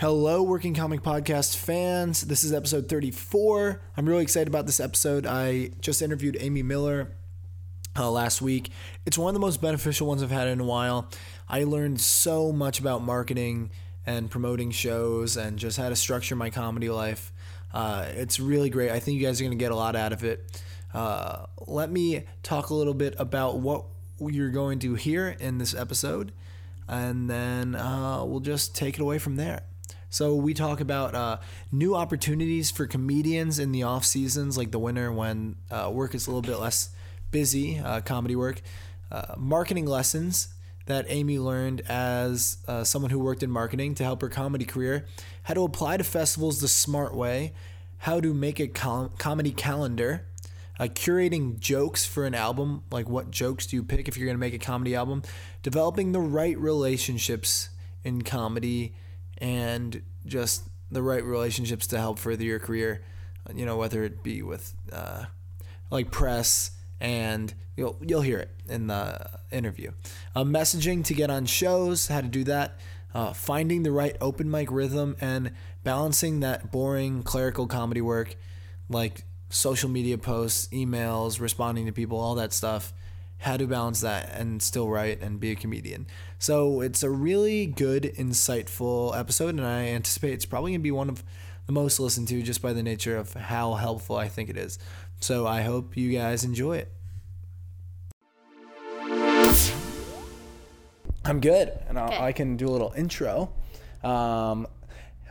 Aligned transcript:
Hello, 0.00 0.42
Working 0.42 0.72
Comic 0.72 1.02
Podcast 1.02 1.58
fans. 1.58 2.22
This 2.22 2.42
is 2.42 2.54
episode 2.54 2.88
34. 2.88 3.82
I'm 3.98 4.08
really 4.08 4.22
excited 4.22 4.48
about 4.48 4.64
this 4.64 4.80
episode. 4.80 5.26
I 5.26 5.72
just 5.82 6.00
interviewed 6.00 6.38
Amy 6.40 6.62
Miller 6.62 7.12
uh, 7.98 8.10
last 8.10 8.40
week. 8.40 8.70
It's 9.04 9.18
one 9.18 9.28
of 9.28 9.34
the 9.34 9.40
most 9.40 9.60
beneficial 9.60 10.06
ones 10.06 10.22
I've 10.22 10.30
had 10.30 10.48
in 10.48 10.58
a 10.58 10.64
while. 10.64 11.10
I 11.50 11.64
learned 11.64 12.00
so 12.00 12.50
much 12.50 12.80
about 12.80 13.02
marketing 13.02 13.72
and 14.06 14.30
promoting 14.30 14.70
shows 14.70 15.36
and 15.36 15.58
just 15.58 15.76
how 15.76 15.90
to 15.90 15.96
structure 15.96 16.34
my 16.34 16.48
comedy 16.48 16.88
life. 16.88 17.30
Uh, 17.70 18.06
it's 18.08 18.40
really 18.40 18.70
great. 18.70 18.90
I 18.90 19.00
think 19.00 19.20
you 19.20 19.26
guys 19.26 19.38
are 19.38 19.44
going 19.44 19.58
to 19.58 19.62
get 19.62 19.70
a 19.70 19.76
lot 19.76 19.96
out 19.96 20.14
of 20.14 20.24
it. 20.24 20.62
Uh, 20.94 21.44
let 21.66 21.90
me 21.90 22.24
talk 22.42 22.70
a 22.70 22.74
little 22.74 22.94
bit 22.94 23.16
about 23.18 23.58
what 23.58 23.84
you're 24.18 24.48
going 24.48 24.78
to 24.78 24.94
hear 24.94 25.28
in 25.28 25.58
this 25.58 25.74
episode, 25.74 26.32
and 26.88 27.28
then 27.28 27.74
uh, 27.74 28.24
we'll 28.24 28.40
just 28.40 28.74
take 28.74 28.94
it 28.94 29.02
away 29.02 29.18
from 29.18 29.36
there. 29.36 29.60
So 30.12 30.34
we 30.34 30.54
talk 30.54 30.80
about 30.80 31.14
uh, 31.14 31.38
new 31.70 31.94
opportunities 31.94 32.68
for 32.72 32.88
comedians 32.88 33.60
in 33.60 33.70
the 33.70 33.84
off 33.84 34.04
seasons, 34.04 34.58
like 34.58 34.72
the 34.72 34.78
winter 34.78 35.12
when 35.12 35.54
uh, 35.70 35.88
work 35.92 36.16
is 36.16 36.26
a 36.26 36.30
little 36.30 36.42
bit 36.42 36.58
less 36.58 36.90
busy, 37.30 37.78
uh, 37.78 38.00
comedy 38.00 38.34
work, 38.34 38.60
uh, 39.12 39.36
marketing 39.38 39.86
lessons 39.86 40.48
that 40.86 41.06
Amy 41.08 41.38
learned 41.38 41.82
as 41.88 42.58
uh, 42.66 42.82
someone 42.82 43.12
who 43.12 43.20
worked 43.20 43.44
in 43.44 43.50
marketing 43.52 43.94
to 43.94 44.02
help 44.02 44.20
her 44.22 44.28
comedy 44.28 44.64
career, 44.64 45.06
how 45.44 45.54
to 45.54 45.62
apply 45.62 45.96
to 45.96 46.02
festivals 46.02 46.60
the 46.60 46.66
smart 46.66 47.14
way, 47.14 47.52
how 47.98 48.18
to 48.18 48.34
make 48.34 48.58
a 48.58 48.66
com- 48.66 49.10
comedy 49.16 49.52
calendar. 49.52 50.26
Uh, 50.80 50.84
curating 50.84 51.60
jokes 51.60 52.06
for 52.06 52.24
an 52.24 52.34
album, 52.34 52.82
like 52.90 53.06
what 53.06 53.30
jokes 53.30 53.66
do 53.66 53.76
you 53.76 53.84
pick 53.84 54.08
if 54.08 54.16
you're 54.16 54.24
going 54.24 54.34
to 54.34 54.40
make 54.40 54.54
a 54.54 54.58
comedy 54.58 54.94
album, 54.94 55.22
developing 55.62 56.12
the 56.12 56.20
right 56.20 56.58
relationships 56.58 57.68
in 58.02 58.22
comedy, 58.22 58.94
and 59.40 60.02
just 60.26 60.68
the 60.90 61.02
right 61.02 61.24
relationships 61.24 61.86
to 61.88 61.98
help 61.98 62.18
further 62.18 62.44
your 62.44 62.58
career. 62.58 63.02
You 63.54 63.64
know, 63.64 63.76
whether 63.76 64.04
it 64.04 64.22
be 64.22 64.42
with 64.42 64.74
uh, 64.92 65.24
like 65.90 66.10
press 66.10 66.72
and 67.00 67.52
you'll 67.76 67.96
you'll 68.00 68.20
hear 68.20 68.38
it 68.38 68.50
in 68.68 68.86
the 68.86 69.26
interview. 69.50 69.92
Uh, 70.36 70.44
messaging 70.44 71.04
to 71.06 71.14
get 71.14 71.30
on 71.30 71.46
shows, 71.46 72.08
how 72.08 72.20
to 72.20 72.28
do 72.28 72.44
that. 72.44 72.78
Uh, 73.12 73.32
finding 73.32 73.82
the 73.82 73.90
right 73.90 74.16
open 74.20 74.48
mic 74.48 74.70
rhythm 74.70 75.16
and 75.20 75.50
balancing 75.82 76.40
that 76.40 76.70
boring 76.70 77.24
clerical 77.24 77.66
comedy 77.66 78.00
work, 78.00 78.36
like 78.88 79.24
social 79.48 79.88
media 79.88 80.16
posts, 80.16 80.68
emails, 80.68 81.40
responding 81.40 81.86
to 81.86 81.92
people, 81.92 82.20
all 82.20 82.36
that 82.36 82.52
stuff 82.52 82.92
how 83.40 83.56
to 83.56 83.66
balance 83.66 84.00
that 84.02 84.30
and 84.34 84.62
still 84.62 84.88
write 84.88 85.20
and 85.20 85.40
be 85.40 85.50
a 85.50 85.54
comedian. 85.56 86.06
So 86.38 86.80
it's 86.82 87.02
a 87.02 87.10
really 87.10 87.66
good, 87.66 88.04
insightful 88.18 89.18
episode, 89.18 89.50
and 89.56 89.66
I 89.66 89.86
anticipate 89.88 90.34
it's 90.34 90.44
probably 90.46 90.72
going 90.72 90.80
to 90.80 90.84
be 90.84 90.90
one 90.90 91.08
of 91.08 91.24
the 91.66 91.72
most 91.72 91.98
listened 92.00 92.28
to 92.28 92.42
just 92.42 92.60
by 92.60 92.72
the 92.72 92.82
nature 92.82 93.16
of 93.16 93.32
how 93.34 93.74
helpful 93.74 94.16
I 94.16 94.28
think 94.28 94.50
it 94.50 94.56
is. 94.56 94.78
So 95.20 95.46
I 95.46 95.62
hope 95.62 95.96
you 95.96 96.12
guys 96.12 96.44
enjoy 96.44 96.78
it. 96.78 96.92
I'm 101.24 101.40
good, 101.40 101.70
and 101.88 101.96
Okay. 101.98 102.18
I 102.18 102.32
can 102.32 102.56
do 102.56 102.66
a 102.66 102.70
little 102.70 102.92
intro. 102.96 103.52
Um, 104.02 104.66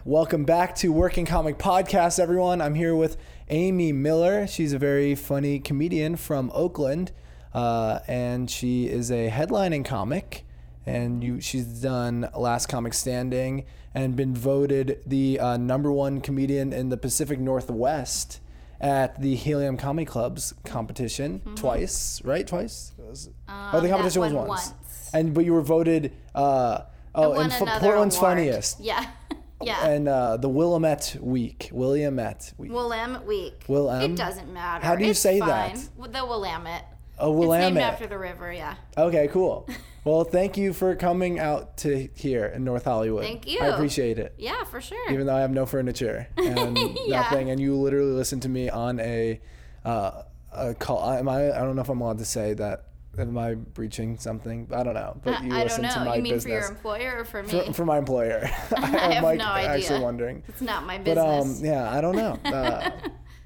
welcome 0.06 0.46
back 0.46 0.76
to 0.78 0.92
Working 0.92 1.26
Comic 1.26 1.58
Podcast, 1.58 2.20
everyone. 2.20 2.62
I'm 2.62 2.76
here 2.76 2.96
with 2.96 3.18
Amy 3.50 3.92
Miller. 3.92 4.48
She's 4.48 4.72
a 4.74 4.78
very 4.80 5.16
funny 5.16 5.60
comedian 5.60 6.16
from 6.16 6.52
Oakland, 6.54 7.12
uh, 7.54 8.00
and 8.08 8.50
she 8.50 8.88
is 8.88 9.12
a 9.12 9.30
headlining 9.30 9.86
comic. 9.86 10.46
And 10.86 11.24
you, 11.24 11.40
she's 11.42 11.66
done 11.66 12.30
Last 12.36 12.66
Comic 12.68 12.94
Standing 12.96 13.66
and 13.94 14.16
been 14.16 14.34
voted 14.34 15.02
the 15.06 15.40
uh, 15.40 15.58
number 15.58 15.92
one 15.92 16.20
comedian 16.22 16.74
in 16.74 16.90
the 16.90 16.98
Pacific 16.98 17.40
Northwest 17.40 18.40
at 18.82 19.22
the 19.22 19.36
Helium 19.36 19.78
Comedy 19.78 20.06
Club's 20.06 20.54
competition 20.66 21.42
twice, 21.56 22.22
right? 22.24 22.48
Twice. 22.48 22.94
It 22.98 23.06
was- 23.06 23.30
oh, 23.48 23.72
the 23.74 23.78
Mm-hmm. 23.78 23.86
Um, 23.86 23.90
competition 23.92 24.22
was 24.22 24.34
once. 24.34 24.48
once. 24.50 24.74
And 25.14 25.34
but 25.34 25.46
you 25.46 25.54
were 25.54 25.62
voted. 25.62 26.14
Uh, 26.34 26.82
oh, 27.14 27.34
and 27.34 27.52
Portland's 27.52 28.16
award. 28.16 28.38
funniest 28.38 28.80
Yeah. 28.80 29.06
yeah. 29.62 29.86
and 29.88 30.08
uh, 30.08 30.38
the 30.38 30.50
Willamette 30.50 31.18
Week. 31.20 31.70
Willamette 31.72 32.54
Week. 32.58 32.72
Willamette 32.72 33.26
Week. 33.28 33.60
Willam? 33.68 34.04
It 34.04 34.16
doesn't 34.16 34.52
matter. 34.54 34.86
How 34.86 34.96
do 34.96 35.04
you 35.04 35.12
It's 35.12 35.20
say 35.20 35.40
fine. 35.40 35.48
that? 36.00 36.14
The 36.14 36.26
Willamette. 36.26 36.86
Oh, 37.20 37.32
It's 37.32 37.40
named 37.40 37.76
Willamette. 37.76 37.84
after 37.94 38.08
the 38.08 38.18
river, 38.18 38.52
yeah. 38.52 38.76
Okay, 38.98 39.28
cool. 39.32 39.68
Well, 40.06 40.24
thank 40.24 40.58
you 40.58 40.74
for 40.74 40.96
coming 40.96 41.40
out 41.40 41.78
to 41.78 42.08
here 42.16 42.46
in 42.46 42.64
North 42.64 42.86
Hollywood. 42.86 43.24
Thank 43.24 43.48
you. 43.48 43.60
I 43.60 43.68
appreciate 43.68 44.18
it. 44.18 44.34
Yeah, 44.38 44.64
for 44.64 44.80
sure. 44.82 45.12
Even 45.12 45.28
though 45.28 45.36
I 45.36 45.42
have 45.42 45.52
no 45.52 45.66
furniture 45.66 46.28
and 46.38 46.78
Yeah. 47.06 47.22
nothing, 47.22 47.50
and 47.50 47.60
you 47.60 47.76
literally 47.76 48.14
listen 48.14 48.40
to 48.42 48.50
me 48.50 48.70
on 48.70 49.00
a, 49.00 49.40
uh, 49.86 50.24
a 50.54 50.74
call. 50.74 51.12
Am 51.12 51.28
I? 51.30 51.52
I 51.52 51.60
don't 51.60 51.76
know 51.76 51.82
if 51.82 51.90
I'm 51.90 52.02
allowed 52.02 52.20
to 52.20 52.26
say 52.26 52.54
that. 52.56 52.86
Am 53.18 53.38
I 53.38 53.56
breaching 53.56 54.18
something? 54.18 54.70
I 54.74 54.82
don't 54.84 54.94
know. 54.94 55.20
But 55.22 55.44
you 55.44 55.48
I 55.54 55.58
don't 55.60 55.64
listen 55.66 55.84
to 55.90 56.00
know. 56.00 56.06
my 56.06 56.16
You 56.16 56.22
mean 56.22 56.34
business. 56.36 56.44
for 56.44 56.60
your 56.60 56.70
employer 56.70 57.20
or 57.20 57.26
for 57.26 57.44
me? 57.44 57.50
For, 57.50 57.74
for 57.74 57.86
my 57.86 57.98
employer. 57.98 58.40
I 58.78 58.86
have 58.86 59.12
I'm 59.18 59.24
like 59.24 59.40
no 59.40 59.46
idea. 59.46 59.70
actually 59.72 60.00
wondering. 60.00 60.44
It's 60.48 60.62
not 60.62 60.86
my 60.86 60.98
business. 61.00 61.16
But 61.26 61.42
um, 61.42 61.56
yeah, 61.66 61.92
I 61.92 62.00
don't 62.00 62.16
know. 62.16 62.40
Uh, 62.46 62.92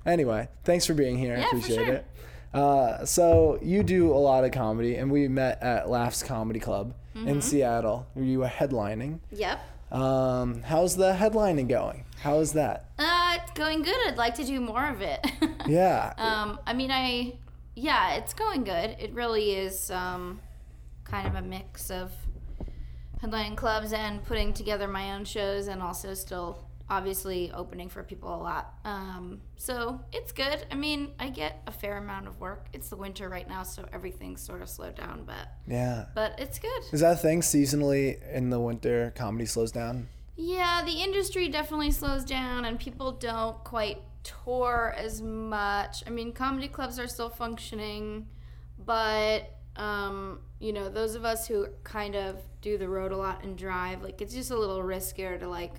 anyway, 0.06 0.48
thanks 0.64 0.86
for 0.86 0.94
being 0.94 1.18
here. 1.18 1.36
I 1.36 1.40
Yeah, 1.40 1.48
appreciate 1.48 1.76
sure. 1.86 1.94
it. 1.96 2.06
Uh, 2.54 3.04
so 3.06 3.58
you 3.62 3.84
do 3.84 4.12
a 4.12 4.18
lot 4.18 4.44
of 4.44 4.52
comedy, 4.52 4.96
and 4.96 5.12
we 5.12 5.28
met 5.28 5.62
at 5.64 5.90
Laughs 5.90 6.22
Comedy 6.24 6.60
Club 6.60 6.94
Mm-hmm. 7.16 7.28
in 7.28 7.42
Seattle, 7.44 8.08
you 8.16 8.40
were 8.40 8.48
headlining. 8.48 9.20
Yep. 9.32 9.60
Um, 9.92 10.64
how's 10.64 10.96
the 10.96 11.14
headlining 11.14 11.68
going? 11.70 12.06
How 12.22 12.40
is 12.40 12.54
that? 12.54 12.90
Uh, 12.98 13.38
it's 13.40 13.52
going 13.52 13.84
good. 13.84 13.96
I'd 14.08 14.18
like 14.18 14.34
to 14.38 14.44
do 14.44 14.60
more 14.60 14.88
of 14.88 15.02
it. 15.02 15.24
Yeah. 15.68 16.14
Um, 16.18 16.58
I 16.66 16.74
mean, 16.74 16.90
I, 16.90 17.36
yeah, 17.76 18.16
it's 18.16 18.34
going 18.34 18.64
good. 18.64 18.96
It 19.00 19.14
really 19.14 19.52
is 19.52 19.92
um, 19.92 20.40
kind 21.06 21.28
of 21.28 21.36
a 21.36 21.42
mix 21.44 21.92
of 21.92 22.12
headlining 23.22 23.56
clubs 23.56 23.94
and 23.94 24.24
putting 24.26 24.52
together 24.54 24.88
my 24.88 25.14
own 25.14 25.24
shows, 25.24 25.68
and 25.68 25.82
also 25.84 26.16
still 26.16 26.66
obviously 26.94 27.52
opening 27.52 27.90
for 27.90 28.04
people 28.04 28.34
a 28.34 28.38
lot. 28.38 28.76
Um, 28.86 29.42
so 29.58 30.00
it's 30.12 30.32
good. 30.32 30.66
I 30.72 30.76
mean, 30.76 31.12
I 31.20 31.30
get 31.30 31.62
a 31.66 31.72
fair 31.72 31.98
amount 31.98 32.28
of 32.28 32.40
work. 32.40 32.68
It's 32.72 32.90
the 32.90 32.96
winter 32.96 33.30
right 33.30 33.50
now, 33.50 33.64
so 33.64 33.86
everything's 33.92 34.42
sort 34.42 34.62
of 34.62 34.70
slowed 34.70 34.96
down, 34.96 35.24
but 35.26 35.48
yeah. 35.68 36.06
but 36.14 36.36
it's 36.40 36.60
good. 36.60 36.84
Is 36.92 37.02
that 37.02 37.14
a 37.14 37.18
thing 37.18 37.42
seasonally 37.42 38.22
in 38.32 38.52
the 38.52 38.60
winter? 38.60 39.12
Comedy 39.16 39.46
slows 39.46 39.72
down. 39.72 40.08
Yeah, 40.36 40.84
the 40.86 41.02
industry 41.02 41.50
definitely 41.50 41.92
slows 41.92 42.24
down 42.24 42.66
and 42.66 42.80
people 42.80 43.12
don't 43.12 43.64
quite 43.64 44.00
tour 44.24 44.94
as 44.98 45.22
much. 45.22 46.04
I 46.06 46.12
mean, 46.12 46.32
comedy 46.32 46.68
clubs 46.68 47.00
are 47.00 47.08
still 47.08 47.30
functioning, 47.30 48.28
but 48.86 49.50
um, 49.76 50.42
you 50.60 50.74
know, 50.74 50.90
those 50.90 51.16
of 51.16 51.26
us 51.26 51.48
who 51.48 51.68
kind 51.84 52.16
of 52.16 52.38
do 52.62 52.78
the 52.78 52.88
road 52.88 53.12
a 53.12 53.18
lot 53.18 53.44
and 53.44 53.58
drive, 53.58 54.04
like 54.04 54.22
it's 54.22 54.34
just 54.34 54.52
a 54.52 54.58
little 54.58 54.82
riskier 54.82 55.40
to 55.40 55.48
like 55.48 55.74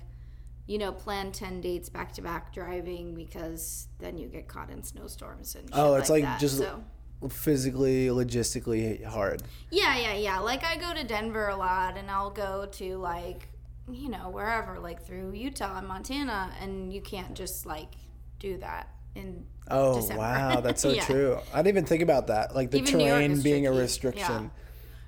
you 0.67 0.77
know, 0.77 0.91
plan 0.91 1.31
10 1.31 1.61
dates 1.61 1.89
back 1.89 2.11
to 2.13 2.21
back 2.21 2.53
driving 2.53 3.13
because 3.15 3.87
then 3.99 4.17
you 4.17 4.27
get 4.27 4.47
caught 4.47 4.69
in 4.71 4.81
snowstorms 4.83 5.55
and 5.55 5.69
oh, 5.71 5.75
shit 5.75 5.85
Oh, 5.85 5.95
it's 5.95 6.09
like 6.09 6.23
that. 6.23 6.39
just- 6.39 6.57
so 6.57 6.83
Physically, 7.29 8.07
logistically 8.07 9.03
hard. 9.03 9.41
Yeah, 9.71 9.97
yeah, 9.97 10.13
yeah. 10.13 10.39
Like 10.39 10.63
I 10.63 10.75
go 10.77 10.93
to 10.93 11.03
Denver 11.03 11.47
a 11.47 11.55
lot 11.55 11.97
and 11.97 12.11
I'll 12.11 12.29
go 12.29 12.67
to 12.73 12.97
like, 12.97 13.47
you 13.89 14.09
know, 14.09 14.29
wherever, 14.29 14.77
like 14.79 15.01
through 15.05 15.31
Utah 15.33 15.77
and 15.79 15.87
Montana, 15.87 16.51
and 16.61 16.93
you 16.93 17.01
can't 17.01 17.33
just 17.33 17.65
like 17.65 17.93
do 18.39 18.57
that 18.57 18.89
in 19.15 19.45
Oh 19.71 19.95
December. 19.95 20.21
wow, 20.21 20.61
that's 20.63 20.81
so 20.81 20.89
Yeah. 20.91 21.05
true. 21.05 21.39
I 21.53 21.57
didn't 21.59 21.69
even 21.77 21.85
think 21.85 22.03
about 22.03 22.27
that. 22.27 22.53
Like 22.55 22.69
the 22.69 22.77
Even 22.79 22.99
terrain 22.99 23.41
being 23.41 23.65
a 23.65 23.69
tricky. 23.69 23.81
restriction. 23.81 24.51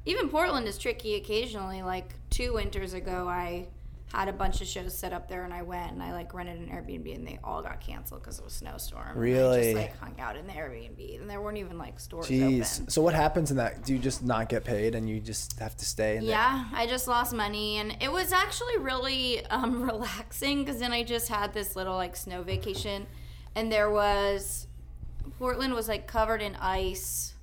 Even 0.06 0.30
Portland 0.30 0.68
is 0.68 0.78
tricky 0.78 1.16
occasionally. 1.16 1.84
Like 1.84 2.14
two 2.32 2.54
winters 2.54 2.94
ago, 2.94 3.28
I 3.28 3.68
had 4.14 4.30
a 4.30 4.34
bunch 4.34 4.62
of 4.62 4.68
shows 4.68 4.98
set 4.98 5.12
up 5.12 5.28
there 5.28 5.44
and 5.44 5.54
I 5.54 5.64
went 5.64 5.92
and 5.92 6.02
I 6.02 6.14
like 6.14 6.34
rented 6.34 6.60
an 6.60 6.68
Airbnb 6.70 7.14
and 7.14 7.28
they 7.28 7.40
all 7.44 7.62
got 7.62 7.82
canceled 7.82 8.22
because 8.22 8.40
of 8.40 8.46
a 8.46 8.50
snowstorm. 8.50 9.02
And 9.10 9.18
I 9.18 9.22
Really? 9.22 9.62
just 9.74 9.76
like 9.76 9.98
hung 10.00 10.18
out 10.20 10.38
in 10.38 10.48
the 10.48 10.54
Airbnb 10.54 11.20
and 11.20 11.30
there 11.30 11.42
weren't 11.42 11.58
even 11.58 11.78
like 11.78 12.00
stores 12.00 12.28
Jeez. 12.28 12.80
open. 12.80 12.90
So 12.90 13.02
what 13.02 13.14
happens 13.14 13.52
in 13.52 13.58
that? 13.58 13.84
Do 13.84 13.92
you 13.94 14.00
just 14.00 14.24
not 14.24 14.48
get 14.48 14.64
paid 14.64 14.96
and 14.96 15.10
you 15.10 15.20
just 15.20 15.60
have 15.60 15.76
to 15.78 15.86
stay? 15.86 16.20
Yeah, 16.22 16.66
I 16.74 16.88
just 16.88 17.08
lost 17.10 17.34
money, 17.34 17.78
and 17.80 17.98
it 18.02 18.10
was 18.12 18.32
actually 18.32 18.78
really 18.78 19.46
um, 19.48 19.84
relaxing 19.92 20.64
because 20.64 20.80
then 20.80 20.94
I 20.94 21.04
just 21.04 21.28
had 21.28 21.54
this 21.54 21.76
little 21.76 21.96
like 21.96 22.16
snow 22.16 22.44
vacation, 22.44 23.08
and 23.56 23.70
there 23.70 23.90
was 23.92 24.68
Portland 25.38 25.74
was 25.74 25.88
like 25.90 26.08
covered 26.08 26.42
in 26.42 26.56
ice, 26.56 27.34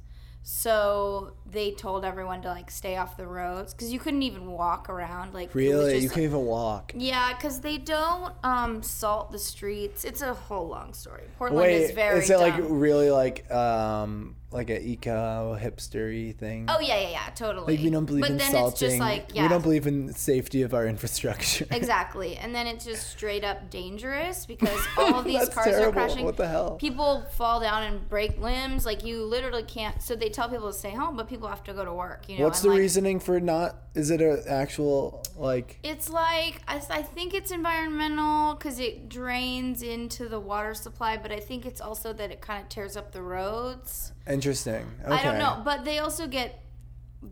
so 0.46 1.32
they 1.50 1.70
told 1.70 2.04
everyone 2.04 2.42
to 2.42 2.48
like 2.48 2.70
stay 2.70 2.96
off 2.96 3.16
the 3.16 3.26
roads 3.26 3.72
because 3.72 3.90
you 3.90 3.98
couldn't 3.98 4.22
even 4.22 4.46
walk 4.46 4.90
around. 4.90 5.32
Like 5.32 5.54
Really? 5.54 5.92
just, 5.92 6.02
You 6.02 6.08
can't 6.10 6.20
even 6.24 6.44
walk. 6.44 6.92
yeah, 6.94 7.32
because 7.34 7.60
they 7.60 7.78
don't 7.78 8.34
um, 8.44 8.82
salt 8.82 9.32
the 9.32 9.38
streets. 9.38 10.04
It's 10.04 10.20
a 10.20 10.34
whole 10.34 10.68
long 10.68 10.92
story. 10.92 11.24
Portland 11.38 11.62
Wait, 11.62 11.82
is 11.84 11.92
very 11.92 12.18
is 12.18 12.28
it 12.28 12.38
like 12.38 12.56
really 12.58 13.10
like 13.10 13.50
um 13.50 14.36
like 14.54 14.70
a 14.70 14.80
eco 14.80 15.58
hipstery 15.60 16.34
thing. 16.34 16.66
Oh 16.68 16.78
yeah, 16.78 17.00
yeah, 17.00 17.10
yeah, 17.10 17.28
totally. 17.34 17.74
Like 17.74 17.84
we 17.84 17.90
don't 17.90 18.04
believe 18.04 18.22
but 18.22 18.30
in 18.30 18.36
then 18.36 18.52
salting. 18.52 18.70
it's 18.70 18.80
just 18.80 18.98
like 18.98 19.30
yeah. 19.34 19.42
We 19.42 19.48
don't 19.48 19.62
believe 19.62 19.88
in 19.88 20.12
safety 20.12 20.62
of 20.62 20.72
our 20.72 20.86
infrastructure. 20.94 21.66
Exactly. 21.72 22.36
And 22.36 22.54
then 22.54 22.68
it's 22.68 22.84
just 22.84 23.10
straight 23.10 23.42
up 23.42 23.68
dangerous 23.68 24.46
because 24.46 24.80
all 24.96 25.16
of 25.16 25.24
these 25.24 25.48
cars 25.48 25.66
terrible. 25.66 25.88
are 25.88 25.92
crashing. 25.92 26.24
What 26.24 26.36
the 26.36 26.46
hell? 26.46 26.76
People 26.76 27.22
fall 27.32 27.58
down 27.58 27.82
and 27.82 28.08
break 28.08 28.40
limbs. 28.40 28.86
Like 28.86 29.04
you 29.04 29.24
literally 29.24 29.64
can't. 29.64 30.00
So 30.00 30.14
they 30.14 30.28
tell 30.28 30.48
people 30.48 30.70
to 30.70 30.78
stay 30.78 30.92
home, 30.92 31.16
but 31.16 31.28
people 31.28 31.48
have 31.48 31.64
to 31.64 31.74
go 31.74 31.84
to 31.84 31.92
work. 31.92 32.28
You 32.28 32.38
know. 32.38 32.44
What's 32.44 32.60
and, 32.60 32.70
the 32.70 32.74
like, 32.74 32.80
reasoning 32.80 33.18
for 33.18 33.40
not? 33.40 33.76
Is 33.94 34.10
it 34.10 34.22
an 34.22 34.44
actual 34.48 35.24
like? 35.36 35.80
It's 35.82 36.08
like 36.08 36.62
I, 36.68 36.80
I 36.90 37.02
think 37.02 37.34
it's 37.34 37.50
environmental 37.50 38.54
because 38.54 38.78
it 38.78 39.08
drains 39.08 39.82
into 39.82 40.28
the 40.28 40.38
water 40.38 40.74
supply, 40.74 41.16
but 41.16 41.32
I 41.32 41.40
think 41.40 41.66
it's 41.66 41.80
also 41.80 42.12
that 42.12 42.30
it 42.30 42.40
kind 42.40 42.62
of 42.62 42.68
tears 42.68 42.96
up 42.96 43.10
the 43.10 43.22
roads. 43.22 44.12
Interesting. 44.28 44.86
Okay. 45.04 45.12
I 45.12 45.22
don't 45.22 45.38
know, 45.38 45.60
but 45.64 45.84
they 45.84 45.98
also 45.98 46.26
get 46.26 46.60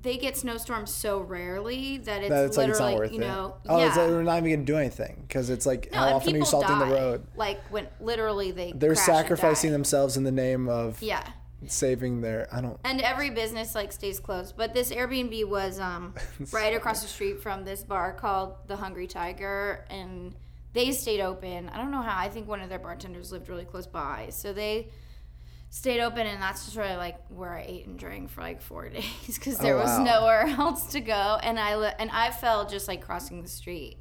they 0.00 0.16
get 0.16 0.36
snowstorms 0.36 0.92
so 0.92 1.20
rarely 1.20 1.98
that 1.98 2.22
it's, 2.22 2.30
That 2.30 2.44
it's 2.46 2.56
like 2.56 2.68
it's 2.70 2.80
literally 2.80 2.92
not 2.94 2.98
worth 3.00 3.12
you 3.12 3.18
know 3.18 3.56
it. 3.64 3.68
Oh, 3.68 3.78
yeah. 3.78 3.88
it's 3.88 3.96
like 3.96 4.08
we're 4.08 4.22
not 4.22 4.38
even 4.38 4.50
gonna 4.50 4.64
do 4.64 4.76
anything 4.76 5.24
because 5.26 5.50
it's 5.50 5.66
like 5.66 5.90
no, 5.92 5.98
how 5.98 6.16
often 6.16 6.34
are 6.34 6.38
you 6.38 6.44
salting 6.44 6.78
die. 6.78 6.88
the 6.88 6.94
road? 6.94 7.26
Like 7.36 7.60
when 7.70 7.88
literally 8.00 8.50
they 8.52 8.72
They're 8.74 8.94
sacrificing 8.94 9.70
themselves 9.72 10.16
in 10.16 10.24
the 10.24 10.32
name 10.32 10.68
of 10.68 11.00
Yeah. 11.02 11.26
saving 11.66 12.20
their. 12.22 12.48
I 12.52 12.60
don't. 12.60 12.78
And 12.84 13.00
every 13.02 13.30
business 13.30 13.74
like 13.74 13.92
stays 13.92 14.18
closed. 14.18 14.56
But 14.56 14.72
this 14.74 14.90
Airbnb 14.90 15.46
was 15.48 15.78
um, 15.78 16.14
right 16.52 16.74
across 16.74 17.02
the 17.02 17.08
street 17.08 17.42
from 17.42 17.64
this 17.64 17.82
bar 17.84 18.12
called 18.12 18.54
the 18.66 18.76
Hungry 18.76 19.06
Tiger, 19.06 19.84
and 19.90 20.34
they 20.72 20.92
stayed 20.92 21.20
open. 21.20 21.68
I 21.68 21.76
don't 21.76 21.90
know 21.90 22.02
how. 22.02 22.18
I 22.18 22.28
think 22.30 22.48
one 22.48 22.60
of 22.60 22.68
their 22.70 22.78
bartenders 22.78 23.30
lived 23.30 23.48
really 23.48 23.64
close 23.66 23.86
by, 23.86 24.28
so 24.30 24.52
they 24.54 24.88
stayed 25.74 26.02
open, 26.02 26.26
and 26.26 26.40
that's 26.40 26.66
just 26.66 26.76
really 26.76 26.96
like 26.96 27.16
where 27.30 27.54
I 27.54 27.64
ate 27.66 27.86
and 27.86 27.98
drank 27.98 28.28
for 28.30 28.42
like 28.42 28.60
four 28.60 28.88
days 28.90 29.38
because 29.38 29.56
there 29.58 29.74
was 29.76 29.88
wow. 29.88 30.04
nowhere 30.04 30.42
else 30.58 30.92
to 30.92 31.00
go, 31.00 31.38
and 31.42 31.58
I 31.58 31.76
li- 31.76 31.94
and 31.98 32.10
I 32.10 32.30
fell 32.30 32.66
just 32.68 32.86
like 32.88 33.00
crossing 33.00 33.40
the 33.42 33.48
street. 33.48 33.96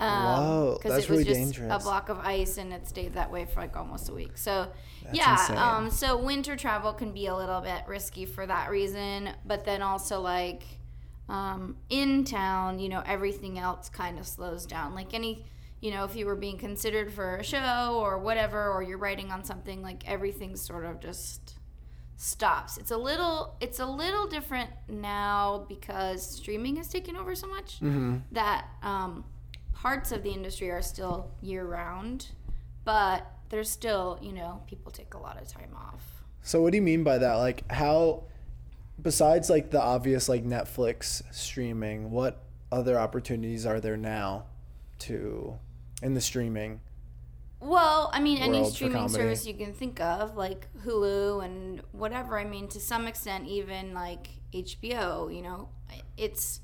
Um, 0.00 0.24
Whoa, 0.24 0.78
'cause 0.82 0.90
that's 0.92 1.04
it 1.04 1.08
was 1.08 1.10
really 1.10 1.24
just 1.24 1.40
dangerous. 1.40 1.72
A 1.72 1.78
block 1.78 2.08
of 2.08 2.18
ice, 2.18 2.58
and 2.58 2.72
it 2.72 2.88
stayed 2.88 3.14
that 3.14 3.30
way 3.30 3.44
for 3.46 3.60
like 3.60 3.76
almost 3.76 4.08
a 4.10 4.12
week. 4.14 4.36
So, 4.36 4.66
That's 5.04 5.16
yeah, 5.16 5.40
insane. 5.40 5.56
um, 5.56 5.90
so 5.90 6.16
winter 6.18 6.56
travel 6.56 6.92
can 6.92 7.12
be 7.12 7.28
a 7.28 7.34
little 7.36 7.60
bit 7.60 7.82
risky 7.86 8.26
for 8.26 8.44
that 8.44 8.68
reason, 8.70 9.30
but 9.46 9.64
then 9.64 9.80
also 9.82 10.20
like 10.20 10.64
um, 11.28 11.76
in 11.88 12.24
town, 12.24 12.78
you 12.80 12.88
know, 12.88 13.02
everything 13.06 13.58
else 13.58 13.88
kind 13.88 14.18
of 14.18 14.26
slows 14.26 14.66
down. 14.66 14.94
Like 14.94 15.14
any, 15.14 15.44
you 15.86 15.92
know, 15.92 16.02
if 16.02 16.16
you 16.16 16.26
were 16.26 16.34
being 16.34 16.58
considered 16.58 17.12
for 17.12 17.36
a 17.36 17.44
show 17.44 18.00
or 18.02 18.18
whatever, 18.18 18.72
or 18.72 18.82
you're 18.82 18.98
writing 18.98 19.30
on 19.30 19.44
something, 19.44 19.82
like 19.82 20.02
everything 20.08 20.56
sort 20.56 20.84
of 20.84 20.98
just 20.98 21.60
stops. 22.16 22.76
It's 22.76 22.90
a 22.90 22.96
little, 22.96 23.54
it's 23.60 23.78
a 23.78 23.86
little 23.86 24.26
different 24.26 24.68
now 24.88 25.64
because 25.68 26.28
streaming 26.28 26.74
has 26.74 26.88
taken 26.88 27.16
over 27.16 27.36
so 27.36 27.46
much 27.46 27.78
Mm-hmm. 27.80 28.16
that 28.32 28.66
um, 28.82 29.24
parts 29.74 30.10
of 30.10 30.24
the 30.24 30.30
industry 30.30 30.72
are 30.72 30.82
still 30.82 31.30
year 31.40 31.64
round, 31.64 32.30
but 32.84 33.24
there's 33.50 33.70
still, 33.70 34.18
you 34.20 34.32
know, 34.32 34.62
people 34.66 34.90
take 34.90 35.14
a 35.14 35.18
lot 35.18 35.40
of 35.40 35.46
time 35.46 35.70
off. 35.76 36.02
So 36.42 36.60
what 36.62 36.72
do 36.72 36.78
you 36.78 36.82
mean 36.82 37.04
by 37.04 37.18
that? 37.18 37.34
Like 37.34 37.70
how, 37.70 38.24
besides 39.00 39.48
like 39.48 39.70
the 39.70 39.80
obvious 39.80 40.28
like 40.28 40.44
Netflix 40.44 41.22
streaming, 41.30 42.10
what 42.10 42.42
other 42.72 42.98
opportunities 42.98 43.64
are 43.64 43.78
there 43.78 43.96
now, 43.96 44.46
to, 44.98 45.58
in 46.02 46.14
the 46.14 46.20
streaming? 46.20 46.80
Well, 47.60 48.10
I 48.12 48.20
mean, 48.20 48.38
any 48.38 48.68
streaming 48.68 49.08
service 49.08 49.46
you 49.46 49.54
can 49.54 49.72
think 49.72 50.00
of, 50.00 50.36
like 50.36 50.68
Hulu 50.84 51.44
and 51.44 51.82
whatever. 51.92 52.38
I 52.38 52.44
mean, 52.44 52.68
to 52.68 52.80
some 52.80 53.06
extent, 53.06 53.48
even 53.48 53.94
like 53.94 54.28
HBO. 54.52 55.34
You 55.34 55.42
know, 55.42 55.68
it's 56.16 56.60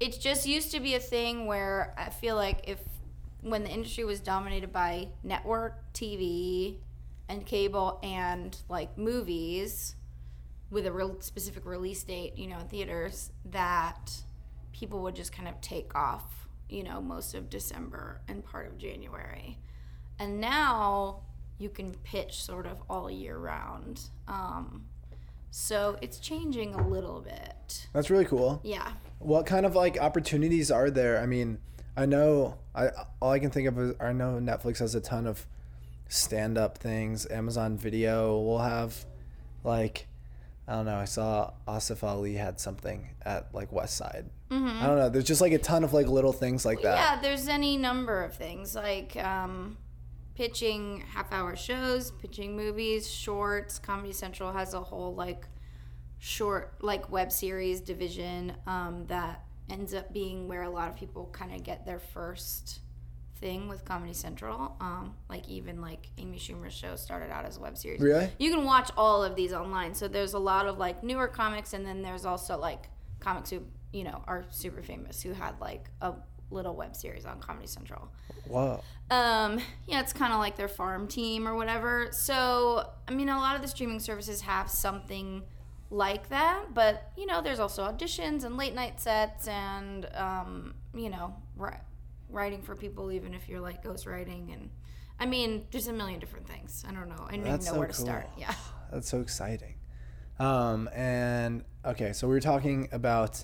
it 0.00 0.18
just 0.20 0.46
used 0.46 0.72
to 0.72 0.80
be 0.80 0.94
a 0.94 1.00
thing 1.00 1.46
where 1.46 1.94
I 1.98 2.10
feel 2.10 2.36
like 2.36 2.68
if 2.68 2.78
when 3.42 3.62
the 3.62 3.70
industry 3.70 4.04
was 4.04 4.20
dominated 4.20 4.72
by 4.72 5.08
network 5.22 5.92
TV 5.92 6.78
and 7.28 7.44
cable 7.44 8.00
and 8.02 8.56
like 8.68 8.96
movies 8.98 9.94
with 10.70 10.86
a 10.86 10.92
real 10.92 11.20
specific 11.20 11.64
release 11.64 12.02
date, 12.02 12.36
you 12.36 12.48
know, 12.48 12.58
in 12.58 12.66
theaters, 12.68 13.30
that 13.44 14.12
people 14.72 15.02
would 15.02 15.14
just 15.14 15.32
kind 15.32 15.48
of 15.48 15.60
take 15.60 15.94
off, 15.94 16.45
you 16.68 16.82
know, 16.82 17.00
most 17.00 17.34
of 17.34 17.48
December 17.48 18.20
and 18.28 18.44
part 18.44 18.66
of 18.66 18.78
January. 18.78 19.58
And 20.18 20.40
now 20.40 21.22
you 21.58 21.68
can 21.68 21.94
pitch 22.04 22.42
sort 22.42 22.66
of 22.66 22.82
all 22.88 23.10
year 23.10 23.38
round. 23.38 24.00
Um, 24.28 24.86
so 25.50 25.96
it's 26.02 26.18
changing 26.18 26.74
a 26.74 26.86
little 26.86 27.20
bit. 27.20 27.88
That's 27.92 28.10
really 28.10 28.24
cool. 28.24 28.60
Yeah. 28.62 28.92
What 29.18 29.46
kind 29.46 29.64
of 29.64 29.74
like 29.74 29.98
opportunities 29.98 30.70
are 30.70 30.90
there? 30.90 31.18
I 31.18 31.26
mean, 31.26 31.58
I 31.96 32.04
know 32.04 32.58
I 32.74 32.90
all 33.20 33.30
I 33.30 33.38
can 33.38 33.50
think 33.50 33.68
of 33.68 33.78
is 33.78 33.94
I 33.98 34.12
know 34.12 34.38
Netflix 34.40 34.80
has 34.80 34.94
a 34.94 35.00
ton 35.00 35.26
of 35.26 35.46
stand 36.08 36.58
up 36.58 36.76
things. 36.78 37.26
Amazon 37.30 37.78
Video 37.78 38.38
will 38.38 38.58
have 38.58 39.06
like 39.64 40.06
I 40.68 40.74
don't 40.74 40.84
know. 40.86 40.96
I 40.96 41.04
saw 41.04 41.52
Asif 41.66 42.02
Ali 42.02 42.34
had 42.34 42.60
something 42.60 43.10
at 43.22 43.54
like 43.54 43.72
West 43.72 43.96
Side. 43.96 44.26
Mm-hmm. 44.50 44.82
I 44.82 44.86
don't 44.86 44.98
know. 44.98 45.08
There's 45.08 45.24
just 45.24 45.40
like 45.40 45.52
a 45.52 45.58
ton 45.58 45.82
of 45.82 45.92
like 45.92 46.06
little 46.06 46.32
things 46.32 46.64
like 46.64 46.82
that. 46.82 46.96
Yeah, 46.96 47.20
there's 47.20 47.48
any 47.48 47.76
number 47.76 48.22
of 48.22 48.34
things 48.34 48.74
like 48.74 49.16
um, 49.16 49.76
pitching 50.34 51.02
half 51.12 51.32
hour 51.32 51.56
shows, 51.56 52.12
pitching 52.12 52.56
movies, 52.56 53.10
shorts. 53.10 53.78
Comedy 53.78 54.12
Central 54.12 54.52
has 54.52 54.74
a 54.74 54.80
whole 54.80 55.14
like 55.14 55.48
short 56.18 56.74
like 56.80 57.10
web 57.10 57.32
series 57.32 57.80
division 57.80 58.52
um, 58.66 59.04
that 59.08 59.44
ends 59.68 59.94
up 59.94 60.12
being 60.12 60.46
where 60.46 60.62
a 60.62 60.70
lot 60.70 60.88
of 60.88 60.96
people 60.96 61.28
kind 61.32 61.52
of 61.52 61.62
get 61.64 61.84
their 61.84 61.98
first 61.98 62.80
thing 63.38 63.68
with 63.68 63.84
Comedy 63.84 64.12
Central. 64.12 64.76
Um, 64.80 65.14
like 65.28 65.48
even 65.48 65.80
like 65.80 66.08
Amy 66.18 66.38
Schumer's 66.38 66.72
show 66.72 66.96
started 66.96 67.30
out 67.30 67.44
as 67.44 67.56
a 67.56 67.60
web 67.60 67.76
series. 67.76 68.00
Really? 68.00 68.30
You 68.38 68.50
can 68.50 68.64
watch 68.64 68.90
all 68.96 69.22
of 69.22 69.36
these 69.36 69.52
online. 69.52 69.94
So 69.94 70.08
there's 70.08 70.34
a 70.34 70.38
lot 70.38 70.66
of 70.66 70.78
like 70.78 71.02
newer 71.02 71.28
comics, 71.28 71.72
and 71.72 71.84
then 71.84 72.02
there's 72.02 72.24
also 72.24 72.58
like 72.58 72.88
comics 73.20 73.50
who 73.50 73.62
you 73.92 74.04
know 74.04 74.22
are 74.26 74.44
super 74.50 74.82
famous 74.82 75.22
who 75.22 75.32
had 75.32 75.60
like 75.60 75.90
a 76.00 76.14
little 76.50 76.74
web 76.74 76.94
series 76.94 77.24
on 77.24 77.40
Comedy 77.40 77.66
Central. 77.66 78.08
Whoa. 78.46 78.80
Um, 79.10 79.60
yeah, 79.86 80.00
it's 80.00 80.12
kind 80.12 80.32
of 80.32 80.38
like 80.38 80.56
their 80.56 80.68
farm 80.68 81.08
team 81.08 81.46
or 81.46 81.56
whatever. 81.56 82.08
So, 82.12 82.88
I 83.08 83.12
mean, 83.12 83.28
a 83.28 83.38
lot 83.38 83.56
of 83.56 83.62
the 83.62 83.68
streaming 83.68 84.00
services 84.00 84.40
have 84.42 84.70
something 84.70 85.42
like 85.90 86.28
that, 86.28 86.74
but 86.74 87.10
you 87.16 87.26
know, 87.26 87.40
there's 87.42 87.60
also 87.60 87.82
auditions 87.84 88.44
and 88.44 88.56
late 88.56 88.74
night 88.74 89.00
sets 89.00 89.48
and 89.48 90.06
um, 90.14 90.74
you 90.94 91.10
know, 91.10 91.34
ri- 91.56 91.80
writing 92.28 92.62
for 92.62 92.74
people, 92.74 93.12
even 93.12 93.34
if 93.34 93.48
you're 93.48 93.60
like 93.60 93.84
ghostwriting 93.84 94.52
and. 94.52 94.70
I 95.18 95.24
mean, 95.24 95.64
there's 95.70 95.86
a 95.86 95.94
million 95.94 96.20
different 96.20 96.46
things. 96.46 96.84
I 96.86 96.92
don't 96.92 97.08
know. 97.08 97.24
I 97.26 97.36
don't 97.36 97.46
even 97.46 97.52
know 97.52 97.58
so 97.58 97.78
where 97.78 97.88
to 97.88 97.94
start. 97.94 98.28
Yeah. 98.36 98.52
That's 98.92 99.08
so 99.08 99.22
exciting. 99.22 99.76
Um, 100.38 100.90
and 100.94 101.64
okay, 101.86 102.12
so 102.12 102.28
we 102.28 102.34
were 102.34 102.40
talking 102.40 102.90
about 102.92 103.42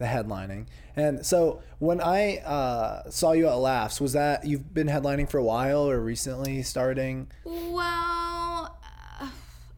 the 0.00 0.06
headlining, 0.06 0.66
and 0.96 1.24
so 1.24 1.62
when 1.78 2.00
I 2.00 2.38
uh, 2.38 3.08
saw 3.10 3.32
you 3.32 3.46
at 3.46 3.54
Laughs, 3.54 4.00
was 4.00 4.14
that 4.14 4.44
you've 4.46 4.74
been 4.74 4.88
headlining 4.88 5.28
for 5.30 5.38
a 5.38 5.44
while 5.44 5.88
or 5.88 6.00
recently 6.00 6.62
starting, 6.62 7.30
Well, 7.44 8.76
uh, 9.20 9.28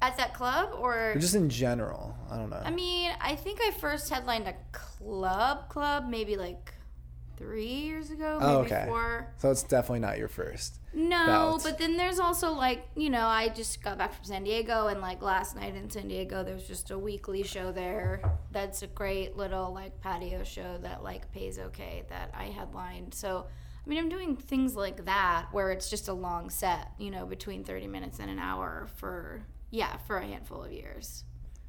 at 0.00 0.16
that 0.16 0.32
club 0.32 0.70
or 0.78 1.12
or 1.12 1.18
just 1.18 1.34
in 1.34 1.50
general? 1.50 2.16
I 2.30 2.36
don't 2.36 2.48
know. 2.50 2.62
I 2.64 2.70
mean, 2.70 3.12
I 3.20 3.34
think 3.34 3.60
I 3.60 3.72
first 3.72 4.08
headlined 4.08 4.48
a 4.48 4.54
club 4.72 5.68
club 5.68 6.08
maybe 6.08 6.36
like 6.36 6.72
three 7.36 7.64
years 7.66 8.10
ago, 8.10 8.38
oh, 8.40 8.62
maybe 8.62 8.72
Oh, 8.72 8.76
okay. 8.76 8.84
four. 8.88 9.32
so 9.38 9.50
it's 9.50 9.62
definitely 9.62 10.00
not 10.00 10.18
your 10.18 10.28
first. 10.28 10.78
No, 10.94 11.26
bout. 11.26 11.62
but 11.62 11.78
then 11.78 11.96
there's 11.96 12.18
also 12.18 12.52
like 12.52 12.86
you 12.94 13.08
know 13.10 13.26
I 13.26 13.48
just 13.48 13.82
got 13.82 13.96
back 13.98 14.14
from 14.14 14.24
San 14.24 14.44
Diego 14.44 14.88
and 14.88 15.00
like 15.00 15.22
last 15.22 15.56
night 15.56 15.74
in 15.74 15.88
San 15.90 16.08
Diego 16.08 16.44
there's 16.44 16.66
just 16.68 16.90
a 16.90 16.98
weekly 16.98 17.42
show 17.42 17.72
there. 17.72 18.20
That's 18.50 18.82
a 18.82 18.86
great 18.86 19.36
little 19.36 19.72
like 19.72 20.00
patio 20.00 20.44
show 20.44 20.78
that 20.82 21.02
like 21.02 21.32
pays 21.32 21.58
okay 21.58 22.04
that 22.10 22.30
I 22.36 22.44
headlined. 22.44 23.14
So 23.14 23.46
I 23.84 23.88
mean 23.88 23.98
I'm 23.98 24.08
doing 24.10 24.36
things 24.36 24.76
like 24.76 25.06
that 25.06 25.46
where 25.52 25.70
it's 25.72 25.88
just 25.88 26.08
a 26.08 26.12
long 26.12 26.50
set, 26.50 26.92
you 26.98 27.10
know, 27.10 27.24
between 27.26 27.64
30 27.64 27.86
minutes 27.88 28.18
and 28.20 28.30
an 28.30 28.38
hour 28.38 28.88
for 28.96 29.42
yeah 29.70 29.96
for 30.06 30.18
a 30.18 30.26
handful 30.26 30.62
of 30.62 30.70
years. 30.72 31.24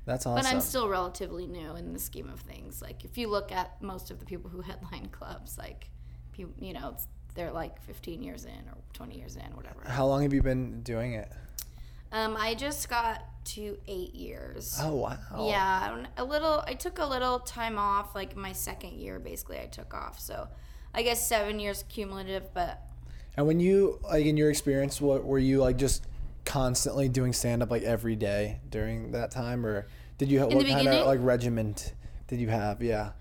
That's 0.05 0.25
awesome. 0.25 0.43
But 0.43 0.53
I'm 0.53 0.61
still 0.61 0.89
relatively 0.89 1.47
new 1.47 1.75
in 1.75 1.93
the 1.93 1.99
scheme 1.99 2.29
of 2.29 2.39
things. 2.41 2.81
Like 2.81 3.05
if 3.05 3.17
you 3.17 3.29
look 3.29 3.51
at 3.51 3.81
most 3.81 4.11
of 4.11 4.19
the 4.19 4.25
people 4.25 4.49
who 4.49 4.61
headline 4.61 5.09
clubs, 5.11 5.57
like 5.57 5.89
people, 6.31 6.53
you 6.59 6.73
know, 6.73 6.91
it's, 6.93 7.07
they're 7.35 7.51
like 7.51 7.81
15 7.81 8.21
years 8.21 8.45
in 8.45 8.51
or 8.51 8.77
20 8.93 9.17
years 9.17 9.35
in, 9.37 9.55
whatever. 9.55 9.81
How 9.87 10.05
long 10.05 10.21
have 10.23 10.33
you 10.33 10.41
been 10.41 10.81
doing 10.83 11.13
it? 11.13 11.31
Um, 12.11 12.37
I 12.37 12.53
just 12.53 12.89
got 12.89 13.23
to 13.45 13.77
eight 13.87 14.13
years. 14.13 14.77
Oh 14.79 14.95
wow. 14.95 15.47
Yeah, 15.47 16.05
a 16.15 16.23
little. 16.23 16.63
I 16.67 16.75
took 16.75 16.99
a 16.99 17.05
little 17.05 17.39
time 17.39 17.79
off, 17.79 18.13
like 18.13 18.35
my 18.35 18.51
second 18.51 18.93
year, 18.93 19.17
basically. 19.17 19.59
I 19.59 19.65
took 19.65 19.95
off, 19.95 20.19
so 20.19 20.47
I 20.93 21.01
guess 21.01 21.27
seven 21.27 21.59
years 21.59 21.83
cumulative. 21.89 22.53
But 22.53 22.79
And 23.35 23.47
when 23.47 23.59
you 23.59 23.99
like 24.03 24.27
in 24.27 24.37
your 24.37 24.51
experience, 24.51 25.01
what 25.01 25.25
were 25.25 25.39
you 25.39 25.59
like 25.59 25.77
just 25.77 26.05
constantly 26.45 27.09
doing 27.09 27.33
stand 27.33 27.63
up 27.63 27.71
like 27.71 27.83
every 27.83 28.15
day 28.15 28.59
during 28.69 29.11
that 29.11 29.31
time, 29.31 29.65
or 29.65 29.87
did 30.17 30.29
you 30.29 30.39
have 30.39 30.53
what 30.53 30.65
kind 30.65 30.87
of 30.87 31.07
like 31.07 31.19
regiment 31.21 31.93
did 32.27 32.39
you 32.39 32.49
have? 32.49 32.81
Yeah. 32.81 33.11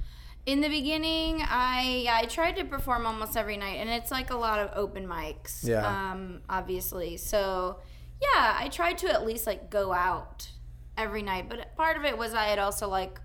In 0.44 0.60
the 0.60 0.68
beginning, 0.68 1.42
I 1.42 2.02
yeah, 2.04 2.16
I 2.16 2.26
tried 2.26 2.56
to 2.56 2.64
perform 2.64 3.06
almost 3.06 3.36
every 3.36 3.56
night, 3.56 3.76
and 3.76 3.88
it's 3.88 4.10
like 4.10 4.30
a 4.30 4.36
lot 4.36 4.58
of 4.58 4.70
open 4.74 5.06
mics. 5.06 5.66
Yeah. 5.66 5.86
Um, 5.86 6.40
obviously, 6.48 7.16
so 7.16 7.78
yeah, 8.20 8.56
I 8.58 8.68
tried 8.68 8.98
to 8.98 9.10
at 9.10 9.24
least 9.24 9.46
like 9.46 9.70
go 9.70 9.92
out 9.92 10.48
every 10.96 11.22
night, 11.22 11.48
but 11.48 11.74
part 11.76 11.96
of 11.96 12.04
it 12.04 12.16
was 12.18 12.34
I 12.34 12.44
had 12.44 12.58
also 12.58 12.88
like 12.88 13.20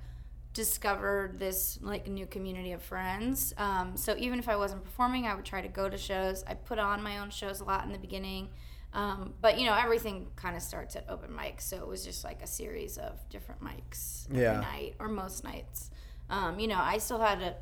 discovered 0.53 1.37
this 1.37 1.77
like 1.81 2.07
new 2.07 2.25
community 2.25 2.71
of 2.71 2.81
friends. 2.81 3.53
Um, 3.57 3.95
so 3.95 4.15
even 4.17 4.39
if 4.39 4.49
I 4.49 4.55
wasn't 4.55 4.83
performing, 4.83 5.27
I 5.27 5.35
would 5.35 5.45
try 5.45 5.61
to 5.61 5.67
go 5.67 5.87
to 5.87 5.97
shows. 5.97 6.43
I 6.47 6.55
put 6.55 6.79
on 6.79 7.03
my 7.03 7.19
own 7.19 7.29
shows 7.29 7.59
a 7.59 7.63
lot 7.63 7.85
in 7.85 7.91
the 7.91 7.99
beginning. 7.99 8.49
Um, 8.97 9.35
but 9.41 9.59
you 9.59 9.65
know 9.67 9.75
everything 9.75 10.25
kind 10.35 10.55
of 10.55 10.61
starts 10.63 10.95
at 10.95 11.05
open 11.07 11.29
mics, 11.29 11.61
so 11.61 11.77
it 11.77 11.87
was 11.87 12.03
just 12.03 12.23
like 12.23 12.41
a 12.41 12.47
series 12.47 12.97
of 12.97 13.13
different 13.29 13.63
mics 13.63 14.25
every 14.31 14.41
Yeah. 14.41 14.59
night 14.59 14.95
or 14.99 15.07
most 15.07 15.43
nights. 15.43 15.91
Um, 16.31 16.59
you 16.59 16.67
know, 16.67 16.79
I 16.79 16.97
still 16.97 17.19
had 17.19 17.41
a 17.41 17.55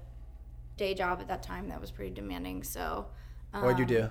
day 0.77 0.93
job 0.93 1.19
at 1.19 1.27
that 1.27 1.43
time 1.43 1.67
that 1.69 1.79
was 1.81 1.91
pretty 1.91 2.11
demanding. 2.13 2.63
So, 2.63 3.07
um, 3.53 3.63
What'd 3.63 3.79
you 3.79 3.85
do? 3.85 4.09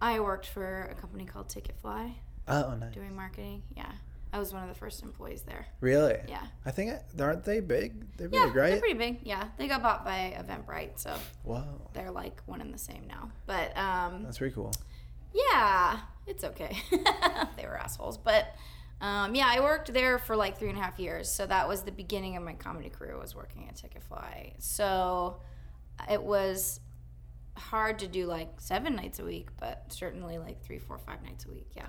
I 0.00 0.20
worked 0.20 0.46
for 0.46 0.84
a 0.90 0.94
company 0.94 1.24
called 1.24 1.48
Ticketfly 1.48 2.14
Oh, 2.46 2.74
nice. 2.76 2.94
doing 2.94 3.16
marketing. 3.16 3.64
Yeah, 3.76 3.90
I 4.32 4.38
was 4.38 4.52
one 4.52 4.62
of 4.62 4.68
the 4.68 4.76
first 4.76 5.02
employees 5.02 5.42
there. 5.42 5.66
Really? 5.80 6.18
Yeah, 6.28 6.46
I 6.64 6.70
think 6.70 6.92
aren't 7.20 7.42
they 7.44 7.58
big? 7.58 8.16
They're 8.16 8.28
yeah, 8.32 8.44
big, 8.46 8.54
they're 8.54 8.78
pretty 8.78 8.94
big. 8.98 9.18
Yeah, 9.24 9.48
they 9.56 9.66
got 9.66 9.82
bought 9.82 10.04
by 10.04 10.36
Eventbrite, 10.38 11.00
so 11.00 11.16
Wow, 11.42 11.66
they're 11.94 12.12
like 12.12 12.40
one 12.46 12.60
and 12.60 12.72
the 12.72 12.78
same 12.78 13.08
now. 13.08 13.32
But 13.46 13.76
um, 13.76 14.22
that's 14.22 14.38
pretty 14.38 14.54
cool. 14.54 14.72
yeah, 15.34 15.98
it's 16.28 16.44
okay. 16.44 16.76
they 17.56 17.66
were 17.66 17.76
assholes, 17.76 18.18
but 18.18 18.54
um, 19.00 19.34
yeah, 19.34 19.48
I 19.48 19.60
worked 19.60 19.92
there 19.92 20.18
for 20.18 20.36
like 20.36 20.58
three 20.58 20.68
and 20.68 20.78
a 20.78 20.82
half 20.82 20.98
years. 20.98 21.30
So 21.30 21.46
that 21.46 21.68
was 21.68 21.82
the 21.82 21.92
beginning 21.92 22.36
of 22.36 22.42
my 22.42 22.54
comedy 22.54 22.88
career. 22.88 23.16
Was 23.18 23.34
working 23.34 23.68
at 23.68 23.76
Ticketfly. 23.76 24.54
So 24.58 25.36
it 26.10 26.22
was 26.22 26.80
hard 27.56 27.98
to 28.00 28.08
do 28.08 28.26
like 28.26 28.48
seven 28.58 28.94
nights 28.96 29.18
a 29.18 29.24
week, 29.24 29.48
but 29.58 29.84
certainly 29.88 30.38
like 30.38 30.62
three, 30.62 30.78
four, 30.78 30.98
five 30.98 31.22
nights 31.22 31.44
a 31.44 31.50
week. 31.50 31.68
Yeah. 31.76 31.86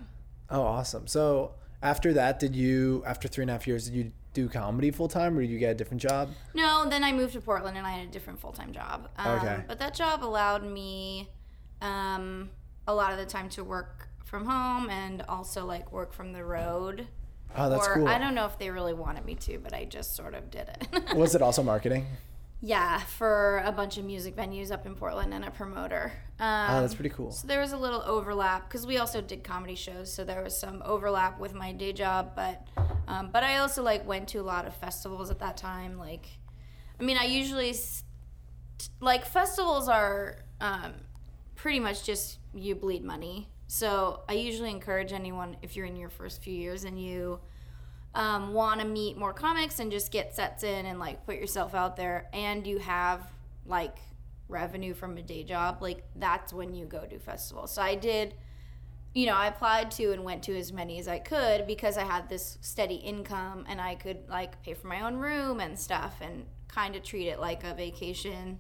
Oh, 0.50 0.62
awesome. 0.62 1.08
So 1.08 1.56
after 1.82 2.14
that, 2.14 2.40
did 2.40 2.56
you 2.56 3.04
after 3.06 3.28
three 3.28 3.44
and 3.44 3.50
a 3.50 3.54
half 3.54 3.68
years, 3.68 3.86
did 3.86 3.96
you 3.96 4.12
do 4.34 4.48
comedy 4.48 4.92
full 4.92 5.08
time, 5.08 5.38
or 5.38 5.42
did 5.42 5.50
you 5.50 5.58
get 5.58 5.72
a 5.72 5.76
different 5.76 6.02
job? 6.02 6.30
No, 6.54 6.88
then 6.88 7.04
I 7.04 7.12
moved 7.12 7.34
to 7.34 7.42
Portland 7.42 7.78
and 7.78 7.88
I 7.88 7.92
had 7.92 8.08
a 8.08 8.12
different 8.12 8.40
full 8.40 8.52
time 8.52 8.72
job. 8.72 9.10
Um, 9.18 9.40
Okay. 9.40 9.64
But 9.68 9.80
that 9.80 9.96
job 9.96 10.24
allowed 10.24 10.64
me 10.64 11.30
um, 11.82 12.50
a 12.88 12.94
lot 12.94 13.12
of 13.12 13.18
the 13.18 13.26
time 13.26 13.50
to 13.50 13.64
work 13.64 14.09
from 14.30 14.46
home 14.46 14.90
and 14.90 15.24
also 15.28 15.66
like 15.66 15.92
work 15.92 16.14
from 16.14 16.34
the 16.34 16.44
road. 16.44 17.08
Oh, 17.58 17.70
that's 17.70 17.88
or 17.88 17.96
cool. 17.96 18.08
I 18.08 18.20
don't 18.20 18.36
know 18.36 18.46
if 18.46 18.60
they 18.60 18.70
really 18.70 18.94
wanted 18.94 19.26
me 19.26 19.36
to, 19.36 19.58
but 19.58 19.74
I 19.74 19.86
just 19.86 20.16
sort 20.16 20.36
of 20.36 20.52
did 20.52 20.70
it. 20.70 21.16
Was 21.16 21.36
it 21.36 21.42
also 21.42 21.64
marketing? 21.64 22.06
yeah, 22.62 23.00
for 23.00 23.64
a 23.66 23.72
bunch 23.72 23.98
of 23.98 24.04
music 24.04 24.36
venues 24.36 24.70
up 24.70 24.86
in 24.86 24.94
Portland 24.94 25.34
and 25.34 25.46
a 25.46 25.50
promoter. 25.52 26.12
Um, 26.40 26.66
Oh, 26.76 26.82
that's 26.82 26.94
pretty 26.94 27.10
cool. 27.10 27.32
so 27.32 27.48
there 27.48 27.62
was 27.62 27.72
a 27.72 27.78
little 27.78 28.02
overlap 28.06 28.68
because 28.68 28.86
we 28.86 28.98
also 28.98 29.22
did 29.22 29.46
comedy 29.46 29.76
shows, 29.76 30.12
so 30.12 30.26
there 30.26 30.44
was 30.44 30.58
some 30.58 30.84
overlap 30.86 31.40
with 31.40 31.54
my 31.54 31.72
day 31.72 31.94
job. 31.94 32.34
But 32.36 32.68
um, 33.08 33.30
but 33.32 33.44
I 33.44 33.58
also 33.60 33.82
like 33.82 34.06
went 34.06 34.28
to 34.30 34.40
a 34.40 34.44
lot 34.44 34.68
of 34.68 34.76
festivals 34.76 35.32
at 35.32 35.40
that 35.40 35.56
time. 35.56 35.98
Like, 35.98 36.28
I 37.00 37.04
mean, 37.04 37.18
I 37.18 37.24
usually 37.26 37.74
like 39.00 39.26
festivals 39.26 39.88
are 39.88 40.40
um, 40.62 40.94
pretty 41.56 41.80
much 41.80 42.04
just 42.04 42.40
you 42.54 42.76
bleed 42.76 43.04
money. 43.04 43.48
So 43.72 44.22
I 44.28 44.34
usually 44.34 44.72
encourage 44.72 45.14
anyone 45.14 45.56
if 45.62 45.76
you're 45.76 45.86
in 45.86 45.96
your 45.96 46.10
first 46.10 46.42
few 46.42 46.56
years 46.56 46.86
and 46.86 47.00
you 47.00 47.40
um, 48.16 48.52
want 48.52 48.82
to 48.82 48.88
meet 48.88 49.16
more 49.16 49.32
comics 49.32 49.78
and 49.80 49.92
just 49.92 50.12
get 50.12 50.36
sets 50.36 50.64
in 50.64 50.88
and 50.88 51.00
like 51.00 51.24
put 51.24 51.36
yourself 51.36 51.76
out 51.76 51.96
there 51.96 52.28
and 52.34 52.66
you 52.66 52.80
have 52.80 53.30
like 53.68 54.00
revenue 54.48 54.96
from 54.96 55.16
a 55.18 55.22
day 55.22 55.44
job 55.44 55.84
like 55.84 56.04
that's 56.16 56.52
when 56.52 56.74
you 56.74 56.86
go 56.86 57.06
do 57.06 57.20
festivals. 57.20 57.72
So 57.72 57.84
i 57.84 57.94
did 57.94 58.34
you 59.14 59.28
know 59.28 59.36
i 59.36 59.46
applied 59.46 59.92
to 59.92 60.14
and 60.14 60.24
went 60.24 60.42
to 60.44 60.58
as 60.58 60.74
many 60.74 60.98
as 60.98 61.08
i 61.08 61.20
could 61.20 61.68
because 61.68 61.96
i 61.96 62.04
had 62.04 62.28
this 62.28 62.58
steady 62.62 62.96
income 62.96 63.66
and 63.70 63.80
i 63.80 63.94
could 63.94 64.28
like 64.28 64.60
pay 64.64 64.74
for 64.74 64.88
my 64.88 65.02
own 65.02 65.16
room 65.16 65.60
and 65.60 65.78
stuff 65.78 66.16
and 66.22 66.44
kind 66.68 66.96
of 66.96 67.04
treat 67.04 67.28
it 67.28 67.40
like 67.40 67.64
a 67.64 67.76
vacation. 67.76 68.58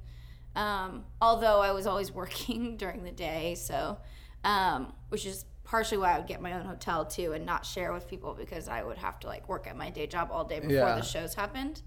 Um, 0.56 1.06
although 1.20 1.62
i 1.62 1.72
was 1.72 1.88
always 1.88 2.12
working 2.22 2.78
during 2.78 3.04
the 3.04 3.12
day 3.12 3.56
so 3.56 3.98
um, 4.43 4.93
which 5.10 5.25
is 5.25 5.46
partially 5.63 5.98
why 6.00 6.13
i 6.15 6.17
would 6.17 6.27
get 6.27 6.41
my 6.41 6.53
own 6.53 6.65
hotel 6.65 7.05
too 7.05 7.34
and 7.34 7.46
not 7.46 7.63
share 7.65 7.93
with 7.93 8.08
people 8.08 8.34
because 8.34 8.67
i 8.67 8.81
would 8.81 8.98
have 8.98 9.19
to 9.19 9.27
like 9.27 9.48
work 9.48 9.67
at 9.67 9.77
my 9.77 9.89
day 9.91 10.08
job 10.08 10.29
all 10.31 10.43
day 10.43 10.60
before 10.60 10.74
Yeah. 10.74 10.96
the 10.96 11.01
shows 11.03 11.36
happened 11.36 11.81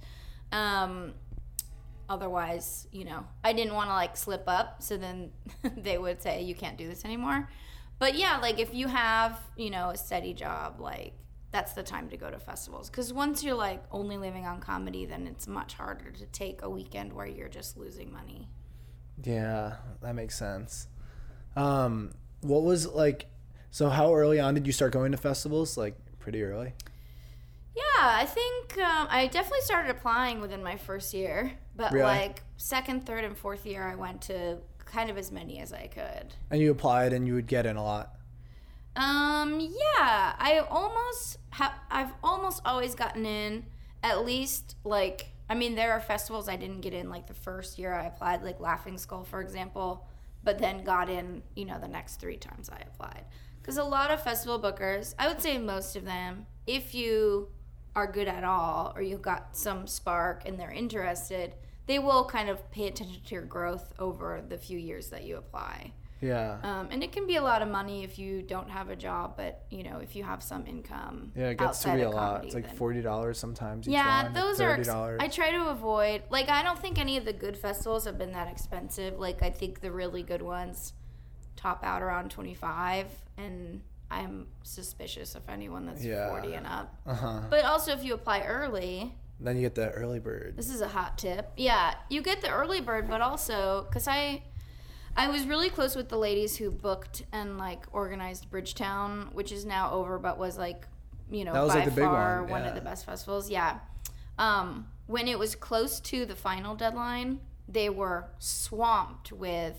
um, 0.52 1.14
otherwise 2.09 2.87
you 2.92 3.04
know 3.04 3.25
i 3.42 3.52
didn't 3.52 3.75
want 3.75 3.88
to 3.88 3.94
like 3.94 4.16
slip 4.16 4.44
up 4.47 4.82
so 4.82 4.97
then 4.97 5.30
they 5.76 5.99
would 5.99 6.21
say 6.23 6.42
you 6.42 6.54
can't 6.54 6.76
do 6.76 6.87
this 6.88 7.04
anymore 7.04 7.49
but 7.99 8.14
yeah 8.16 8.38
like 8.38 8.59
if 8.61 8.75
you 8.75 8.87
have 8.88 9.40
you 9.56 9.71
know 9.71 9.90
a 9.90 9.97
steady 9.97 10.35
job 10.35 10.78
like 10.80 11.14
that's 11.52 11.73
the 11.75 11.82
time 11.82 12.09
to 12.09 12.16
go 12.16 12.30
to 12.30 12.38
festivals 12.38 12.88
because 12.88 13.12
once 13.12 13.42
you're 13.44 13.54
like 13.54 13.82
only 13.90 14.16
living 14.16 14.47
on 14.47 14.61
comedy 14.61 15.04
then 15.06 15.26
it's 15.26 15.47
much 15.47 15.75
harder 15.75 16.11
to 16.11 16.25
take 16.26 16.62
a 16.62 16.68
weekend 16.71 17.12
where 17.12 17.26
you're 17.26 17.49
just 17.49 17.76
losing 17.76 18.12
money 18.12 18.49
Yeah, 19.23 19.75
that 20.00 20.14
makes 20.14 20.37
sense. 20.38 20.88
Um, 21.54 22.12
what 22.42 22.62
was 22.62 22.87
like? 22.87 23.26
So 23.70 23.88
how 23.88 24.14
early 24.14 24.38
on 24.38 24.54
did 24.54 24.66
you 24.66 24.72
start 24.72 24.92
going 24.92 25.12
to 25.12 25.18
festivals? 25.18 25.76
Like 25.76 25.96
pretty 26.18 26.42
early. 26.44 26.72
yeah 27.75 27.82
i 28.00 28.25
think 28.25 28.78
um, 28.78 29.08
i 29.11 29.26
definitely 29.26 29.61
started 29.62 29.90
applying 29.90 30.40
within 30.40 30.62
my 30.62 30.76
first 30.76 31.12
year 31.14 31.50
but 31.75 31.90
Really? 31.90 32.04
like 32.04 32.42
second 32.56 33.04
third 33.06 33.25
and 33.25 33.37
fourth 33.37 33.66
year 33.66 33.82
i 33.82 33.94
went 33.96 34.22
to 34.22 34.58
kind 34.84 35.11
of 35.11 35.18
as 35.18 35.32
many 35.32 35.58
as 35.58 35.72
i 35.72 35.87
could 35.88 36.34
And 36.50 36.61
you 36.61 36.70
applied, 36.70 37.12
and 37.12 37.26
you 37.26 37.34
would 37.34 37.46
get 37.49 37.66
in 37.66 37.76
a 37.76 37.82
lot. 37.82 38.14
Um, 38.94 39.58
yeah, 39.61 40.34
I 40.38 40.62
almost 40.70 41.38
have. 41.50 41.72
I've 41.90 42.12
almost 42.22 42.61
always 42.66 42.94
gotten 42.94 43.25
in. 43.25 43.64
At 44.02 44.25
least, 44.26 44.76
like, 44.84 45.28
I 45.49 45.54
mean, 45.54 45.75
there 45.76 45.92
are 45.92 46.00
festivals 46.00 46.46
I 46.49 46.56
didn't 46.56 46.82
get 46.82 46.92
in, 46.92 47.08
like 47.08 47.26
the 47.26 47.34
first 47.34 47.78
year 47.78 47.94
I 47.94 48.04
applied, 48.06 48.42
like 48.42 48.61
Laughing 48.61 48.99
Skull, 48.99 49.25
for 49.25 49.40
example, 49.40 50.06
but 50.44 50.58
then 50.58 50.84
got 50.84 51.08
in, 51.08 51.42
you 51.54 51.64
know, 51.64 51.78
the 51.78 51.88
next 51.88 52.16
three 52.16 52.37
times 52.37 52.68
I 52.70 52.78
applied. 52.78 53.25
Because 53.61 53.76
a 53.76 53.84
lot 53.84 54.11
of 54.11 54.22
festival 54.22 54.58
bookers, 54.58 55.14
I 55.18 55.28
would 55.28 55.40
say 55.40 55.56
most 55.58 55.94
of 55.94 56.04
them, 56.04 56.46
if 56.66 56.94
you 56.94 57.49
are 57.94 58.11
good 58.11 58.28
at 58.28 58.44
all 58.44 58.92
or 58.96 59.02
you've 59.02 59.22
got 59.22 59.56
some 59.56 59.87
spark 59.87 60.42
and 60.46 60.58
they're 60.58 60.70
interested, 60.70 61.54
they 61.87 61.99
will 61.99 62.25
kind 62.25 62.49
of 62.49 62.70
pay 62.70 62.88
attention 62.88 63.20
to 63.25 63.34
your 63.34 63.44
growth 63.44 63.92
over 63.99 64.42
the 64.46 64.56
few 64.58 64.78
years 64.78 65.08
that 65.11 65.25
you 65.25 65.37
apply. 65.37 65.92
Yeah. 66.23 66.59
Um, 66.62 66.88
and 66.93 67.02
it 67.02 67.11
can 67.12 67.26
be 67.26 67.37
a 67.37 67.43
lot 67.43 67.61
of 67.62 67.69
money 67.69 68.05
if 68.05 68.19
you 68.19 68.41
don't 68.43 68.71
have 68.71 68.88
a 68.91 68.97
job, 68.97 69.35
but 69.37 69.64
you 69.71 69.83
know 69.83 69.99
if 69.99 70.14
you 70.17 70.23
have 70.25 70.43
some 70.43 70.64
income. 70.67 71.33
Yeah, 71.37 71.49
it 71.50 71.59
gets 71.59 71.83
to 71.83 71.93
be 71.95 72.02
a 72.02 72.11
lot. 72.11 72.45
It's 72.45 72.55
like 72.55 72.67
then- 72.69 72.76
forty 72.76 73.02
dollars 73.02 73.38
sometimes. 73.38 73.87
Yeah, 73.88 74.23
one, 74.25 74.33
those 74.33 74.61
are. 74.61 74.76
thirty 74.76 74.88
Ex- 74.88 75.23
I 75.25 75.29
try 75.29 75.50
to 75.50 75.69
avoid. 75.69 76.23
Like, 76.31 76.49
I 76.49 76.62
don't 76.62 76.79
think 76.79 76.99
any 76.99 77.17
of 77.19 77.25
the 77.25 77.33
good 77.33 77.57
festivals 77.59 78.05
have 78.07 78.17
been 78.19 78.33
that 78.33 78.49
expensive. 78.49 79.19
Like, 79.19 79.43
I 79.43 79.50
think 79.50 79.81
the 79.81 79.91
really 79.91 80.23
good 80.23 80.43
ones 80.43 80.93
top 81.57 81.83
out 81.85 82.02
around 82.02 82.31
twenty 82.31 82.55
five, 82.55 83.07
and 83.37 83.83
I'm 84.11 84.47
suspicious 84.62 85.35
of 85.35 85.43
anyone 85.49 85.87
that's 85.87 86.05
Yeah. 86.05 86.29
forty 86.29 86.55
and 86.55 86.67
up. 86.67 86.95
Uh 87.05 87.14
huh. 87.14 87.41
But 87.50 87.64
also, 87.64 87.93
if 87.93 88.05
you 88.05 88.14
apply 88.14 88.43
early, 88.43 89.14
Then 89.41 89.57
you 89.57 89.62
get 89.62 89.75
the 89.75 89.91
early 89.91 90.21
bird. 90.21 90.55
this 90.57 90.71
is 90.71 90.81
a 90.83 90.88
hot 90.88 91.19
tip. 91.19 91.50
Yeah, 91.57 91.95
you 92.09 92.23
get 92.23 92.43
the 92.43 92.50
early 92.50 92.81
bird, 92.81 93.09
but 93.09 93.21
also 93.21 93.87
because 93.88 94.07
I, 94.07 94.43
I 95.16 95.28
was 95.28 95.47
really 95.47 95.69
close 95.69 95.95
with 95.95 96.09
the 96.09 96.19
ladies 96.19 96.57
who 96.57 96.71
booked 96.71 97.25
and 97.33 97.59
like 97.59 97.85
organized 97.92 98.50
Bridgetown, 98.50 99.28
which 99.33 99.52
is 99.52 99.64
now 99.64 99.92
over, 99.92 100.19
but 100.19 100.38
was 100.38 100.57
like, 100.57 100.87
you 101.31 101.45
know, 101.45 101.52
That 101.52 101.62
was, 101.62 101.73
by 101.73 101.81
like, 101.81 101.85
the 101.87 101.90
big 101.90 102.04
far 102.04 102.42
one, 102.42 102.50
one 102.50 102.62
yeah. 102.62 102.69
of 102.69 102.75
the 102.75 102.81
best 102.81 103.07
festivals. 103.07 103.50
Yeah. 103.50 103.78
Um, 104.38 104.88
when 105.07 105.28
it 105.28 105.38
was 105.38 105.54
close 105.54 106.00
to 106.00 106.25
the 106.25 106.35
final 106.35 106.75
deadline, 106.75 107.40
they 107.69 107.90
were 107.90 108.26
swamped 108.38 109.33
with 109.33 109.76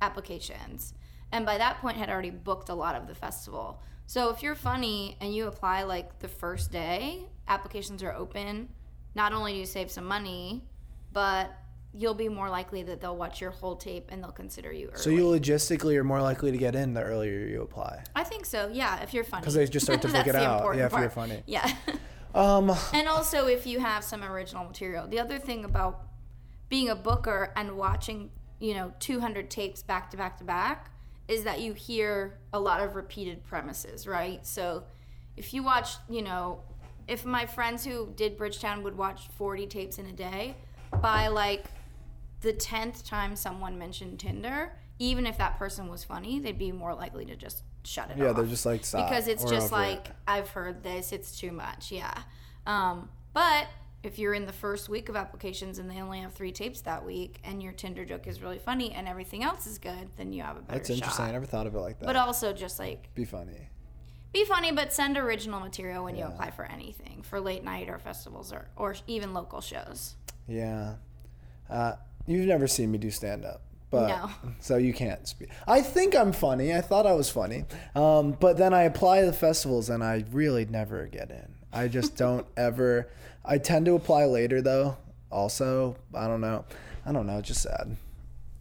applications, 0.00 0.94
and 1.32 1.44
by 1.44 1.58
that 1.58 1.80
point 1.80 1.96
had 1.96 2.10
already 2.10 2.30
booked 2.30 2.68
a 2.68 2.74
lot 2.74 2.94
of 2.94 3.06
the 3.06 3.14
festival. 3.14 3.80
So 4.06 4.30
if 4.30 4.42
you're 4.42 4.54
funny 4.54 5.16
and 5.20 5.34
you 5.34 5.46
apply 5.46 5.82
like 5.82 6.18
the 6.20 6.28
first 6.28 6.70
day, 6.72 7.24
applications 7.46 8.02
are 8.02 8.12
open. 8.12 8.68
Not 9.14 9.32
only 9.32 9.52
do 9.52 9.58
you 9.58 9.66
save 9.66 9.90
some 9.90 10.04
money, 10.04 10.64
but 11.12 11.50
you'll 11.94 12.14
be 12.14 12.28
more 12.28 12.50
likely 12.50 12.82
that 12.82 13.00
they'll 13.00 13.16
watch 13.16 13.40
your 13.40 13.50
whole 13.50 13.76
tape 13.76 14.08
and 14.10 14.22
they'll 14.22 14.30
consider 14.30 14.72
you 14.72 14.88
early. 14.88 14.98
So 14.98 15.10
you 15.10 15.24
logistically 15.24 15.96
are 15.96 16.04
more 16.04 16.20
likely 16.20 16.52
to 16.52 16.58
get 16.58 16.74
in 16.74 16.94
the 16.94 17.02
earlier 17.02 17.46
you 17.46 17.62
apply. 17.62 18.04
I 18.14 18.24
think 18.24 18.44
so. 18.44 18.68
Yeah, 18.72 19.02
if 19.02 19.14
you're 19.14 19.24
funny. 19.24 19.42
Because 19.42 19.54
they 19.54 19.66
just 19.66 19.86
start 19.86 20.02
to 20.02 20.08
figure 20.10 20.34
it 20.34 20.36
out. 20.36 20.76
Yeah, 20.76 20.86
if 20.86 20.92
you're 20.92 21.10
funny. 21.10 21.42
Yeah. 21.46 21.70
Um. 22.34 22.70
and 22.92 23.08
also 23.08 23.46
if 23.46 23.66
you 23.66 23.80
have 23.80 24.04
some 24.04 24.22
original 24.22 24.64
material. 24.64 25.08
The 25.08 25.18
other 25.18 25.38
thing 25.38 25.64
about 25.64 26.02
being 26.68 26.90
a 26.90 26.94
booker 26.94 27.52
and 27.56 27.76
watching, 27.76 28.30
you 28.60 28.74
know, 28.74 28.92
200 29.00 29.50
tapes 29.50 29.82
back 29.82 30.10
to 30.10 30.16
back 30.16 30.36
to 30.38 30.44
back 30.44 30.90
is 31.26 31.44
that 31.44 31.60
you 31.60 31.72
hear 31.72 32.38
a 32.52 32.60
lot 32.60 32.80
of 32.80 32.96
repeated 32.96 33.42
premises, 33.44 34.06
right? 34.06 34.46
So 34.46 34.84
if 35.36 35.54
you 35.54 35.62
watch, 35.62 35.92
you 36.08 36.22
know, 36.22 36.60
if 37.06 37.24
my 37.24 37.46
friends 37.46 37.84
who 37.84 38.12
did 38.14 38.36
Bridgetown 38.36 38.82
would 38.82 38.96
watch 38.96 39.28
40 39.36 39.66
tapes 39.66 39.98
in 39.98 40.06
a 40.06 40.12
day, 40.12 40.54
by 41.00 41.28
like 41.28 41.64
the 42.40 42.52
10th 42.52 43.04
time 43.06 43.34
someone 43.36 43.78
mentioned 43.78 44.18
Tinder, 44.20 44.72
even 44.98 45.26
if 45.26 45.38
that 45.38 45.58
person 45.58 45.88
was 45.88 46.04
funny, 46.04 46.38
they'd 46.38 46.58
be 46.58 46.72
more 46.72 46.94
likely 46.94 47.24
to 47.26 47.36
just 47.36 47.62
shut 47.84 48.10
it 48.10 48.16
Yeah, 48.18 48.30
off. 48.30 48.36
they're 48.36 48.46
just 48.46 48.66
like 48.66 48.84
stop. 48.84 49.08
because 49.08 49.28
it's 49.28 49.44
We're 49.44 49.50
just 49.50 49.72
over 49.72 49.82
it." 49.82 49.86
like 49.88 50.08
I've 50.26 50.50
heard 50.50 50.82
this, 50.82 51.12
it's 51.12 51.38
too 51.38 51.52
much. 51.52 51.90
Yeah. 51.92 52.14
Um, 52.66 53.08
but 53.32 53.66
if 54.02 54.18
you're 54.18 54.34
in 54.34 54.46
the 54.46 54.52
first 54.52 54.88
week 54.88 55.08
of 55.08 55.16
applications 55.16 55.78
and 55.78 55.90
they 55.90 56.00
only 56.00 56.20
have 56.20 56.32
three 56.32 56.52
tapes 56.52 56.80
that 56.82 57.04
week, 57.04 57.40
and 57.44 57.60
your 57.62 57.72
Tinder 57.72 58.04
joke 58.04 58.26
is 58.28 58.40
really 58.42 58.58
funny 58.58 58.92
and 58.92 59.08
everything 59.08 59.42
else 59.42 59.66
is 59.66 59.78
good, 59.78 60.08
then 60.16 60.32
you 60.32 60.42
have 60.42 60.56
a 60.56 60.60
better 60.60 60.78
That's 60.78 60.90
interesting. 60.90 61.24
I 61.24 61.32
never 61.32 61.46
thought 61.46 61.66
of 61.66 61.74
it 61.74 61.78
like 61.80 61.98
that. 62.00 62.06
But 62.06 62.16
also 62.16 62.52
just 62.52 62.78
like 62.78 63.12
be 63.14 63.24
funny. 63.24 63.68
be 64.32 64.44
funny, 64.44 64.70
but 64.72 64.92
send 64.92 65.16
original 65.16 65.58
material 65.60 66.04
when 66.04 66.14
you 66.16 66.24
apply 66.24 66.50
for 66.50 66.64
anything, 66.66 67.22
for 67.22 67.40
late 67.40 67.64
night 67.64 67.88
or 67.88 67.98
festivals 67.98 68.52
or 68.52 68.68
or 68.76 68.94
even 69.08 69.32
local 69.34 69.60
shows. 69.60 70.14
Yeah. 70.46 70.94
Uh, 71.68 71.94
you've 72.28 72.46
never 72.46 72.66
seen 72.66 72.90
me 72.90 72.98
do 72.98 73.10
stand 73.10 73.44
up. 73.44 73.62
But 73.90 74.08
No. 74.08 74.30
so 74.60 74.76
you 74.76 74.92
can't 74.92 75.26
speak. 75.26 75.48
I 75.66 75.80
think 75.80 76.14
I'm 76.14 76.32
funny. 76.32 76.74
I 76.74 76.80
thought 76.80 77.06
I 77.06 77.14
was 77.14 77.30
funny. 77.30 77.64
Um, 77.94 78.32
but 78.32 78.58
then 78.58 78.74
I 78.74 78.82
apply 78.82 79.20
to 79.20 79.26
the 79.26 79.32
festivals 79.32 79.88
and 79.88 80.04
I 80.04 80.24
really 80.30 80.66
never 80.66 81.06
get 81.06 81.30
in. 81.30 81.54
I 81.72 81.88
just 81.88 82.16
don't 82.24 82.46
ever 82.56 83.08
I 83.44 83.56
tend 83.58 83.86
to 83.86 83.94
apply 83.94 84.26
later 84.26 84.60
though. 84.60 84.98
Also, 85.32 85.96
I 86.14 86.26
don't 86.26 86.40
know. 86.42 86.64
I 87.06 87.12
don't 87.12 87.26
know, 87.26 87.38
it's 87.38 87.48
just 87.48 87.62
sad. 87.62 87.96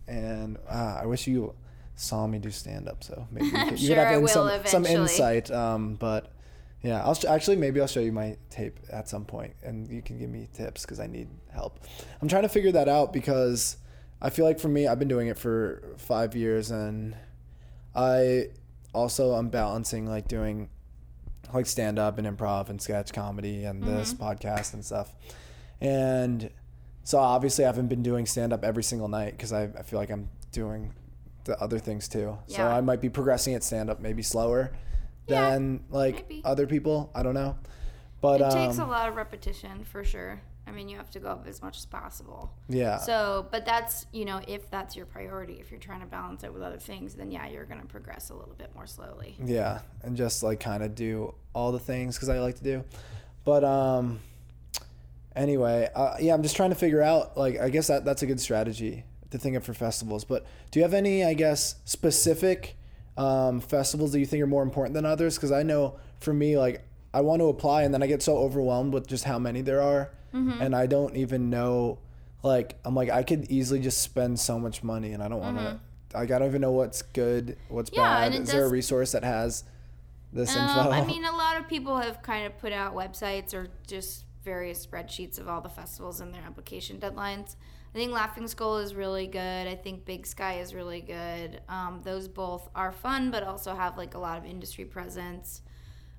And 0.07 0.57
uh, 0.69 0.99
I 1.01 1.05
wish 1.05 1.27
you 1.27 1.53
saw 1.95 2.25
me 2.27 2.37
do 2.39 2.51
stand 2.51 2.87
up 2.87 3.03
so 3.03 3.27
maybe 3.31 3.47
you 3.47 3.51
could, 3.69 3.79
you 3.79 3.87
could 3.89 3.97
have 3.97 4.07
I 4.07 4.15
in 4.15 4.21
will 4.21 4.27
some, 4.29 4.65
some 4.65 4.85
insight 4.85 5.51
um, 5.51 5.95
but 5.95 6.31
yeah, 6.81 7.03
I'll 7.03 7.15
sh- 7.15 7.25
actually 7.25 7.57
maybe 7.57 7.81
I'll 7.81 7.87
show 7.87 7.99
you 7.99 8.11
my 8.11 8.37
tape 8.49 8.79
at 8.91 9.09
some 9.09 9.25
point, 9.25 9.53
and 9.63 9.89
you 9.89 10.01
can 10.01 10.19
give 10.19 10.29
me 10.29 10.47
tips 10.53 10.83
because 10.83 10.99
I 10.99 11.07
need 11.07 11.27
help. 11.51 11.79
I'm 12.21 12.27
trying 12.27 12.43
to 12.43 12.49
figure 12.49 12.71
that 12.73 12.87
out 12.87 13.13
because 13.13 13.77
I 14.21 14.29
feel 14.29 14.45
like 14.45 14.59
for 14.59 14.69
me, 14.69 14.87
I've 14.87 14.99
been 14.99 15.07
doing 15.07 15.27
it 15.27 15.39
for 15.39 15.95
five 15.97 16.35
years, 16.35 16.69
and 16.69 17.15
I 17.95 18.49
also 18.93 19.33
I'm 19.33 19.49
balancing 19.49 20.07
like 20.07 20.27
doing 20.27 20.69
like 21.53 21.65
stand 21.65 21.97
up 21.97 22.17
and 22.19 22.27
improv 22.27 22.69
and 22.69 22.81
sketch 22.81 23.11
comedy 23.11 23.63
and 23.63 23.83
mm-hmm. 23.83 23.95
this 23.95 24.13
podcast 24.13 24.73
and 24.73 24.85
stuff, 24.85 25.15
and 25.81 26.51
so 27.03 27.17
obviously 27.17 27.63
I 27.63 27.67
haven't 27.67 27.87
been 27.87 28.03
doing 28.03 28.27
stand 28.27 28.53
up 28.53 28.63
every 28.63 28.83
single 28.83 29.07
night 29.07 29.31
because 29.31 29.51
I, 29.51 29.63
I 29.63 29.81
feel 29.81 29.97
like 29.97 30.11
I'm 30.11 30.29
doing 30.51 30.93
the 31.45 31.59
other 31.59 31.79
things 31.79 32.07
too. 32.07 32.37
So 32.47 32.61
I 32.67 32.81
might 32.81 33.01
be 33.01 33.09
progressing 33.09 33.55
at 33.55 33.63
stand 33.63 33.89
up 33.89 34.01
maybe 34.01 34.21
slower 34.21 34.73
Yeah, 35.27 35.51
than 35.51 35.83
like 35.89 36.27
maybe. 36.29 36.41
other 36.45 36.67
people. 36.67 37.11
I 37.13 37.23
don't 37.23 37.33
know. 37.33 37.57
But 38.21 38.41
It 38.41 38.51
takes 38.51 38.79
a 38.79 38.83
um, 38.83 38.89
lot 38.89 39.07
of 39.09 39.15
repetition 39.15 39.83
for 39.83 40.03
sure. 40.03 40.41
I 40.65 40.71
mean, 40.71 40.89
you 40.89 40.97
have 40.97 41.09
to 41.11 41.19
go 41.19 41.29
up 41.29 41.45
as 41.47 41.61
much 41.61 41.77
as 41.77 41.85
possible. 41.85 42.51
yeah. 42.67 42.97
So, 42.97 43.47
but 43.51 43.65
that's, 43.65 44.05
you 44.11 44.25
know, 44.25 44.41
if 44.47 44.69
that's 44.69 44.97
your 44.97 45.05
priority, 45.05 45.53
if 45.61 45.71
you're 45.71 45.79
trying 45.79 46.01
to 46.01 46.05
balance 46.07 46.43
it 46.43 46.53
with 46.53 46.61
other 46.61 46.77
things, 46.77 47.13
then 47.15 47.31
yeah, 47.31 47.47
you're 47.47 47.63
going 47.63 47.79
to 47.79 47.87
progress 47.87 48.31
a 48.31 48.33
little 48.33 48.55
bit 48.57 48.75
more 48.75 48.85
slowly. 48.85 49.37
yeah, 49.43 49.79
and 50.03 50.17
just 50.17 50.43
like 50.43 50.59
kind 50.59 50.83
of 50.83 50.93
do 50.93 51.33
all 51.53 51.71
the 51.71 51.79
things 51.79 52.17
cuz 52.19 52.27
I 52.27 52.39
like 52.39 52.55
to 52.57 52.63
do. 52.63 52.83
But 53.45 53.63
um 53.63 54.19
anyway, 55.35 55.89
uh, 55.95 56.15
yeah, 56.19 56.33
I'm 56.33 56.43
just 56.43 56.55
trying 56.55 56.69
to 56.71 56.75
figure 56.75 57.01
out 57.01 57.37
like 57.37 57.59
I 57.59 57.69
guess 57.69 57.87
that 57.87 58.03
that's 58.03 58.21
a 58.23 58.25
good 58.25 58.39
strategy 58.41 59.05
to 59.31 59.37
think 59.37 59.55
of 59.55 59.63
for 59.63 59.73
festivals. 59.73 60.25
But 60.25 60.45
do 60.71 60.79
you 60.79 60.83
have 60.83 60.93
any 60.93 61.23
I 61.23 61.33
guess 61.33 61.75
specific 61.85 62.75
um, 63.17 63.59
festivals 63.59 64.11
that 64.11 64.19
you 64.19 64.25
think 64.25 64.43
are 64.43 64.47
more 64.47 64.63
important 64.63 64.93
than 64.93 65.05
others 65.05 65.37
cuz 65.37 65.51
I 65.51 65.63
know 65.63 65.95
for 66.19 66.33
me 66.33 66.57
like 66.57 66.83
I 67.13 67.21
want 67.21 67.39
to 67.41 67.47
apply 67.47 67.83
and 67.83 67.93
then 67.93 68.03
I 68.03 68.07
get 68.07 68.21
so 68.21 68.37
overwhelmed 68.37 68.93
with 68.93 69.07
just 69.07 69.23
how 69.23 69.39
many 69.39 69.61
there 69.61 69.81
are 69.81 70.11
Mm-hmm. 70.33 70.61
and 70.61 70.75
I 70.75 70.85
don't 70.87 71.15
even 71.15 71.49
know 71.49 71.99
like 72.43 72.75
I'm 72.85 72.93
like 72.93 73.09
I 73.09 73.23
could 73.23 73.49
easily 73.49 73.79
just 73.79 74.01
spend 74.01 74.39
so 74.39 74.59
much 74.59 74.83
money 74.83 75.13
and 75.13 75.23
I 75.23 75.27
don't 75.29 75.39
want 75.39 75.57
to 75.57 75.79
like 76.13 76.31
I 76.31 76.37
don't 76.39 76.49
even 76.49 76.61
know 76.61 76.71
what's 76.71 77.01
good, 77.01 77.57
what's 77.69 77.89
Mm-hmm. 77.89 77.99
Yeah, 77.99 78.29
bad. 78.29 78.41
Is 78.41 78.51
there 78.51 78.65
a 78.65 78.69
resource 78.69 79.13
that 79.13 79.23
has 79.23 79.63
this 80.33 80.55
Um, 80.55 80.63
info? 80.67 80.91
I 80.91 81.05
mean, 81.05 81.23
a 81.33 81.35
lot 81.35 81.57
of 81.57 81.67
people 81.67 81.97
have 81.97 82.21
kind 82.21 82.45
of 82.45 82.57
put 82.59 82.71
out 82.73 82.93
websites 82.93 83.53
or 83.53 83.67
just 83.87 84.25
various 84.43 84.85
spreadsheets 84.85 85.39
of 85.39 85.47
all 85.47 85.61
the 85.61 85.69
festivals 85.69 86.19
and 86.21 86.33
their 86.33 86.43
application 86.43 86.99
deadlines. 86.99 87.55
I 87.93 87.97
think 87.97 88.11
Laughing 88.11 88.47
Skull 88.47 88.77
is 88.77 88.93
really 88.93 89.27
good. 89.27 89.67
I 89.67 89.75
think 89.75 90.05
Big 90.05 90.27
Sky 90.27 90.59
is 90.59 90.73
really 90.73 91.01
good. 91.01 91.61
Um, 91.67 92.01
those 92.03 92.27
both 92.27 92.69
are 92.75 92.91
fun, 92.91 93.31
but 93.31 93.43
also 93.43 93.73
have 93.73 93.97
like 93.97 94.13
a 94.13 94.19
lot 94.19 94.37
of 94.37 94.45
industry 94.45 94.85
presence. 94.85 95.61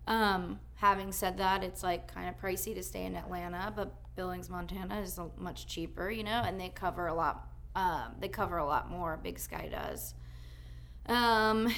Um, 0.07 0.59
having 0.77 1.13
said 1.13 1.39
that, 1.39 1.63
it's 1.63 1.83
like 1.83 2.13
kind 2.13 2.29
of 2.29 2.41
pricey 2.41 2.75
to 2.75 2.83
stay 2.83 3.05
in 3.05 3.15
Atlanta, 3.15 3.73
but 3.75 3.93
Billings, 4.17 4.49
Montana 4.51 5.01
is 5.01 5.21
much 5.37 5.67
cheaper, 5.67 6.11
you 6.11 6.25
know, 6.25 6.43
and 6.45 6.59
they 6.59 6.71
cover 6.71 7.07
a 7.07 7.15
lot. 7.15 7.49
Um, 7.77 8.15
they 8.19 8.29
cover 8.29 8.57
a 8.57 8.65
lot 8.65 8.91
more. 8.91 9.19
Big 9.23 9.39
Sky 9.39 9.69
does. 9.71 10.15
Um, 11.07 11.73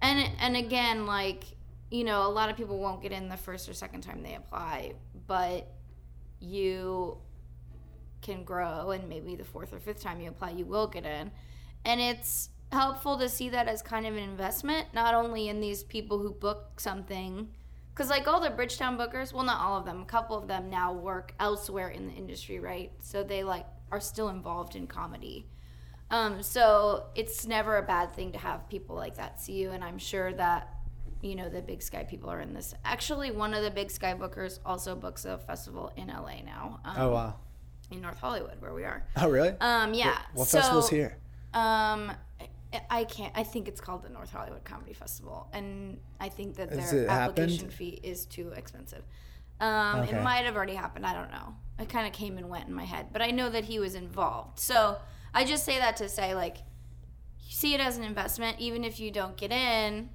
and 0.00 0.30
and 0.38 0.56
again, 0.56 1.06
like 1.06 1.44
you 1.90 2.04
know, 2.04 2.26
a 2.26 2.30
lot 2.30 2.48
of 2.50 2.56
people 2.56 2.78
won't 2.78 3.02
get 3.02 3.12
in 3.12 3.28
the 3.28 3.36
first 3.36 3.68
or 3.68 3.74
second 3.74 4.02
time 4.02 4.22
they 4.22 4.34
apply, 4.34 4.94
but 5.26 5.66
you 6.40 7.18
can 8.22 8.44
grow, 8.44 8.90
and 8.90 9.08
maybe 9.08 9.36
the 9.36 9.44
fourth 9.44 9.72
or 9.72 9.80
fifth 9.80 10.00
time 10.00 10.20
you 10.20 10.30
apply, 10.30 10.50
you 10.50 10.64
will 10.64 10.86
get 10.86 11.04
in. 11.04 11.30
And 11.84 12.00
it's 12.00 12.48
helpful 12.70 13.18
to 13.18 13.28
see 13.28 13.50
that 13.50 13.68
as 13.68 13.82
kind 13.82 14.06
of 14.06 14.14
an 14.14 14.22
investment, 14.22 14.88
not 14.94 15.14
only 15.14 15.48
in 15.48 15.60
these 15.60 15.82
people 15.82 16.18
who 16.18 16.32
book 16.32 16.80
something, 16.80 17.48
because 17.92 18.08
like 18.08 18.26
all 18.26 18.40
the 18.40 18.50
Bridgetown 18.50 18.96
bookers, 18.96 19.32
well, 19.32 19.44
not 19.44 19.60
all 19.60 19.78
of 19.78 19.84
them, 19.84 20.00
a 20.00 20.06
couple 20.06 20.36
of 20.36 20.48
them 20.48 20.70
now 20.70 20.92
work 20.92 21.34
elsewhere 21.38 21.90
in 21.90 22.06
the 22.06 22.14
industry, 22.14 22.58
right? 22.58 22.90
So 23.00 23.22
they 23.22 23.44
like 23.44 23.66
are 23.90 24.00
still 24.00 24.30
involved 24.30 24.74
in 24.74 24.86
comedy. 24.86 25.46
Um, 26.10 26.42
so 26.42 27.06
it's 27.14 27.46
never 27.46 27.76
a 27.76 27.82
bad 27.82 28.14
thing 28.14 28.32
to 28.32 28.38
have 28.38 28.68
people 28.68 28.96
like 28.96 29.16
that 29.16 29.40
see 29.40 29.54
you, 29.54 29.70
and 29.70 29.82
I'm 29.82 29.98
sure 29.98 30.32
that 30.34 30.68
you 31.22 31.34
know 31.34 31.48
the 31.48 31.62
Big 31.62 31.82
Sky 31.82 32.04
people 32.04 32.30
are 32.30 32.40
in 32.40 32.52
this. 32.52 32.74
Actually, 32.84 33.30
one 33.30 33.54
of 33.54 33.62
the 33.62 33.70
Big 33.70 33.90
Sky 33.90 34.14
bookers 34.14 34.58
also 34.64 34.94
books 34.94 35.24
a 35.24 35.38
festival 35.38 35.92
in 35.96 36.08
LA 36.08 36.42
now. 36.44 36.80
Um, 36.84 36.94
oh 36.98 37.12
wow. 37.12 37.34
In 37.96 38.02
North 38.02 38.18
Hollywood, 38.18 38.60
where 38.60 38.74
we 38.74 38.84
are. 38.84 39.04
Oh 39.16 39.28
really? 39.28 39.54
Um, 39.60 39.94
yeah. 39.94 40.18
what 40.34 40.48
so, 40.48 40.58
festival's 40.58 40.88
here? 40.90 41.18
Um, 41.54 42.12
I- 42.90 43.04
can't. 43.04 43.32
I 43.36 43.42
think 43.42 43.68
it's 43.68 43.80
called 43.80 44.02
the 44.02 44.08
North 44.08 44.32
Hollywood 44.32 44.64
Comedy 44.64 44.94
Festival, 44.94 45.48
and 45.52 45.98
I 46.20 46.28
think 46.28 46.56
that 46.56 46.70
Has 46.70 46.90
their 46.90 47.08
application 47.08 47.56
happened? 47.66 47.72
fee 47.74 48.00
is 48.02 48.24
too 48.26 48.48
expensive. 48.56 49.02
Um, 49.60 50.00
Okay. 50.00 50.16
It 50.16 50.22
might 50.22 50.44
have 50.44 50.56
already 50.56 50.74
happened. 50.74 51.06
I 51.06 51.12
don't 51.14 51.30
know. 51.30 51.54
It 51.78 51.88
kind 51.88 52.06
of 52.06 52.12
came 52.12 52.38
and 52.38 52.48
went 52.48 52.68
in 52.68 52.74
my 52.74 52.84
head, 52.84 53.08
but 53.12 53.20
I 53.22 53.30
know 53.30 53.50
that 53.50 53.64
he 53.64 53.78
was 53.78 53.94
involved. 53.94 54.58
So 54.58 54.96
I 55.34 55.44
just 55.44 55.64
say 55.64 55.78
that 55.78 55.96
to 55.98 56.08
say, 56.08 56.34
like, 56.34 56.58
see 57.38 57.74
it 57.74 57.80
as 57.80 57.96
an 57.98 58.04
investment, 58.04 58.58
even 58.58 58.84
if 58.84 58.98
you 58.98 59.10
don't 59.10 59.36
get 59.36 59.52
in. 59.52 60.08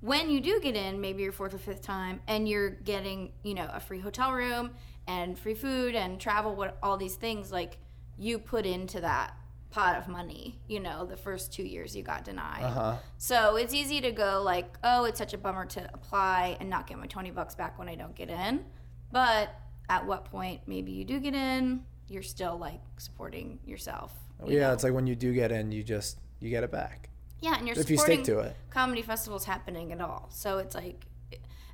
When 0.00 0.30
you 0.30 0.40
do 0.40 0.60
get 0.60 0.74
in, 0.76 1.00
maybe 1.00 1.22
your 1.22 1.32
fourth 1.32 1.54
or 1.54 1.58
fifth 1.58 1.82
time, 1.82 2.20
and 2.26 2.48
you're 2.48 2.70
getting, 2.70 3.32
you 3.42 3.54
know, 3.54 3.68
a 3.72 3.80
free 3.80 4.00
hotel 4.00 4.32
room 4.32 4.72
and 5.06 5.38
free 5.38 5.54
food 5.54 5.94
and 5.94 6.20
travel, 6.20 6.54
what 6.54 6.78
all 6.82 6.96
these 6.96 7.16
things, 7.16 7.50
like 7.52 7.78
you 8.18 8.38
put 8.38 8.66
into 8.66 9.00
that 9.00 9.34
pot 9.70 9.96
of 9.96 10.08
money. 10.08 10.60
You 10.68 10.80
know, 10.80 11.06
the 11.06 11.16
first 11.16 11.52
two 11.52 11.62
years 11.64 11.96
you 11.96 12.02
got 12.02 12.24
denied. 12.24 12.62
Uh 12.62 12.70
huh. 12.70 12.96
So 13.18 13.56
it's 13.56 13.74
easy 13.74 14.00
to 14.02 14.12
go 14.12 14.42
like, 14.42 14.76
oh, 14.84 15.04
it's 15.04 15.18
such 15.18 15.34
a 15.34 15.38
bummer 15.38 15.66
to 15.66 15.88
apply 15.94 16.56
and 16.60 16.68
not 16.68 16.86
get 16.86 16.98
my 16.98 17.06
20 17.06 17.30
bucks 17.30 17.54
back 17.54 17.78
when 17.78 17.88
I 17.88 17.94
don't 17.94 18.14
get 18.14 18.28
in. 18.30 18.64
But 19.10 19.54
at 19.88 20.06
what 20.06 20.24
point 20.26 20.60
maybe 20.66 20.92
you 20.92 21.04
do 21.04 21.18
get 21.20 21.34
in, 21.34 21.84
you're 22.08 22.22
still 22.22 22.58
like 22.58 22.80
supporting 22.98 23.58
yourself. 23.66 24.12
you 24.46 24.56
Yeah, 24.58 24.68
know? 24.68 24.72
it's 24.74 24.84
like 24.84 24.92
when 24.92 25.06
you 25.06 25.16
do 25.16 25.32
get 25.32 25.50
in, 25.52 25.72
you 25.72 25.82
just 25.82 26.18
you 26.40 26.50
get 26.50 26.64
it 26.64 26.70
back 26.72 27.08
yeah, 27.42 27.56
and 27.58 27.66
you're 27.66 27.76
if 27.78 27.90
you 27.90 27.98
stick 27.98 28.22
to 28.24 28.38
it. 28.38 28.56
comedy 28.70 29.02
festivals 29.02 29.44
happening 29.44 29.92
at 29.92 30.00
all. 30.00 30.28
So 30.30 30.58
it's 30.58 30.74
like 30.76 31.06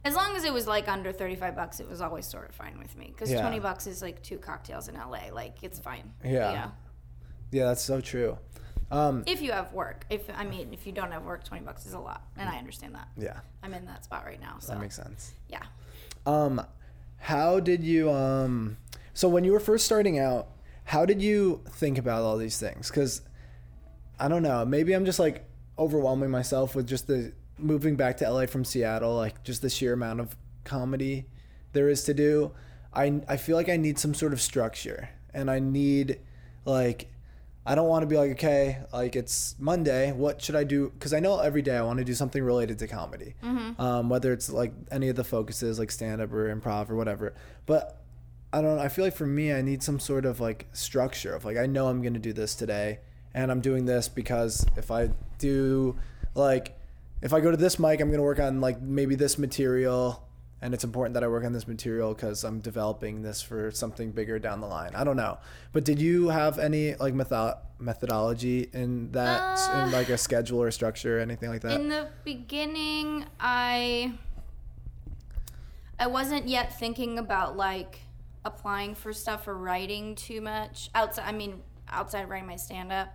as 0.09 0.16
long 0.16 0.35
as 0.37 0.44
it 0.44 0.53
was 0.53 0.66
like 0.66 0.88
under 0.88 1.12
35 1.12 1.55
bucks, 1.55 1.81
it 1.81 1.88
was 1.88 2.01
always 2.01 2.27
sort 2.27 2.49
of 2.49 2.55
fine 2.55 2.79
with 2.79 2.97
me 2.97 3.14
cuz 3.16 3.31
Yeah. 3.31 3.40
20 3.42 3.61
bucks 3.61 3.87
is 3.87 4.03
like 4.03 4.23
two 4.23 4.38
cocktails 4.38 4.88
in 4.88 4.94
LA. 4.97 5.31
Like 5.33 5.62
it's 5.62 5.79
fine. 5.79 6.12
Yeah. 6.25 6.53
Know? 6.55 6.73
Yeah, 7.51 7.64
that's 7.66 7.83
so 7.83 8.01
true. 8.01 8.38
Um, 8.90 9.23
If 9.27 9.42
you 9.42 9.53
have 9.53 9.73
work. 9.73 10.07
If 10.11 10.29
I 10.35 10.44
mean, 10.44 10.73
if 10.73 10.87
you 10.87 10.92
don't 10.92 11.12
have 11.12 11.25
work, 11.25 11.44
20 11.44 11.62
bucks 11.64 11.85
is 11.87 11.92
a 11.92 11.99
lot. 11.99 12.23
And 12.37 12.49
I 12.49 12.57
understand 12.59 12.94
that. 12.94 13.09
yeah, 13.16 13.40
I'm 13.62 13.75
in 13.75 13.85
that 13.87 14.05
spot 14.05 14.25
right 14.25 14.40
now. 14.40 14.57
So 14.61 14.73
that 14.73 14.81
makes 14.81 14.97
sense. 14.97 15.35
yeah. 15.49 15.62
Um, 16.27 16.61
how 17.18 17.61
did 17.61 17.85
you 17.85 18.11
um? 18.11 18.77
So 19.14 19.29
when 19.29 19.44
you 19.44 19.53
were 19.53 19.61
first 19.61 19.85
starting 19.85 20.18
out, 20.18 20.49
how 20.85 21.05
did 21.05 21.21
you 21.21 21.62
think 21.68 21.99
about 21.99 22.23
all 22.23 22.37
these 22.38 22.59
things? 22.59 22.88
Because 22.88 23.23
I 24.18 24.29
don't 24.29 24.42
know. 24.42 24.64
Maybe 24.64 24.94
I'm 24.94 25.05
just 25.05 25.18
like 25.18 25.44
overwhelming 25.79 26.31
myself 26.31 26.75
with 26.75 26.87
just 26.87 27.07
the 27.07 27.33
moving 27.59 27.97
back 27.97 28.16
to 28.18 28.31
LA 28.31 28.47
from 28.47 28.64
Seattle, 28.64 29.14
like 29.16 29.42
just 29.44 29.62
the 29.62 29.71
sheer 29.71 29.92
amount 29.92 30.21
of 30.21 30.37
comedy 30.64 31.27
there 31.73 31.88
is 31.88 32.05
to 32.05 32.14
do. 32.14 32.53
I 32.92 33.21
I 33.29 33.37
feel 33.37 33.57
like 33.57 33.68
I 33.68 33.77
need 33.77 33.99
some 33.99 34.14
sort 34.14 34.33
of 34.33 34.40
structure, 34.40 35.11
and 35.35 35.51
I 35.51 35.59
need 35.59 36.21
like 36.64 37.09
I 37.66 37.75
don't 37.75 37.88
want 37.88 38.03
to 38.03 38.07
be 38.07 38.16
like, 38.16 38.31
okay, 38.33 38.79
like 38.92 39.14
it's 39.14 39.55
Monday. 39.59 40.12
What 40.12 40.40
should 40.40 40.57
I 40.57 40.64
do? 40.64 40.90
Because 40.90 41.12
I 41.12 41.21
know 41.21 41.38
every 41.40 41.61
day 41.61 41.77
I 41.77 41.83
want 41.83 41.99
to 41.99 42.05
do 42.05 42.14
something 42.14 42.42
related 42.42 42.79
to 42.79 42.87
comedy, 42.87 43.35
um, 43.79 44.09
whether 44.09 44.33
it's 44.33 44.49
like 44.49 44.73
any 44.90 45.11
of 45.11 45.16
the 45.16 45.25
focuses, 45.25 45.79
like 45.79 45.90
stand 45.90 46.23
up 46.23 46.33
or 46.33 46.55
improv 46.55 46.88
or 46.88 46.97
whatever. 46.97 47.35
But 47.66 48.01
I 48.53 48.62
don't. 48.62 48.79
I 48.79 48.88
feel 48.88 49.05
like 49.05 49.14
for 49.16 49.27
me, 49.27 49.53
I 49.53 49.61
need 49.61 49.83
some 49.83 50.01
sort 50.01 50.25
of 50.25 50.40
like 50.40 50.66
structure 50.73 51.35
of 51.35 51.44
like 51.44 51.59
I 51.59 51.66
know 51.66 51.88
I'm 51.88 52.01
gonna 52.01 52.18
do 52.18 52.33
this 52.33 52.55
today, 52.55 53.01
and 53.35 53.51
I'm 53.51 53.61
doing 53.61 53.85
this 53.85 54.09
because 54.09 54.64
if 54.77 54.90
I 54.90 55.11
do 55.37 55.97
like 56.35 56.78
if 57.21 57.33
I 57.33 57.41
go 57.41 57.51
to 57.51 57.57
this 57.57 57.79
mic, 57.79 58.01
I'm 58.01 58.11
gonna 58.11 58.23
work 58.23 58.41
on 58.41 58.61
like 58.61 58.81
maybe 58.81 59.15
this 59.15 59.39
material, 59.39 60.27
and 60.61 60.75
it's 60.75 60.85
important 60.85 61.15
that 61.15 61.25
I 61.25 61.29
work 61.29 61.45
on 61.45 61.53
this 61.53 61.67
material 61.69 62.15
because 62.15 62.45
I'm 62.45 62.61
developing 62.61 63.23
this 63.23 63.43
for 63.43 63.71
something 63.71 64.13
bigger 64.13 64.39
down 64.39 64.61
the 64.61 64.67
line. 64.67 64.95
I 64.95 65.05
don't 65.05 65.17
know, 65.17 65.39
but 65.73 65.85
did 65.85 66.01
you 66.01 66.29
have 66.29 66.59
any 66.59 66.95
like 66.97 67.15
method 67.15 67.57
methodology 67.79 68.69
in 68.73 69.13
that 69.13 69.59
Uh, 69.59 69.85
in 69.85 69.93
like 69.93 70.09
a 70.09 70.19
schedule 70.19 70.61
or 70.63 70.71
structure 70.71 71.19
or 71.19 71.21
anything 71.21 71.49
like 71.51 71.63
that? 71.63 71.81
In 71.81 71.89
the 71.89 72.09
beginning, 72.25 73.25
I 73.39 74.15
I 75.99 76.07
wasn't 76.07 76.49
yet 76.49 76.79
thinking 76.79 77.19
about 77.19 77.57
like 77.57 78.01
applying 78.45 78.95
for 78.95 79.13
stuff 79.13 79.49
or 79.49 79.57
writing 79.57 80.15
too 80.15 80.41
much 80.41 80.91
outside. 80.95 81.25
I 81.27 81.33
mean, 81.33 81.63
outside 81.89 82.23
of 82.23 82.31
writing 82.31 82.47
my 82.47 82.57
stand 82.57 82.93
up. 82.93 83.09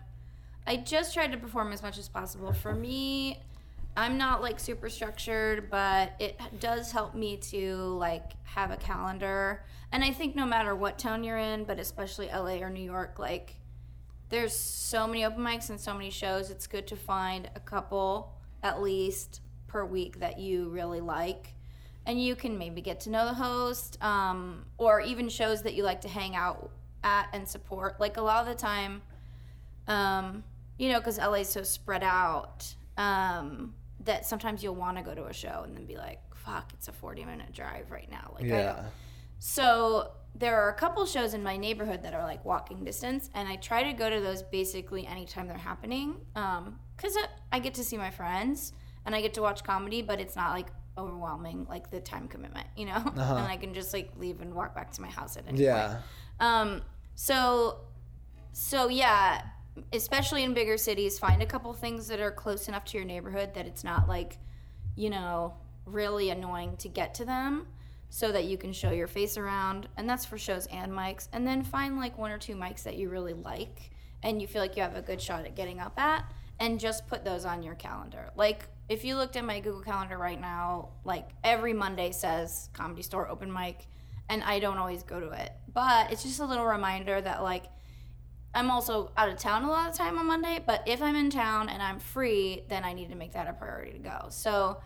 I 0.65 0.77
just 0.77 1.13
tried 1.13 1.31
to 1.33 1.37
perform 1.37 1.73
as 1.73 1.81
much 1.81 1.97
as 1.97 2.07
possible. 2.07 2.53
For 2.53 2.73
me, 2.73 3.41
I'm 3.95 4.17
not 4.17 4.41
like 4.41 4.59
super 4.59 4.89
structured, 4.89 5.69
but 5.69 6.13
it 6.19 6.39
does 6.59 6.91
help 6.91 7.13
me 7.13 7.37
to 7.37 7.75
like 7.75 8.31
have 8.43 8.71
a 8.71 8.77
calendar. 8.77 9.63
And 9.91 10.03
I 10.03 10.11
think 10.11 10.35
no 10.35 10.45
matter 10.45 10.75
what 10.75 10.97
town 10.97 11.23
you're 11.23 11.37
in, 11.37 11.63
but 11.65 11.79
especially 11.79 12.27
LA 12.27 12.55
or 12.55 12.69
New 12.69 12.83
York, 12.83 13.19
like 13.19 13.55
there's 14.29 14.55
so 14.55 15.05
many 15.05 15.23
open 15.25 15.43
mics 15.43 15.69
and 15.69 15.79
so 15.79 15.93
many 15.93 16.09
shows. 16.09 16.49
It's 16.49 16.65
good 16.65 16.87
to 16.87 16.95
find 16.95 17.49
a 17.55 17.59
couple 17.59 18.33
at 18.63 18.81
least 18.81 19.41
per 19.67 19.85
week 19.85 20.19
that 20.19 20.39
you 20.39 20.69
really 20.69 21.01
like. 21.01 21.53
And 22.05 22.21
you 22.21 22.35
can 22.35 22.57
maybe 22.57 22.81
get 22.81 23.01
to 23.01 23.11
know 23.11 23.25
the 23.25 23.33
host, 23.33 23.97
um, 24.03 24.65
or 24.77 25.01
even 25.01 25.29
shows 25.29 25.61
that 25.63 25.73
you 25.75 25.83
like 25.83 26.01
to 26.01 26.09
hang 26.09 26.35
out 26.35 26.71
at 27.03 27.29
and 27.31 27.47
support. 27.47 27.99
Like 27.99 28.17
a 28.17 28.21
lot 28.21 28.41
of 28.41 28.47
the 28.47 28.59
time, 28.59 29.01
um, 29.87 30.43
you 30.77 30.89
know, 30.89 30.99
because 30.99 31.17
LA's 31.17 31.47
so 31.47 31.63
spread 31.63 32.03
out, 32.03 32.73
um, 32.97 33.73
that 34.05 34.25
sometimes 34.25 34.63
you'll 34.63 34.75
want 34.75 34.97
to 34.97 35.03
go 35.03 35.13
to 35.13 35.25
a 35.25 35.33
show 35.33 35.61
and 35.65 35.75
then 35.75 35.85
be 35.85 35.95
like, 35.95 36.19
fuck, 36.35 36.71
it's 36.73 36.87
a 36.87 36.91
40 36.91 37.25
minute 37.25 37.53
drive 37.53 37.91
right 37.91 38.09
now. 38.09 38.31
Like, 38.35 38.45
I 38.45 38.47
don't, 38.49 38.59
yeah, 38.59 38.83
so 39.39 40.11
there 40.35 40.61
are 40.61 40.69
a 40.69 40.73
couple 40.73 41.05
shows 41.05 41.33
in 41.33 41.43
my 41.43 41.57
neighborhood 41.57 42.01
that 42.03 42.13
are 42.13 42.23
like 42.23 42.43
walking 42.45 42.83
distance, 42.83 43.29
and 43.33 43.47
I 43.47 43.57
try 43.57 43.83
to 43.83 43.93
go 43.93 44.09
to 44.09 44.19
those 44.19 44.41
basically 44.41 45.05
anytime 45.05 45.47
they're 45.47 45.57
happening, 45.57 46.15
because 46.33 47.17
I 47.51 47.59
get 47.59 47.73
to 47.75 47.83
see 47.83 47.97
my 47.97 48.09
friends 48.09 48.73
and 49.05 49.13
I 49.13 49.21
get 49.21 49.33
to 49.35 49.41
watch 49.41 49.63
comedy, 49.63 50.01
but 50.01 50.19
it's 50.19 50.35
not 50.35 50.51
like 50.51 50.67
overwhelming 50.97 51.65
like 51.69 51.91
the 51.91 51.99
time 51.99 52.27
commitment, 52.27 52.67
you 52.77 52.85
know. 52.85 52.95
and 53.15 53.19
I 53.47 53.57
can 53.57 53.73
just 53.73 53.93
like 53.93 54.11
leave 54.17 54.41
and 54.41 54.53
walk 54.53 54.73
back 54.73 54.91
to 54.93 55.01
my 55.01 55.09
house 55.09 55.37
at 55.37 55.43
any 55.43 55.57
point. 55.57 55.65
yeah, 55.65 55.97
Um, 56.39 56.81
so, 57.15 57.81
so 58.53 58.87
yeah, 58.87 59.41
especially 59.91 60.43
in 60.43 60.53
bigger 60.53 60.77
cities, 60.77 61.19
find 61.19 61.41
a 61.41 61.45
couple 61.45 61.73
things 61.73 62.07
that 62.07 62.19
are 62.19 62.31
close 62.31 62.67
enough 62.67 62.85
to 62.85 62.97
your 62.97 63.05
neighborhood 63.05 63.53
that 63.53 63.65
it's 63.65 63.83
not 63.83 64.07
like, 64.07 64.37
you 64.95 65.09
know, 65.09 65.53
really 65.85 66.29
annoying 66.29 66.77
to 66.77 66.87
get 66.87 67.13
to 67.15 67.25
them 67.25 67.67
so 68.09 68.31
that 68.31 68.45
you 68.45 68.57
can 68.57 68.71
show 68.71 68.91
your 68.91 69.07
face 69.07 69.37
around. 69.37 69.87
And 69.97 70.07
that's 70.07 70.25
for 70.25 70.37
shows 70.37 70.67
and 70.67 70.91
mics. 70.91 71.27
And 71.33 71.47
then 71.47 71.63
find 71.63 71.97
like 71.97 72.17
one 72.17 72.31
or 72.31 72.37
two 72.37 72.55
mics 72.55 72.83
that 72.83 72.95
you 72.95 73.09
really 73.09 73.33
like 73.33 73.91
and 74.21 74.41
you 74.41 74.47
feel 74.47 74.61
like 74.61 74.75
you 74.75 74.83
have 74.83 74.95
a 74.95 75.01
good 75.01 75.21
shot 75.21 75.45
at 75.45 75.55
getting 75.55 75.79
up 75.79 75.99
at 75.99 76.23
and 76.59 76.79
just 76.79 77.07
put 77.07 77.25
those 77.25 77.45
on 77.45 77.63
your 77.63 77.75
calendar. 77.75 78.29
Like 78.35 78.67
if 78.87 79.03
you 79.03 79.15
looked 79.15 79.35
at 79.35 79.43
my 79.43 79.59
Google 79.59 79.81
Calendar 79.81 80.17
right 80.17 80.39
now, 80.39 80.89
like 81.03 81.29
every 81.43 81.73
Monday 81.73 82.11
says 82.11 82.69
comedy 82.73 83.01
store 83.01 83.27
open 83.27 83.51
mic 83.51 83.87
and 84.29 84.43
I 84.43 84.59
don't 84.59 84.77
always 84.77 85.03
go 85.03 85.19
to 85.19 85.31
it. 85.31 85.51
But 85.73 86.11
it's 86.11 86.23
just 86.23 86.39
a 86.39 86.45
little 86.45 86.65
reminder 86.65 87.19
that 87.19 87.41
like 87.43 87.65
I'm 88.53 88.69
also 88.69 89.11
out 89.17 89.29
of 89.29 89.37
town 89.37 89.63
a 89.63 89.69
lot 89.69 89.89
of 89.89 89.97
the 89.97 90.03
time 90.03 90.17
on 90.17 90.27
Monday, 90.27 90.61
but 90.65 90.83
if 90.85 91.01
I'm 91.01 91.15
in 91.15 91.29
town 91.29 91.69
and 91.69 91.81
I'm 91.81 91.99
free, 91.99 92.63
then 92.69 92.83
I 92.83 92.93
need 92.93 93.09
to 93.09 93.15
make 93.15 93.33
that 93.33 93.47
a 93.47 93.53
priority 93.53 93.93
to 93.93 93.99
go. 93.99 94.25
So 94.29 94.81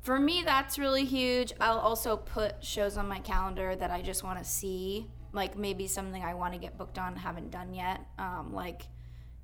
for 0.00 0.18
me 0.18 0.42
that's 0.44 0.78
really 0.78 1.04
huge. 1.04 1.52
I'll 1.60 1.78
also 1.78 2.16
put 2.16 2.62
shows 2.64 2.96
on 2.96 3.08
my 3.08 3.20
calendar 3.20 3.74
that 3.76 3.90
I 3.90 4.02
just 4.02 4.22
want 4.24 4.38
to 4.38 4.44
see, 4.44 5.06
like 5.32 5.56
maybe 5.56 5.86
something 5.86 6.22
I 6.22 6.34
want 6.34 6.52
to 6.52 6.58
get 6.58 6.76
booked 6.76 6.98
on 6.98 7.16
haven't 7.16 7.50
done 7.50 7.72
yet. 7.72 8.00
Um, 8.18 8.52
like 8.52 8.82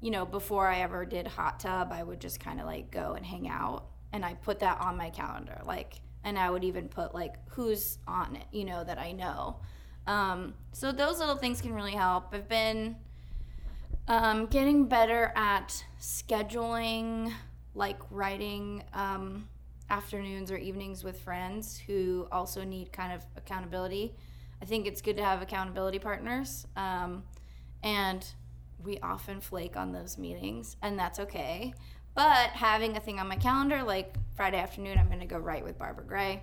you 0.01 0.11
know, 0.11 0.25
before 0.25 0.69
I 0.69 0.81
ever 0.81 1.05
did 1.05 1.27
hot 1.27 1.59
tub, 1.59 1.91
I 1.93 2.03
would 2.03 2.21
just 2.21 2.39
kind 2.39 2.61
of 2.61 2.67
like 2.67 2.91
go 2.91 3.15
and 3.15 3.27
hang 3.27 3.49
out 3.49 3.87
and 4.13 4.25
I 4.25 4.35
put 4.35 4.61
that 4.61 4.81
on 4.81 4.97
my 4.97 5.11
calendar. 5.11 5.61
Like, 5.65 6.01
and 6.25 6.39
I 6.39 6.51
would 6.51 6.65
even 6.65 6.89
put 6.89 7.15
like 7.15 7.35
who's 7.51 7.99
on 8.07 8.37
it, 8.37 8.45
you 8.53 8.65
know, 8.65 8.85
that 8.85 8.99
I 8.99 9.13
know. 9.13 9.57
Um, 10.07 10.55
so 10.73 10.93
those 10.93 11.19
little 11.19 11.37
things 11.37 11.61
can 11.61 11.75
really 11.75 11.93
help. 11.93 12.29
I've 12.33 12.49
been 12.49 12.97
um, 14.09 14.47
getting 14.47 14.87
better 14.87 15.33
at 15.37 15.85
scheduling, 16.01 17.33
like 17.75 17.99
writing 18.11 18.83
um, 18.94 19.47
afternoons 19.90 20.51
or 20.51 20.57
evenings 20.57 21.05
with 21.05 21.21
friends 21.21 21.79
who 21.87 22.27
also 22.33 22.64
need 22.64 22.90
kind 22.90 23.12
of 23.12 23.25
accountability. 23.37 24.14
I 24.62 24.64
think 24.64 24.87
it's 24.87 25.03
good 25.03 25.16
to 25.18 25.25
have 25.25 25.42
accountability 25.42 25.99
partners. 25.99 26.66
Um, 26.75 27.23
and 27.83 28.27
we 28.83 28.99
often 29.01 29.40
flake 29.40 29.77
on 29.77 29.92
those 29.92 30.18
meetings, 30.18 30.77
and 30.83 30.99
that's 30.99 31.21
okay. 31.21 31.75
But 32.14 32.51
having 32.51 32.97
a 32.97 33.01
thing 33.01 33.21
on 33.21 33.29
my 33.29 33.37
calendar, 33.37 33.83
like 33.83 34.16
Friday 34.35 34.59
afternoon, 34.59 34.99
I'm 34.99 35.07
going 35.07 35.21
to 35.21 35.27
go 35.27 35.38
write 35.38 35.64
with 35.64 35.79
Barbara 35.79 36.05
Gray. 36.05 36.42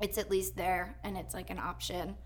It's 0.00 0.16
at 0.16 0.30
least 0.30 0.56
there, 0.56 0.96
and 1.02 1.16
it's 1.16 1.34
like 1.34 1.50
an 1.50 1.58
option, 1.58 2.16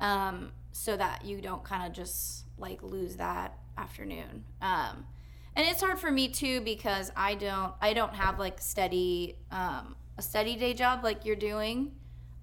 um, 0.00 0.52
so 0.72 0.96
that 0.96 1.24
you 1.24 1.40
don't 1.40 1.64
kind 1.64 1.86
of 1.86 1.92
just 1.92 2.44
like 2.58 2.82
lose 2.82 3.16
that 3.16 3.58
afternoon. 3.76 4.44
Um, 4.60 5.06
and 5.54 5.66
it's 5.66 5.80
hard 5.80 5.98
for 5.98 6.10
me 6.10 6.28
too 6.28 6.60
because 6.62 7.12
I 7.16 7.34
don't 7.34 7.74
I 7.80 7.92
don't 7.92 8.14
have 8.14 8.38
like 8.38 8.60
steady 8.60 9.36
um, 9.50 9.96
a 10.16 10.22
steady 10.22 10.56
day 10.56 10.74
job 10.74 11.04
like 11.04 11.24
you're 11.24 11.36
doing. 11.36 11.92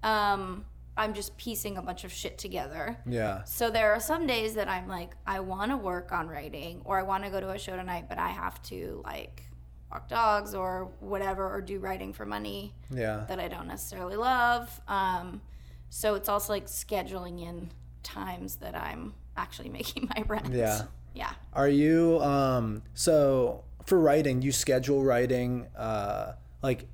Um, 0.02 0.64
I'm 0.96 1.14
just 1.14 1.36
piecing 1.36 1.78
a 1.78 1.82
bunch 1.82 2.04
of 2.04 2.12
shit 2.12 2.36
together. 2.36 2.98
yeah, 3.06 3.44
So 3.44 3.70
there 3.70 3.92
are 3.92 4.00
some 4.00 4.26
days 4.26 4.54
that 4.54 4.68
I'm 4.68 4.86
like, 4.86 5.12
I 5.26 5.40
want 5.40 5.70
to 5.70 5.76
work 5.76 6.12
on 6.12 6.28
writing 6.28 6.82
or 6.84 6.98
I 6.98 7.02
want 7.02 7.24
to 7.24 7.30
go 7.30 7.40
to 7.40 7.50
a 7.50 7.58
show 7.58 7.76
tonight, 7.76 8.04
but 8.08 8.18
I 8.18 8.28
have 8.28 8.60
to 8.64 9.00
like 9.04 9.44
walk 9.90 10.08
dogs 10.08 10.54
or 10.54 10.90
whatever 11.00 11.48
or 11.48 11.60
do 11.60 11.78
writing 11.78 12.12
for 12.12 12.26
money 12.26 12.74
yeah. 12.90 13.24
that 13.28 13.40
I 13.40 13.48
don't 13.48 13.66
necessarily 13.66 14.16
love. 14.16 14.80
Um, 14.88 15.40
so 15.88 16.14
it's 16.16 16.28
also 16.28 16.52
like 16.52 16.66
scheduling 16.66 17.42
in 17.42 17.70
times 18.02 18.56
that 18.56 18.74
I'm 18.76 19.14
actually 19.36 19.68
making 19.80 20.10
my 20.14 20.22
rent. 20.26 20.52
Yeah. 20.52 20.82
Yeah. 21.14 21.32
Are 21.52 21.68
you 21.68 22.20
um 22.20 22.82
so 22.94 23.64
for 23.84 23.98
writing, 23.98 24.42
you 24.42 24.52
schedule 24.52 25.02
writing 25.02 25.66
uh 25.76 26.32
like 26.62 26.86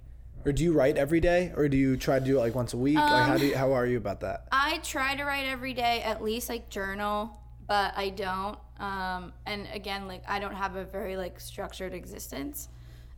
or 0.46 0.52
do 0.52 0.62
you 0.62 0.72
write 0.72 0.96
every 0.96 1.18
day 1.20 1.52
or 1.56 1.68
do 1.68 1.76
you 1.76 1.96
try 1.96 2.20
to 2.20 2.24
do 2.24 2.36
it 2.36 2.40
like 2.40 2.54
once 2.54 2.72
a 2.72 2.76
week? 2.76 2.94
like 2.94 3.26
how 3.26 3.36
do 3.36 3.46
you, 3.46 3.56
how 3.56 3.72
are 3.72 3.84
you 3.84 3.96
about 3.96 4.20
that? 4.20 4.46
I 4.52 4.78
try 4.78 5.16
to 5.16 5.24
write 5.24 5.44
every 5.46 5.74
day, 5.74 6.02
at 6.02 6.22
least 6.22 6.48
like 6.48 6.70
journal, 6.70 7.36
but 7.66 7.92
I 7.96 8.10
don't. 8.10 8.56
Um, 8.78 9.32
and 9.44 9.66
again, 9.72 10.06
like 10.06 10.22
I 10.28 10.38
don't 10.38 10.54
have 10.54 10.76
a 10.76 10.84
very 10.84 11.16
like 11.16 11.40
structured 11.40 11.92
existence. 11.92 12.68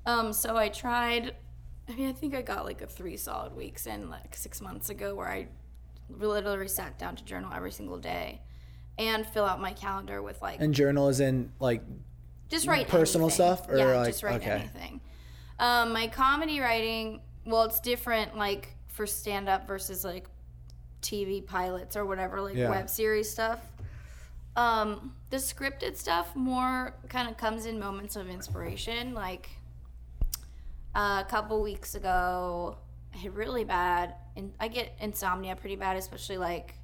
Um, 0.06 0.32
so 0.32 0.56
I 0.56 0.70
tried. 0.70 1.34
I 1.86 1.94
mean, 1.94 2.08
I 2.08 2.12
think 2.12 2.34
I 2.34 2.40
got 2.40 2.64
like 2.64 2.80
a 2.80 2.86
three 2.86 3.18
solid 3.18 3.54
weeks 3.54 3.86
in 3.86 4.08
like 4.08 4.34
six 4.34 4.62
months 4.62 4.88
ago 4.88 5.14
where 5.14 5.28
I 5.28 5.48
literally 6.08 6.68
sat 6.68 6.98
down 6.98 7.16
to 7.16 7.24
journal 7.24 7.52
every 7.54 7.72
single 7.72 7.98
day 7.98 8.40
and 8.98 9.24
fill 9.26 9.44
out 9.44 9.60
my 9.60 9.72
calendar 9.72 10.20
with 10.22 10.40
like 10.42 10.60
And 10.60 10.74
journal 10.74 11.08
is 11.08 11.20
in 11.20 11.52
like 11.60 11.82
just 12.48 12.66
write 12.66 12.88
personal 12.88 13.28
anything. 13.28 13.34
stuff, 13.56 13.68
or, 13.68 13.76
yeah, 13.76 13.84
like- 13.98 14.08
just 14.08 14.22
write 14.22 14.40
okay. 14.40 14.50
anything. 14.50 15.00
Um, 15.58 15.92
my 15.92 16.08
comedy 16.08 16.60
writing, 16.60 17.20
well, 17.44 17.64
it's 17.64 17.80
different 17.80 18.36
like 18.36 18.74
for 18.88 19.06
stand 19.06 19.48
up 19.48 19.66
versus 19.66 20.04
like 20.04 20.26
TV 21.02 21.44
pilots 21.44 21.96
or 21.96 22.04
whatever, 22.06 22.40
like 22.40 22.56
Yeah. 22.56 22.70
web 22.70 22.88
series 22.90 23.30
stuff. 23.30 23.60
Um, 24.56 25.14
the 25.30 25.36
scripted 25.36 25.96
stuff 25.96 26.34
more 26.34 26.94
kind 27.08 27.28
of 27.28 27.36
comes 27.36 27.66
in 27.66 27.78
moments 27.78 28.16
of 28.16 28.28
inspiration. 28.28 29.14
Like 29.14 29.48
a 30.94 31.24
couple 31.28 31.62
weeks 31.62 31.94
ago, 31.94 32.78
I 33.14 33.18
had 33.18 33.34
really 33.36 33.64
bad, 33.64 34.14
and 34.36 34.52
I 34.58 34.68
get 34.68 34.96
insomnia 35.00 35.54
pretty 35.56 35.76
bad, 35.76 35.96
especially 35.96 36.38
like 36.38 36.74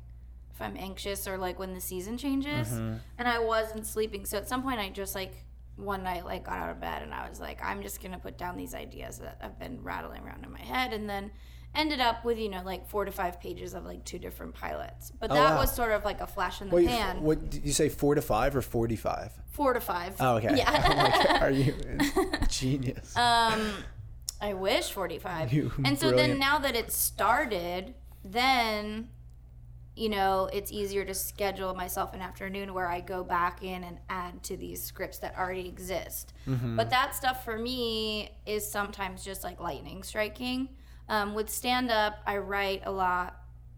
if 0.55 0.63
I'm 0.63 0.77
anxious 0.77 1.27
or 1.27 1.37
like 1.37 1.59
when 1.59 1.75
the 1.75 1.81
season 1.81 2.17
changes, 2.17 2.69
Mm-hmm. 2.69 2.95
and 3.19 3.29
I 3.29 3.39
wasn't 3.41 3.87
sleeping. 3.87 4.25
So 4.25 4.39
at 4.39 4.49
some 4.49 4.63
point, 4.63 4.79
I 4.81 4.89
just 4.91 5.15
like 5.15 5.35
one 5.77 6.05
night 6.05 6.25
like 6.25 6.45
got 6.45 6.59
out 6.59 6.71
of 6.71 6.81
bed 6.81 7.03
and 7.03 7.13
I 7.13 7.29
was 7.29 7.41
like, 7.41 7.59
I'm 7.65 7.83
just 7.83 8.01
gonna 8.03 8.19
put 8.19 8.39
down 8.39 8.57
these 8.57 8.75
ideas 8.75 9.19
that 9.19 9.39
have 9.41 9.59
been 9.59 9.83
rattling 9.83 10.23
around 10.25 10.45
in 10.45 10.53
my 10.53 10.61
head, 10.61 10.93
and 10.93 11.11
then 11.11 11.31
ended 11.75 11.99
up 12.01 12.25
with 12.25 12.39
you 12.39 12.49
know 12.49 12.63
like 12.65 12.87
four 12.89 13.05
to 13.05 13.11
five 13.11 13.41
pages 13.41 13.75
of 13.75 13.85
like 13.85 14.05
two 14.05 14.19
different 14.21 14.55
pilots. 14.55 15.11
But 15.19 15.33
Oh, 15.33 15.35
that 15.35 15.55
wow. 15.55 15.61
was 15.61 15.75
sort 15.75 15.91
of 15.91 16.05
like 16.05 16.21
a 16.21 16.27
flash 16.29 16.61
in 16.61 16.69
the 16.69 16.77
Wait, 16.77 16.87
pan. 16.87 17.21
what 17.23 17.51
did 17.51 17.65
you 17.67 17.73
say? 17.73 17.89
Four 17.89 18.15
to 18.15 18.23
five 18.23 18.55
or 18.55 18.63
forty-five? 18.63 19.33
Four 19.51 19.73
to 19.75 19.81
five. 19.81 20.15
Oh, 20.21 20.37
okay. 20.37 20.55
Yeah. 20.57 20.71
like, 20.71 21.43
are 21.43 21.51
you 21.51 21.75
genius? 22.49 23.17
um, 23.17 23.73
I 24.41 24.55
wish 24.55 24.93
forty 24.93 25.19
five. 25.19 25.53
And 25.53 25.99
so 25.99 26.11
brilliant. 26.11 26.17
then 26.17 26.39
now 26.39 26.61
that 26.61 26.77
it 26.77 26.93
started, 26.93 27.95
then 28.25 29.09
you 29.97 30.09
know 30.09 30.49
it's 30.53 30.73
easier 30.73 31.05
to 31.05 31.15
schedule 31.15 31.75
myself 31.75 32.15
an 32.15 32.21
afternoon 32.21 32.75
where 32.75 32.89
I 32.89 33.01
go 33.01 33.23
back 33.23 33.63
in 33.63 33.85
and 33.85 33.99
add 34.09 34.43
to 34.45 34.57
these 34.57 34.83
scripts 34.83 35.19
that 35.19 35.37
already 35.39 35.69
exist. 35.69 36.33
Mm-hmm. 36.49 36.77
But 36.77 36.91
that 36.91 37.15
stuff 37.15 37.45
for 37.45 37.59
me 37.59 38.31
is 38.47 38.69
sometimes 38.69 39.25
just 39.25 39.45
like 39.45 39.61
lightning 39.61 40.03
striking. 40.03 40.69
Um, 41.09 41.35
with 41.35 41.51
stand 41.51 41.91
up, 41.91 42.19
I 42.27 42.39
write 42.39 42.83
a 42.87 42.91
lot 42.91 43.37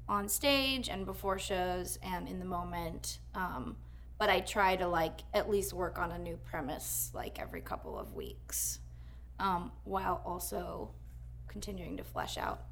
on 0.09 0.29
stage 0.29 0.89
and 0.89 1.05
before 1.05 1.39
shows 1.39 1.99
and 2.03 2.29
in 2.29 2.39
the 2.39 2.45
moment. 2.45 3.19
Um, 3.35 3.77
but 4.19 4.31
I 4.31 4.41
try 4.41 4.77
to 4.77 4.89
like 4.89 5.21
at 5.35 5.51
least 5.51 5.73
work 5.73 5.99
on 5.99 6.13
a 6.13 6.19
new 6.19 6.37
premise 6.37 7.11
like 7.13 7.39
every 7.39 7.61
couple 7.61 7.99
of 7.99 8.15
weeks, 8.15 8.79
um, 9.39 9.73
while 9.85 10.23
also 10.25 10.93
continuing 11.49 11.97
to 11.99 12.05
flesh 12.05 12.39
out 12.39 12.63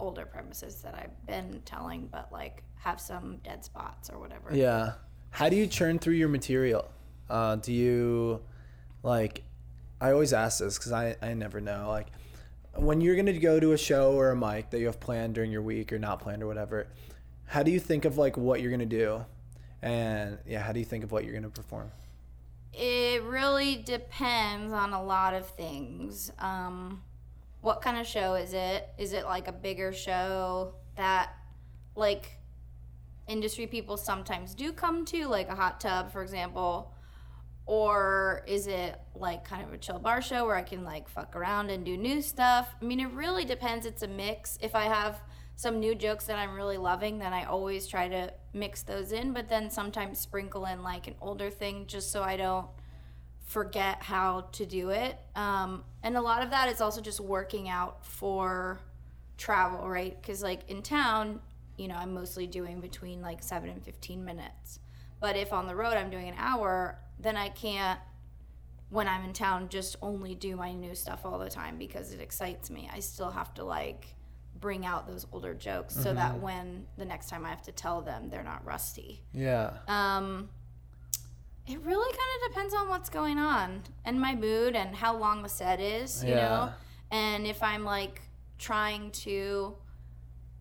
older 0.00 0.26
premises 0.26 0.82
that 0.82 0.94
I've 0.94 1.26
been 1.26 1.62
telling, 1.64 2.08
but 2.10 2.32
like 2.32 2.62
have 2.76 3.00
some 3.00 3.38
dead 3.44 3.64
spots 3.64 4.10
or 4.10 4.18
whatever. 4.18 4.54
Yeah. 4.54 4.92
How 5.30 5.48
do 5.48 5.56
you 5.56 5.66
churn 5.66 5.98
through 5.98 6.14
your 6.14 6.28
material? 6.28 6.90
Uh, 7.28 7.56
do 7.56 7.72
you 7.72 8.40
like? 9.02 9.44
I 10.00 10.12
always 10.12 10.32
ask 10.32 10.58
this 10.58 10.78
because 10.78 10.92
I 10.92 11.16
I 11.22 11.34
never 11.34 11.60
know. 11.60 11.88
Like, 11.88 12.08
when 12.74 13.00
you're 13.00 13.16
gonna 13.16 13.38
go 13.38 13.60
to 13.60 13.72
a 13.72 13.78
show 13.78 14.12
or 14.12 14.30
a 14.30 14.36
mic 14.36 14.70
that 14.70 14.80
you 14.80 14.86
have 14.86 14.98
planned 14.98 15.34
during 15.34 15.52
your 15.52 15.62
week 15.62 15.92
or 15.92 15.98
not 15.98 16.20
planned 16.20 16.42
or 16.42 16.46
whatever, 16.46 16.88
how 17.46 17.62
do 17.62 17.70
you 17.70 17.78
think 17.78 18.04
of 18.04 18.18
like 18.18 18.36
what 18.36 18.60
you're 18.60 18.70
gonna 18.70 18.86
do? 18.86 19.24
And 19.82 20.38
yeah, 20.46 20.60
how 20.60 20.72
do 20.72 20.80
you 20.80 20.84
think 20.84 21.04
of 21.04 21.12
what 21.12 21.24
you're 21.24 21.34
gonna 21.34 21.50
perform? 21.50 21.92
It 22.72 23.22
really 23.24 23.76
depends 23.76 24.72
on 24.72 24.92
a 24.92 25.02
lot 25.02 25.34
of 25.34 25.46
things. 25.46 26.32
Um, 26.38 27.02
what 27.60 27.82
kind 27.82 27.98
of 27.98 28.06
show 28.06 28.34
is 28.34 28.52
it? 28.52 28.88
Is 28.98 29.12
it 29.12 29.24
like 29.24 29.48
a 29.48 29.52
bigger 29.52 29.92
show 29.92 30.74
that, 30.96 31.34
like, 31.94 32.38
industry 33.28 33.66
people 33.66 33.96
sometimes 33.96 34.54
do 34.54 34.72
come 34.72 35.04
to, 35.06 35.26
like 35.26 35.48
a 35.48 35.54
hot 35.54 35.80
tub, 35.80 36.12
for 36.12 36.22
example? 36.22 36.94
Or 37.66 38.42
is 38.48 38.66
it 38.66 39.00
like 39.14 39.44
kind 39.44 39.62
of 39.64 39.72
a 39.72 39.78
chill 39.78 40.00
bar 40.00 40.20
show 40.20 40.44
where 40.44 40.56
I 40.56 40.62
can 40.62 40.82
like 40.82 41.08
fuck 41.08 41.36
around 41.36 41.70
and 41.70 41.84
do 41.84 41.96
new 41.96 42.20
stuff? 42.20 42.74
I 42.80 42.84
mean, 42.84 42.98
it 42.98 43.12
really 43.12 43.44
depends. 43.44 43.86
It's 43.86 44.02
a 44.02 44.08
mix. 44.08 44.58
If 44.60 44.74
I 44.74 44.84
have 44.84 45.20
some 45.54 45.78
new 45.78 45.94
jokes 45.94 46.24
that 46.24 46.36
I'm 46.36 46.56
really 46.56 46.78
loving, 46.78 47.18
then 47.18 47.32
I 47.32 47.44
always 47.44 47.86
try 47.86 48.08
to 48.08 48.32
mix 48.52 48.82
those 48.82 49.12
in, 49.12 49.32
but 49.32 49.48
then 49.48 49.70
sometimes 49.70 50.18
sprinkle 50.18 50.64
in 50.64 50.82
like 50.82 51.06
an 51.06 51.14
older 51.20 51.50
thing 51.50 51.84
just 51.86 52.10
so 52.10 52.22
I 52.22 52.36
don't 52.36 52.66
forget 53.50 54.00
how 54.00 54.42
to 54.52 54.64
do 54.64 54.90
it. 54.90 55.18
Um, 55.34 55.82
and 56.04 56.16
a 56.16 56.20
lot 56.20 56.44
of 56.44 56.50
that 56.50 56.68
is 56.68 56.80
also 56.80 57.00
just 57.00 57.18
working 57.18 57.68
out 57.68 58.06
for 58.06 58.78
travel, 59.36 59.88
right? 59.88 60.16
Because 60.22 60.40
like 60.40 60.70
in 60.70 60.82
town, 60.82 61.40
you 61.76 61.88
know, 61.88 61.96
I'm 61.96 62.14
mostly 62.14 62.46
doing 62.46 62.80
between 62.80 63.22
like 63.22 63.42
seven 63.42 63.68
and 63.68 63.82
15 63.82 64.24
minutes. 64.24 64.78
But 65.18 65.36
if 65.36 65.52
on 65.52 65.66
the 65.66 65.74
road 65.74 65.94
I'm 65.94 66.10
doing 66.10 66.28
an 66.28 66.36
hour, 66.38 66.96
then 67.18 67.36
I 67.36 67.48
can't, 67.48 67.98
when 68.88 69.08
I'm 69.08 69.24
in 69.24 69.32
town, 69.32 69.68
just 69.68 69.96
only 70.00 70.36
do 70.36 70.54
my 70.54 70.72
new 70.72 70.94
stuff 70.94 71.22
all 71.24 71.40
the 71.40 71.50
time 71.50 71.76
because 71.76 72.12
it 72.12 72.20
excites 72.20 72.70
me. 72.70 72.88
I 72.94 73.00
still 73.00 73.30
have 73.32 73.52
to 73.54 73.64
like 73.64 74.14
bring 74.60 74.86
out 74.86 75.08
those 75.08 75.26
older 75.32 75.54
jokes 75.54 75.96
so 75.96 76.14
that 76.14 76.38
when 76.40 76.86
the 76.98 77.04
next 77.04 77.28
time 77.28 77.44
I 77.44 77.48
have 77.48 77.62
to 77.62 77.72
tell 77.72 78.00
them, 78.00 78.28
they're 78.30 78.44
not 78.44 78.64
rusty. 78.64 79.22
Yeah. 79.32 79.72
Um, 79.88 80.50
it 81.70 81.80
really 81.82 82.10
kind 82.12 82.28
of 82.44 82.50
depends 82.50 82.74
on 82.74 82.88
what's 82.88 83.08
going 83.08 83.38
on 83.38 83.82
and 84.04 84.20
my 84.20 84.34
mood 84.34 84.74
and 84.74 84.94
how 84.94 85.16
long 85.16 85.42
the 85.42 85.48
set 85.48 85.80
is, 85.80 86.24
you 86.24 86.30
Yeah. 86.30 86.36
know? 86.36 86.72
And 87.10 87.46
if 87.46 87.62
I'm 87.62 87.84
like 87.84 88.22
trying 88.58 89.10
to 89.12 89.76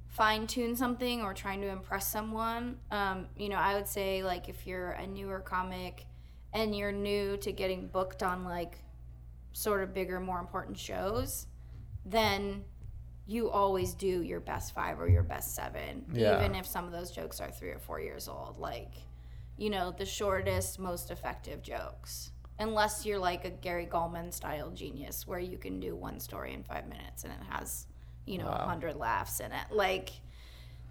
fine 0.08 0.48
tune 0.48 0.76
something 0.76 1.22
or 1.22 1.34
trying 1.34 1.62
to 1.62 1.68
impress 1.68 2.08
someone, 2.08 2.78
um, 2.92 3.28
you 3.38 3.50
know, 3.50 3.58
I 3.58 3.76
would 3.76 3.88
say 3.88 4.24
like 4.24 4.50
if 4.50 4.66
you're 4.68 4.92
a 4.92 5.08
newer 5.08 5.40
comic 5.40 6.06
and 6.54 6.76
you're 6.76 6.92
new 6.92 7.38
to 7.38 7.52
getting 7.52 7.88
booked 7.88 8.24
on 8.24 8.44
like 8.44 8.80
sort 9.54 9.84
of 9.84 9.94
bigger, 9.94 10.20
more 10.20 10.40
important 10.40 10.78
shows, 10.78 11.48
then 12.06 12.64
you 13.28 13.50
always 13.50 13.94
do 13.94 14.24
your 14.24 14.40
best 14.40 14.74
five 14.74 15.00
or 15.00 15.08
your 15.08 15.22
best 15.24 15.56
seven, 15.56 16.06
Yeah. 16.12 16.36
even 16.36 16.56
if 16.56 16.66
some 16.66 16.86
of 16.86 16.92
those 16.92 17.12
jokes 17.12 17.40
are 17.40 17.52
three 17.52 17.70
or 17.70 17.80
four 17.80 18.00
years 18.00 18.28
old. 18.28 18.58
Like, 18.58 18.92
you 19.60 19.70
know, 19.70 19.92
the 19.96 20.06
shortest, 20.06 20.80
most 20.80 21.12
effective 21.12 21.62
jokes. 21.62 22.32
Unless 22.60 23.06
you're 23.06 23.20
like 23.20 23.46
a 23.46 23.50
Gary 23.50 23.86
Gulman 23.90 24.34
style 24.34 24.70
genius 24.72 25.28
where 25.28 25.40
you 25.40 25.58
can 25.58 25.80
do 25.80 25.96
one 25.96 26.20
story 26.20 26.54
in 26.54 26.64
five 26.64 26.88
minutes 26.88 27.24
and 27.24 27.32
it 27.34 27.40
has, 27.50 27.86
you 28.26 28.38
know, 28.38 28.48
a 28.48 28.52
Wow. 28.52 28.66
100 28.68 28.96
laughs 28.96 29.40
in 29.40 29.52
it. 29.52 29.72
Like, 29.72 30.10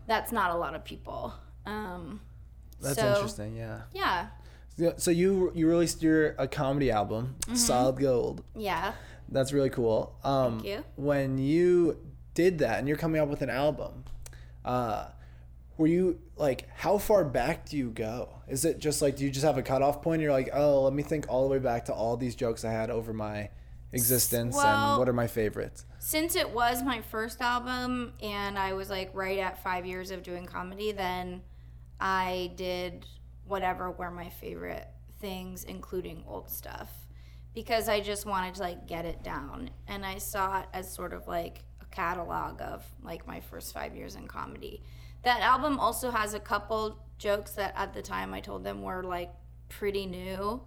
that's 0.07 0.31
not 0.33 0.51
a 0.51 0.55
lot 0.57 0.75
of 0.75 0.85
people. 0.85 1.35
Um, 1.67 2.21
That's 2.81 2.99
so, 2.99 3.09
interesting. 3.15 3.57
Yeah. 3.57 3.81
Yeah. 3.93 4.29
Yeah, 4.79 4.93
So 4.97 5.11
you 5.11 5.51
you 5.55 5.69
released 5.69 6.03
your 6.03 6.35
a 6.39 6.47
comedy 6.47 6.91
album, 6.91 7.35
Mm-hmm. 7.41 7.57
Solid 7.57 7.99
Gold. 7.99 8.45
Yeah. 8.57 8.93
That's 9.29 9.53
really 9.53 9.71
cool. 9.71 10.17
Um, 10.25 10.61
Thank 10.61 10.65
you. 10.67 10.85
When 10.97 11.37
you 11.39 11.99
did 12.35 12.59
that 12.61 12.79
and 12.79 12.87
you're 12.89 12.97
coming 12.97 13.21
up 13.21 13.29
with 13.29 13.43
an 13.43 13.51
album, 13.51 14.05
uh, 14.65 15.09
were 15.77 15.87
you 15.89 16.21
like, 16.37 16.69
how 16.77 16.97
far 16.99 17.25
back 17.25 17.69
do 17.69 17.77
you 17.77 17.91
go? 17.91 18.31
Is 18.49 18.65
it 18.65 18.79
just 18.79 19.03
like, 19.03 19.17
do 19.17 19.25
you 19.25 19.31
just 19.31 19.45
have 19.45 19.59
a 19.59 19.63
cutoff 19.63 20.03
point? 20.03 20.23
You're 20.23 20.33
like, 20.33 20.51
oh, 20.53 20.83
let 20.83 20.93
me 20.93 21.03
think 21.03 21.27
all 21.29 21.45
the 21.45 21.51
way 21.51 21.59
back 21.59 21.85
to 21.87 21.93
all 21.93 22.17
these 22.17 22.35
jokes 22.35 22.65
I 22.65 22.71
had 22.71 22.91
over 22.91 23.13
my 23.13 23.51
existence 23.93 24.57
and 24.57 24.99
what 24.99 25.09
are 25.09 25.15
my 25.15 25.27
favorites? 25.27 25.85
since 25.99 26.37
it 26.37 26.51
was 26.51 26.83
my 26.83 27.01
first 27.01 27.41
album 27.41 28.13
and 28.23 28.59
I 28.59 28.73
was 28.73 28.89
like 28.89 29.11
right 29.13 29.39
at 29.39 29.63
five 29.63 29.85
years 29.85 30.11
of 30.11 30.23
doing 30.23 30.47
comedy, 30.47 30.93
then 30.93 31.43
I 32.01 32.53
did 32.57 33.05
whatever 33.47 33.91
were 33.91 34.11
my 34.11 34.29
favorite 34.29 34.87
things, 35.21 35.65
including 35.65 36.23
old 36.27 36.49
stuff, 36.51 36.91
because 37.55 37.89
I 37.89 38.01
just 38.01 38.27
wanted 38.27 38.55
to 38.55 38.63
like 38.63 38.87
get 38.87 39.05
it 39.05 39.23
down. 39.23 39.71
And 39.89 40.07
I 40.07 40.19
saw 40.19 40.61
it 40.61 40.67
as 40.73 40.93
sort 40.93 41.13
of 41.13 41.27
like 41.27 41.65
a 41.81 41.87
catalog 41.87 42.63
of 42.63 42.85
like 43.03 43.27
my 43.27 43.41
first 43.41 43.75
five 43.75 43.97
years 43.97 44.15
in 44.15 44.29
comedy. 44.29 44.83
That 45.25 45.41
album 45.41 45.81
also 45.81 46.11
has 46.11 46.35
a 46.35 46.41
couple 46.41 46.99
jokes 47.19 47.53
that 47.53 47.75
at 47.77 47.93
the 47.95 48.03
time 48.03 48.33
I 48.33 48.41
told 48.41 48.65
them 48.65 48.83
were 48.83 49.03
like 49.03 49.31
pretty 49.69 50.07
new 50.07 50.63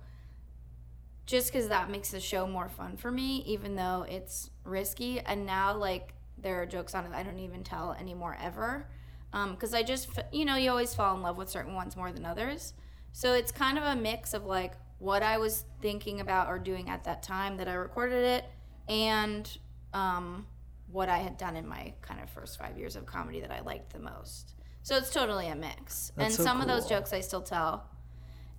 just 1.26 1.52
because 1.52 1.70
that 1.70 1.90
makes 1.90 2.12
the 2.12 2.20
show 2.20 2.46
more 2.46 2.68
fun 2.68 2.98
for 2.98 3.10
me, 3.10 3.38
even 3.46 3.76
though 3.76 4.06
it's 4.10 4.50
risky. 4.66 5.20
And 5.22 5.46
now, 5.46 5.76
like, 5.76 6.14
there 6.38 6.62
are 6.62 6.66
jokes 6.66 6.94
on 6.94 7.06
it 7.06 7.12
I 7.14 7.24
don't 7.24 7.40
even 7.40 7.64
tell 7.64 7.94
anymore 7.94 8.38
ever. 8.42 8.88
Because 9.32 9.74
I 9.74 9.82
just, 9.82 10.10
you 10.34 10.44
know, 10.44 10.58
you 10.58 10.70
always 10.70 10.94
fall 10.94 11.16
in 11.16 11.22
love 11.22 11.38
with 11.38 11.48
certain 11.50 11.74
ones 11.74 11.96
more 11.96 12.12
than 12.12 12.26
others. 12.26 12.74
So 13.14 13.34
it's 13.34 13.52
kind 13.52 13.78
of 13.78 13.86
a 13.86 13.96
mix 13.96 14.34
of 14.34 14.46
like 14.46 14.74
what 15.00 15.24
I 15.24 15.38
was 15.38 15.64
thinking 15.82 16.20
about 16.20 16.50
or 16.50 16.60
doing 16.60 16.90
at 16.90 17.06
that 17.06 17.24
time 17.24 17.56
that 17.58 17.68
I 17.70 17.74
recorded 17.76 18.26
it 18.26 18.46
and 18.90 19.58
um, 19.94 20.48
what 20.92 21.08
I 21.08 21.20
had 21.20 21.38
done 21.38 21.56
in 21.56 21.66
my 21.66 21.94
kind 22.02 22.22
of 22.22 22.30
first 22.30 22.60
five 22.60 22.78
years 22.78 22.98
of 22.98 23.06
comedy 23.06 23.40
that 23.40 23.52
I 23.52 23.62
liked 23.62 23.94
the 23.94 24.00
most. 24.00 24.54
So 24.84 24.98
it's 24.98 25.10
totally 25.12 25.48
a 25.48 25.56
mix. 25.56 26.12
That's 26.15 26.26
and 26.26 26.34
so 26.34 26.44
some 26.44 26.62
of 26.62 26.67
those 26.67 26.88
jokes 26.88 27.13
I 27.13 27.22
still 27.22 27.41
tell. 27.41 27.88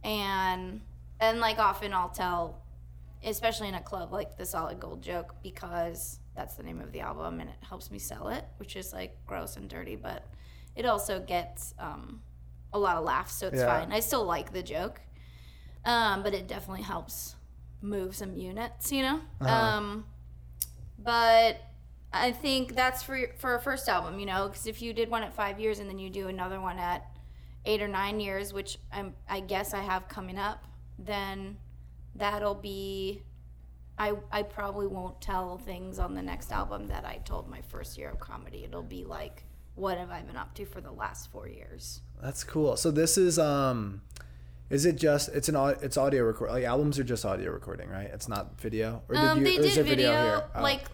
And 0.04 0.80
and 1.20 1.40
like 1.40 1.58
often 1.58 1.92
I'll 1.92 2.08
tell 2.10 2.62
especially 3.24 3.68
in 3.68 3.74
a 3.74 3.80
club 3.80 4.12
like 4.12 4.36
the 4.36 4.44
solid 4.44 4.80
gold 4.80 5.02
joke 5.02 5.34
because 5.42 6.18
that's 6.34 6.54
the 6.56 6.62
name 6.62 6.80
of 6.80 6.90
the 6.92 7.00
album 7.00 7.40
and 7.40 7.48
it 7.48 7.56
helps 7.68 7.90
me 7.90 7.98
sell 7.98 8.28
it 8.28 8.44
which 8.56 8.74
is 8.74 8.92
like 8.92 9.16
gross 9.26 9.56
and 9.56 9.68
dirty 9.68 9.94
but 9.94 10.26
it 10.74 10.84
also 10.84 11.20
gets 11.20 11.72
um, 11.78 12.20
a 12.72 12.78
lot 12.78 12.96
of 12.96 13.04
laughs 13.04 13.32
so 13.34 13.46
it's 13.46 13.60
Yeah. 13.60 13.78
fine 13.80 13.92
i 13.92 14.00
still 14.00 14.24
like 14.24 14.52
the 14.52 14.62
joke 14.62 15.00
um, 15.84 16.22
but 16.24 16.34
it 16.34 16.48
definitely 16.48 16.82
helps 16.82 17.36
move 17.80 18.16
some 18.16 18.34
units 18.36 18.90
you 18.90 19.02
know 19.02 19.20
Uh-huh. 19.40 19.52
um, 19.52 20.04
but 20.98 21.60
i 22.12 22.30
think 22.30 22.74
that's 22.74 23.02
for 23.02 23.28
for 23.38 23.54
a 23.54 23.60
first 23.60 23.88
album 23.88 24.18
you 24.18 24.26
know 24.26 24.48
because 24.48 24.66
if 24.66 24.82
you 24.82 24.92
did 24.92 25.10
one 25.10 25.22
at 25.22 25.34
five 25.34 25.58
years 25.58 25.78
and 25.78 25.88
then 25.88 25.98
you 25.98 26.10
do 26.10 26.28
another 26.28 26.60
one 26.60 26.78
at 26.78 27.06
eight 27.64 27.80
or 27.80 27.88
nine 27.88 28.20
years 28.20 28.52
which 28.52 28.78
I'm, 28.92 29.14
i 29.28 29.40
guess 29.40 29.74
i 29.74 29.80
have 29.80 30.08
coming 30.08 30.38
up 30.38 30.64
then 30.98 31.56
that'll 32.14 32.54
be 32.54 33.22
I, 33.98 34.14
I 34.32 34.42
probably 34.42 34.86
won't 34.86 35.20
tell 35.20 35.58
things 35.58 35.98
on 35.98 36.14
the 36.14 36.22
next 36.22 36.50
album 36.50 36.88
that 36.88 37.04
I 37.04 37.18
told 37.24 37.48
my 37.48 37.60
first 37.60 37.98
year 37.98 38.08
of 38.08 38.18
comedy. 38.18 38.64
It'll 38.64 38.82
be 38.82 39.04
like, 39.04 39.44
what 39.74 39.98
have 39.98 40.10
I 40.10 40.22
been 40.22 40.36
up 40.36 40.54
to 40.54 40.64
for 40.64 40.80
the 40.80 40.90
last 40.90 41.30
four 41.30 41.46
years? 41.46 42.00
That's 42.20 42.42
cool. 42.42 42.76
So 42.76 42.90
this 42.90 43.16
is 43.18 43.38
um, 43.38 44.02
Is 44.70 44.86
it 44.86 44.96
just 44.96 45.28
it's 45.28 45.48
an 45.48 45.56
it's 45.82 45.96
audio 45.96 46.24
record 46.24 46.50
like 46.50 46.64
albums 46.64 46.98
are 46.98 47.04
just 47.04 47.24
audio 47.24 47.50
recording, 47.52 47.90
right? 47.90 48.10
It's 48.12 48.28
not 48.28 48.58
video. 48.60 49.02
Or 49.08 49.16
Um, 49.16 49.44
they 49.44 49.58
or 49.58 49.60
is 49.60 49.74
did 49.74 49.76
there 49.76 49.84
video. 49.84 50.44
Oh. 50.54 50.62
Like, 50.62 50.84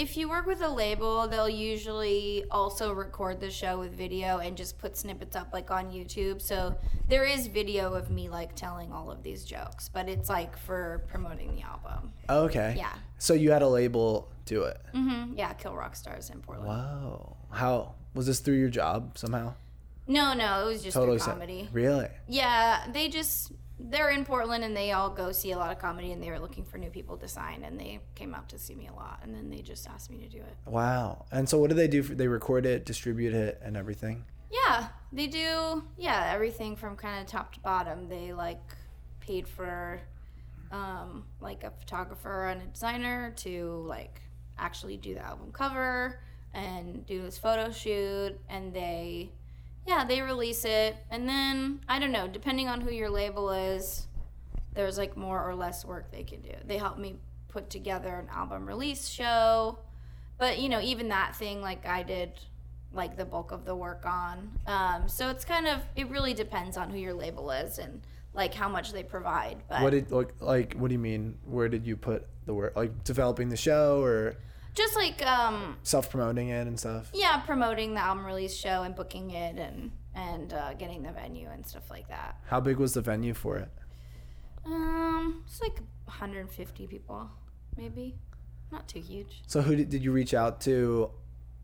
if 0.00 0.16
you 0.16 0.30
work 0.30 0.46
with 0.46 0.62
a 0.62 0.68
label, 0.68 1.28
they'll 1.28 1.46
usually 1.46 2.42
also 2.50 2.90
record 2.94 3.38
the 3.38 3.50
show 3.50 3.78
with 3.78 3.92
video 3.92 4.38
and 4.38 4.56
just 4.56 4.78
put 4.78 4.96
snippets 4.96 5.36
up 5.36 5.48
like 5.52 5.70
on 5.70 5.90
YouTube. 5.90 6.40
So 6.40 6.74
there 7.06 7.24
is 7.24 7.48
video 7.48 7.92
of 7.92 8.10
me 8.10 8.30
like 8.30 8.54
telling 8.56 8.92
all 8.92 9.10
of 9.10 9.22
these 9.22 9.44
jokes, 9.44 9.90
but 9.90 10.08
it's 10.08 10.30
like 10.30 10.56
for 10.56 11.04
promoting 11.08 11.54
the 11.54 11.60
album. 11.60 12.14
okay. 12.30 12.74
Yeah. 12.78 12.94
So 13.18 13.34
you 13.34 13.50
had 13.50 13.60
a 13.60 13.68
label 13.68 14.30
do 14.46 14.62
it. 14.62 14.80
Mm-hmm. 14.94 15.34
Yeah, 15.36 15.52
Kill 15.52 15.74
Rock 15.76 15.94
Stars 15.94 16.30
in 16.30 16.40
Portland. 16.40 16.70
Wow. 16.70 17.36
How 17.50 17.94
was 18.14 18.26
this 18.26 18.40
through 18.40 18.58
your 18.58 18.70
job 18.70 19.18
somehow? 19.18 19.52
No, 20.06 20.32
no, 20.32 20.62
it 20.62 20.72
was 20.72 20.82
just 20.82 20.94
Totally. 20.94 21.18
comedy. 21.18 21.68
Really? 21.72 22.08
Yeah, 22.26 22.86
they 22.90 23.08
just 23.08 23.52
they're 23.88 24.10
in 24.10 24.24
Portland 24.24 24.64
and 24.64 24.76
they 24.76 24.92
all 24.92 25.10
go 25.10 25.32
see 25.32 25.52
a 25.52 25.58
lot 25.58 25.70
of 25.70 25.78
comedy 25.78 26.12
and 26.12 26.22
they 26.22 26.30
were 26.30 26.38
looking 26.38 26.64
for 26.64 26.78
new 26.78 26.90
people 26.90 27.16
to 27.16 27.28
sign 27.28 27.62
and 27.64 27.78
they 27.78 28.00
came 28.14 28.34
out 28.34 28.48
to 28.50 28.58
see 28.58 28.74
me 28.74 28.88
a 28.88 28.92
lot 28.92 29.20
and 29.22 29.34
then 29.34 29.50
they 29.50 29.62
just 29.62 29.88
asked 29.88 30.10
me 30.10 30.18
to 30.18 30.28
do 30.28 30.38
it. 30.38 30.56
Wow. 30.66 31.24
And 31.32 31.48
so 31.48 31.58
what 31.58 31.70
do 31.70 31.76
they 31.76 31.88
do? 31.88 32.02
For, 32.02 32.14
they 32.14 32.28
record 32.28 32.66
it, 32.66 32.84
distribute 32.84 33.34
it, 33.34 33.60
and 33.62 33.76
everything. 33.76 34.24
Yeah, 34.50 34.88
they 35.12 35.26
do. 35.26 35.84
Yeah, 35.96 36.30
everything 36.32 36.76
from 36.76 36.96
kind 36.96 37.20
of 37.20 37.26
top 37.26 37.52
to 37.54 37.60
bottom. 37.60 38.08
They 38.08 38.32
like 38.32 38.60
paid 39.20 39.46
for 39.46 40.00
um, 40.72 41.24
like 41.40 41.64
a 41.64 41.70
photographer 41.70 42.48
and 42.48 42.62
a 42.62 42.66
designer 42.66 43.32
to 43.38 43.84
like 43.86 44.20
actually 44.58 44.96
do 44.96 45.14
the 45.14 45.24
album 45.24 45.50
cover 45.52 46.20
and 46.52 47.06
do 47.06 47.22
this 47.22 47.38
photo 47.38 47.70
shoot 47.70 48.38
and 48.48 48.72
they 48.74 49.30
yeah 49.86 50.04
they 50.04 50.20
release 50.20 50.64
it 50.64 50.96
and 51.10 51.28
then 51.28 51.80
i 51.88 51.98
don't 51.98 52.12
know 52.12 52.28
depending 52.28 52.68
on 52.68 52.80
who 52.80 52.90
your 52.90 53.10
label 53.10 53.50
is 53.50 54.06
there's 54.74 54.98
like 54.98 55.16
more 55.16 55.42
or 55.42 55.54
less 55.54 55.84
work 55.84 56.10
they 56.12 56.22
can 56.22 56.40
do 56.40 56.52
they 56.66 56.78
help 56.78 56.98
me 56.98 57.16
put 57.48 57.68
together 57.70 58.14
an 58.14 58.28
album 58.32 58.66
release 58.66 59.08
show 59.08 59.78
but 60.38 60.58
you 60.58 60.68
know 60.68 60.80
even 60.80 61.08
that 61.08 61.34
thing 61.34 61.60
like 61.60 61.86
i 61.86 62.02
did 62.02 62.32
like 62.92 63.16
the 63.16 63.24
bulk 63.24 63.52
of 63.52 63.64
the 63.64 63.74
work 63.74 64.04
on 64.04 64.50
um, 64.66 65.08
so 65.08 65.28
it's 65.28 65.44
kind 65.44 65.66
of 65.66 65.80
it 65.96 66.08
really 66.08 66.34
depends 66.34 66.76
on 66.76 66.90
who 66.90 66.98
your 66.98 67.14
label 67.14 67.50
is 67.50 67.78
and 67.78 68.00
like 68.34 68.54
how 68.54 68.68
much 68.68 68.92
they 68.92 69.02
provide 69.02 69.56
but 69.68 69.82
What 69.82 69.90
did 69.90 70.10
like 70.10 70.32
like 70.40 70.74
what 70.74 70.88
do 70.88 70.94
you 70.94 70.98
mean? 70.98 71.36
Where 71.44 71.68
did 71.68 71.86
you 71.86 71.96
put 71.96 72.26
the 72.46 72.54
work? 72.54 72.76
Like 72.76 73.04
developing 73.04 73.48
the 73.48 73.56
show 73.56 74.02
or 74.02 74.36
just 74.74 74.96
like 74.96 75.24
um 75.26 75.76
self 75.82 76.10
promoting 76.10 76.48
it 76.48 76.66
and 76.66 76.78
stuff? 76.78 77.10
yeah 77.14 77.38
promoting 77.40 77.94
the 77.94 78.00
album 78.00 78.24
release 78.26 78.54
show 78.56 78.82
and 78.82 78.94
booking 78.94 79.30
it 79.30 79.56
and 79.58 79.90
and 80.14 80.52
uh, 80.52 80.74
getting 80.74 81.02
the 81.02 81.12
venue 81.12 81.48
and 81.48 81.64
stuff 81.66 81.88
like 81.90 82.08
that 82.08 82.36
How 82.46 82.58
big 82.60 82.78
was 82.78 82.94
the 82.94 83.00
venue 83.00 83.32
for 83.34 83.56
it? 83.58 83.68
um 84.66 85.42
it's 85.46 85.60
like 85.60 85.78
150 86.04 86.86
people 86.86 87.30
maybe 87.76 88.16
not 88.72 88.86
too 88.88 89.00
huge 89.00 89.42
So 89.46 89.62
who 89.62 89.74
did, 89.76 89.88
did 89.88 90.04
you 90.04 90.12
reach 90.12 90.34
out 90.34 90.60
to? 90.62 91.10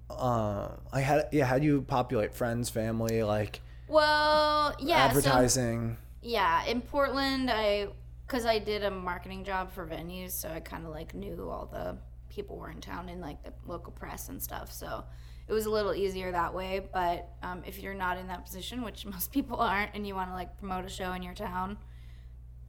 Uh, 0.09 0.69
I 0.93 1.01
had 1.01 1.29
yeah. 1.33 1.45
How 1.47 1.59
do 1.59 1.65
you 1.67 1.83
populate 1.83 2.33
friends, 2.35 2.71
family, 2.71 3.23
like 3.23 3.61
well 3.89 4.75
yeah 4.81 5.11
so 5.11 5.19
advertising? 5.19 5.97
yeah 6.23 6.65
in 6.65 6.81
portland 6.81 7.49
i 7.51 7.87
because 8.27 8.45
i 8.47 8.59
did 8.59 8.83
a 8.83 8.91
marketing 8.91 9.45
job 9.45 9.71
for 9.73 9.87
venues 9.87 10.33
so 10.33 10.49
i 10.49 10.59
kind 10.59 10.85
of 10.85 10.91
like 10.91 11.15
knew 11.15 11.49
all 11.49 11.67
the 11.73 11.97
people 12.37 12.57
were 12.57 12.71
in 12.71 12.81
town 12.81 13.09
in 13.09 13.21
like 13.21 13.43
the 13.43 13.53
local 13.67 13.93
press 13.93 14.29
and 14.29 14.41
stuff 14.41 14.71
so 14.71 15.03
it 15.49 15.53
was 15.53 15.67
a 15.67 15.71
little 15.71 15.95
easier 15.95 16.31
that 16.31 16.55
way 16.55 16.81
but 16.93 17.31
um, 17.43 17.63
if 17.67 17.81
you're 17.81 17.95
not 17.95 18.19
in 18.19 18.29
that 18.29 18.45
position 18.45 18.83
which 18.83 19.05
most 19.15 19.33
people 19.33 19.59
aren't 19.59 19.93
and 19.95 20.07
you 20.07 20.15
want 20.15 20.31
to 20.31 20.35
like 20.35 20.57
promote 20.59 20.85
a 20.85 20.89
show 20.89 21.13
in 21.13 21.23
your 21.23 21.35
town 21.35 21.77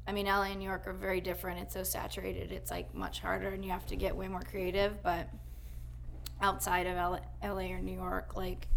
i 0.08 0.12
mean 0.12 0.25
la 0.25 0.41
and 0.41 0.60
new 0.60 0.65
york 0.65 0.88
are 0.88 0.93
very 0.93 1.21
different 1.21 1.60
it's 1.60 1.75
so 1.75 1.84
saturated 1.84 2.51
it's 2.51 2.71
like 2.71 2.95
much 2.95 3.19
harder 3.19 3.49
and 3.49 3.63
you 3.63 3.69
have 3.69 3.86
to 3.86 3.95
get 3.95 4.15
way 4.15 4.27
more 4.27 4.41
creative 4.41 5.03
but 5.03 5.30
outside 6.41 6.88
of 6.88 6.95
LA, 6.95 7.19
LA 7.43 7.71
or 7.71 7.80
New 7.80 7.93
York, 7.93 8.36
like 8.36 8.67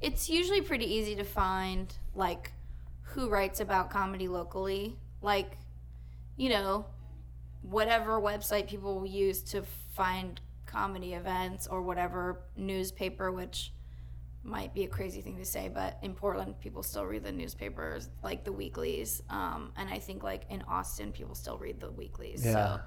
it's 0.00 0.28
usually 0.28 0.60
pretty 0.60 0.86
easy 0.86 1.16
to 1.16 1.24
find 1.24 1.94
like 2.14 2.52
who 3.02 3.28
writes 3.28 3.60
about 3.60 3.90
comedy 3.90 4.28
locally. 4.28 4.96
Like, 5.22 5.56
you 6.36 6.50
know, 6.50 6.86
whatever 7.62 8.20
website 8.20 8.68
people 8.68 9.06
use 9.06 9.42
to 9.42 9.62
find 9.96 10.40
comedy 10.66 11.14
events 11.14 11.66
or 11.66 11.80
whatever 11.82 12.42
newspaper, 12.56 13.32
which 13.32 13.72
might 14.42 14.74
be 14.74 14.84
a 14.84 14.88
crazy 14.88 15.20
thing 15.20 15.38
to 15.38 15.44
say, 15.44 15.68
but 15.72 15.98
in 16.02 16.14
Portland, 16.14 16.60
people 16.60 16.82
still 16.82 17.04
read 17.04 17.24
the 17.24 17.32
newspapers, 17.32 18.10
like 18.22 18.44
the 18.44 18.52
weeklies. 18.52 19.22
Um, 19.30 19.72
and 19.76 19.88
I 19.90 19.98
think 19.98 20.22
like 20.22 20.42
in 20.50 20.62
Austin, 20.68 21.12
people 21.12 21.34
still 21.34 21.58
read 21.58 21.80
the 21.80 21.90
weeklies. 21.90 22.44
Yeah. 22.44 22.52
So 22.52 22.80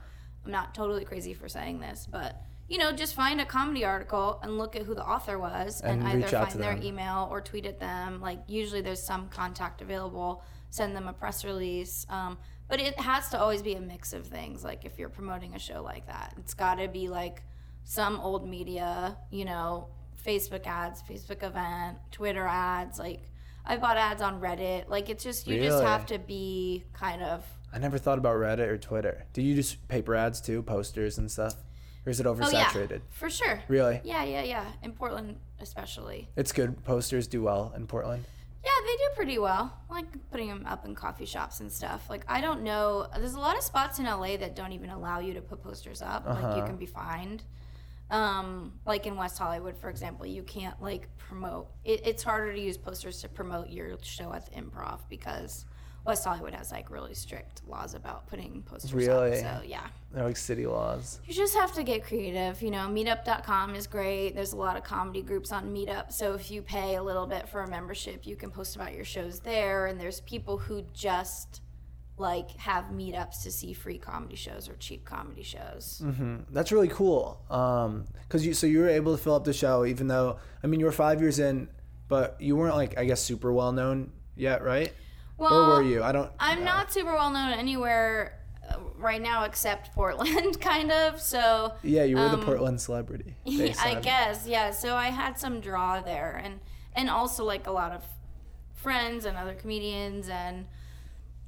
I'm 0.45 0.51
not 0.51 0.73
totally 0.73 1.03
crazy 1.03 1.33
for 1.33 1.49
saying 1.49 1.79
this, 1.79 2.07
but 2.09 2.41
you 2.69 2.77
know, 2.77 2.91
just 2.91 3.15
find 3.15 3.41
a 3.41 3.45
comedy 3.45 3.83
article 3.83 4.39
and 4.43 4.59
look 4.59 4.75
at 4.75 4.83
who 4.83 4.93
the 4.93 5.03
author 5.03 5.39
was, 5.39 5.81
and, 5.81 6.03
And 6.03 6.23
either 6.23 6.45
find 6.45 6.61
their 6.61 6.77
email 6.77 7.27
or 7.31 7.41
tweet 7.41 7.65
at 7.65 7.79
them. 7.79 8.21
Like 8.21 8.39
usually, 8.47 8.81
there's 8.81 9.01
some 9.01 9.27
contact 9.29 9.81
available. 9.81 10.43
Send 10.69 10.95
them 10.95 11.07
a 11.07 11.13
press 11.13 11.43
release. 11.43 12.05
Um, 12.09 12.37
but 12.69 12.79
it 12.79 12.97
has 12.99 13.29
to 13.29 13.39
always 13.39 13.61
be 13.61 13.73
a 13.73 13.81
mix 13.81 14.13
of 14.13 14.25
things. 14.25 14.63
Like 14.63 14.85
if 14.85 14.97
you're 14.97 15.09
promoting 15.09 15.55
a 15.55 15.59
show 15.59 15.81
like 15.83 16.05
that, 16.07 16.35
it's 16.37 16.53
got 16.53 16.75
to 16.75 16.87
be 16.87 17.09
like 17.09 17.41
some 17.83 18.19
old 18.19 18.47
media, 18.47 19.17
you 19.31 19.43
know, 19.43 19.87
Facebook 20.25 20.65
ads, 20.67 21.01
Facebook 21.01 21.43
event, 21.43 21.97
Twitter 22.11 22.45
ads. 22.45 22.99
Like 22.99 23.21
I 23.65 23.77
bought 23.77 23.97
ads 23.97 24.21
on 24.21 24.39
Reddit. 24.39 24.87
Like 24.87 25.09
it's 25.09 25.23
just 25.23 25.47
you 25.47 25.61
just 25.61 25.83
have 25.83 26.05
to 26.07 26.19
be 26.19 26.85
kind 26.93 27.21
of 27.23 27.43
I 27.73 27.79
never 27.79 27.97
thought 27.97 28.17
about 28.17 28.35
Reddit 28.37 28.67
or 28.67 28.77
Twitter. 28.77 29.25
Do 29.33 29.41
you 29.41 29.55
just 29.55 29.87
paper 29.87 30.15
ads 30.15 30.41
too, 30.41 30.63
posters 30.63 31.17
and 31.17 31.29
stuff, 31.29 31.55
or 32.05 32.09
is 32.09 32.19
it 32.19 32.25
oversaturated? 32.25 32.91
oh 32.91 32.93
yeah, 32.93 32.97
for 33.09 33.29
sure. 33.29 33.61
Really, 33.67 34.01
Yeah, 34.03 34.23
yeah, 34.23 34.43
yeah. 34.43 34.65
In 34.81 34.93
Portland, 34.93 35.37
especially. 35.59 36.27
it's 36.35 36.51
good. 36.51 36.83
Posters 36.83 37.27
do 37.27 37.43
well 37.43 37.73
in 37.75 37.85
Portland. 37.87 38.25
Yeah, 38.63 38.71
they 38.85 38.91
do 38.97 39.03
pretty 39.15 39.39
well. 39.39 39.73
I 39.89 39.93
like 39.93 40.07
putting 40.31 40.49
them 40.49 40.65
up 40.67 40.83
in 40.85 40.93
coffee 40.95 41.25
shops 41.25 41.61
and 41.61 41.71
stuff. 41.71 42.09
Like 42.09 42.25
I 42.27 42.41
don't 42.41 42.63
know, 42.63 43.07
there's 43.15 43.33
a 43.35 43.39
lot 43.39 43.57
of 43.57 43.63
spots 43.63 43.99
in 43.99 44.05
LA 44.05 44.35
that 44.37 44.55
don't 44.55 44.73
even 44.73 44.89
allow 44.89 45.19
you 45.19 45.33
to 45.35 45.41
put 45.41 45.63
posters 45.63 46.01
up. 46.01 46.25
Like 46.25 46.39
you 46.41 46.45
Uh-huh. 46.47 46.65
can 46.67 46.75
be 46.77 46.85
fined. 46.85 47.43
Um, 48.11 48.73
like 48.85 49.05
in 49.05 49.15
West 49.15 49.37
Hollywood, 49.37 49.77
for 49.77 49.89
example, 49.89 50.25
you 50.25 50.41
can't 50.43 50.81
like 50.81 51.07
promote. 51.17 51.67
It, 51.85 52.01
it's 52.05 52.23
harder 52.23 52.53
to 52.53 52.59
use 52.59 52.75
posters 52.77 53.21
to 53.21 53.29
promote 53.29 53.69
your 53.69 53.97
show 54.01 54.33
at 54.33 54.45
the 54.51 54.59
Improv 54.59 55.01
because 55.09 55.65
West 56.05 56.23
Hollywood 56.25 56.53
has 56.53 56.71
like 56.71 56.89
really 56.89 57.13
strict 57.13 57.61
laws 57.67 57.93
about 57.93 58.27
putting 58.27 58.63
posters 58.63 58.93
Really? 58.93 59.43
up. 59.43 59.59
So 59.61 59.67
yeah. 59.67 59.87
They're 60.11 60.23
like 60.23 60.37
city 60.37 60.65
laws. 60.65 61.19
You 61.25 61.33
just 61.33 61.55
have 61.55 61.73
to 61.73 61.83
get 61.83 62.03
creative. 62.03 62.61
You 62.61 62.71
know, 62.71 62.87
meetup.com 62.87 63.75
is 63.75 63.85
great. 63.85 64.33
There's 64.33 64.53
a 64.53 64.57
lot 64.57 64.75
of 64.75 64.83
comedy 64.83 65.21
groups 65.21 65.51
on 65.51 65.71
Meetup. 65.73 66.11
So 66.11 66.33
if 66.33 66.49
you 66.49 66.61
pay 66.63 66.95
a 66.95 67.03
little 67.03 67.27
bit 67.27 67.47
for 67.47 67.61
a 67.61 67.69
membership, 67.69 68.25
you 68.25 68.35
can 68.35 68.49
post 68.49 68.75
about 68.75 68.95
your 68.95 69.05
shows 69.05 69.39
there. 69.41 69.85
And 69.85 69.99
there's 69.99 70.21
people 70.21 70.57
who 70.57 70.83
just 70.93 71.61
like 72.17 72.51
have 72.57 72.85
meetups 72.85 73.43
to 73.43 73.51
see 73.51 73.71
free 73.73 73.97
comedy 73.97 74.35
shows 74.35 74.67
or 74.67 74.75
cheap 74.75 75.05
comedy 75.05 75.43
shows. 75.43 76.01
hmm 76.03 76.37
That's 76.51 76.71
really 76.71 76.89
cool. 76.89 77.39
Um, 77.49 78.05
cause 78.29 78.43
you 78.45 78.53
so 78.53 78.67
you 78.67 78.79
were 78.79 78.89
able 78.89 79.15
to 79.15 79.21
fill 79.23 79.35
up 79.35 79.43
the 79.45 79.53
show, 79.53 79.85
even 79.85 80.07
though 80.07 80.37
I 80.63 80.67
mean 80.67 80.79
you 80.79 80.85
were 80.85 80.91
five 80.91 81.21
years 81.21 81.39
in, 81.39 81.69
but 82.07 82.35
you 82.39 82.55
weren't 82.55 82.75
like 82.75 82.97
I 82.97 83.05
guess 83.05 83.21
super 83.21 83.53
well 83.53 83.71
known 83.71 84.11
yet, 84.35 84.63
right? 84.63 84.91
Well, 85.39 85.71
or 85.71 85.75
were 85.77 85.83
you? 85.83 86.03
I 86.03 86.11
don't. 86.11 86.31
I'm 86.39 86.59
know. 86.59 86.65
not 86.65 86.91
super 86.91 87.13
well 87.13 87.31
known 87.31 87.51
anywhere 87.51 88.39
uh, 88.69 88.77
right 88.97 89.21
now 89.21 89.45
except 89.45 89.93
Portland, 89.93 90.59
kind 90.61 90.91
of. 90.91 91.19
So 91.19 91.73
Yeah, 91.83 92.03
you 92.03 92.17
were 92.17 92.29
the 92.29 92.37
um, 92.37 92.43
Portland 92.43 92.81
celebrity. 92.81 93.35
I 93.47 93.99
guess, 94.01 94.45
yeah. 94.47 94.71
So 94.71 94.95
I 94.95 95.07
had 95.07 95.39
some 95.39 95.61
draw 95.61 96.01
there, 96.01 96.41
and 96.43 96.59
and 96.95 97.09
also 97.09 97.43
like 97.45 97.67
a 97.67 97.71
lot 97.71 97.91
of 97.91 98.03
friends 98.73 99.25
and 99.25 99.37
other 99.37 99.53
comedians 99.53 100.29
and 100.29 100.65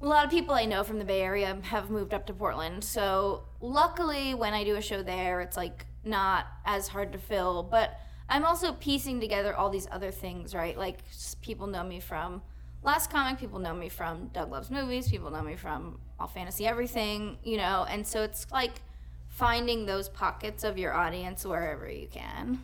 a 0.01 0.05
lot 0.05 0.25
of 0.25 0.31
people 0.31 0.53
I 0.53 0.65
know 0.65 0.83
from 0.83 0.99
the 0.99 1.05
Bay 1.05 1.21
Area 1.21 1.57
have 1.61 1.89
moved 1.89 2.13
up 2.13 2.25
to 2.27 2.33
Portland. 2.33 2.83
So 2.83 3.43
luckily, 3.61 4.33
when 4.33 4.53
I 4.53 4.63
do 4.63 4.75
a 4.75 4.81
show 4.81 5.03
there, 5.03 5.41
it's 5.41 5.55
like 5.55 5.85
not 6.03 6.47
as 6.65 6.87
hard 6.87 7.11
to 7.13 7.19
fill. 7.19 7.63
But 7.63 7.99
I'm 8.27 8.45
also 8.45 8.73
piecing 8.73 9.19
together 9.19 9.55
all 9.55 9.69
these 9.69 9.87
other 9.91 10.09
things, 10.09 10.55
right? 10.55 10.77
Like 10.77 10.99
people 11.41 11.67
know 11.67 11.83
me 11.83 11.99
from 11.99 12.41
Last 12.83 13.11
Comic, 13.11 13.39
people 13.39 13.59
know 13.59 13.75
me 13.75 13.89
from 13.89 14.27
Doug 14.29 14.51
Loves 14.51 14.71
Movies, 14.71 15.07
people 15.07 15.29
know 15.29 15.43
me 15.43 15.55
from 15.55 15.99
All 16.19 16.27
Fantasy 16.27 16.65
Everything, 16.65 17.37
you 17.43 17.57
know, 17.57 17.85
and 17.87 18.05
so 18.05 18.23
it's 18.23 18.47
like 18.51 18.81
finding 19.27 19.85
those 19.85 20.09
pockets 20.09 20.63
of 20.63 20.79
your 20.79 20.93
audience 20.93 21.45
wherever 21.45 21.89
you 21.89 22.07
can. 22.07 22.63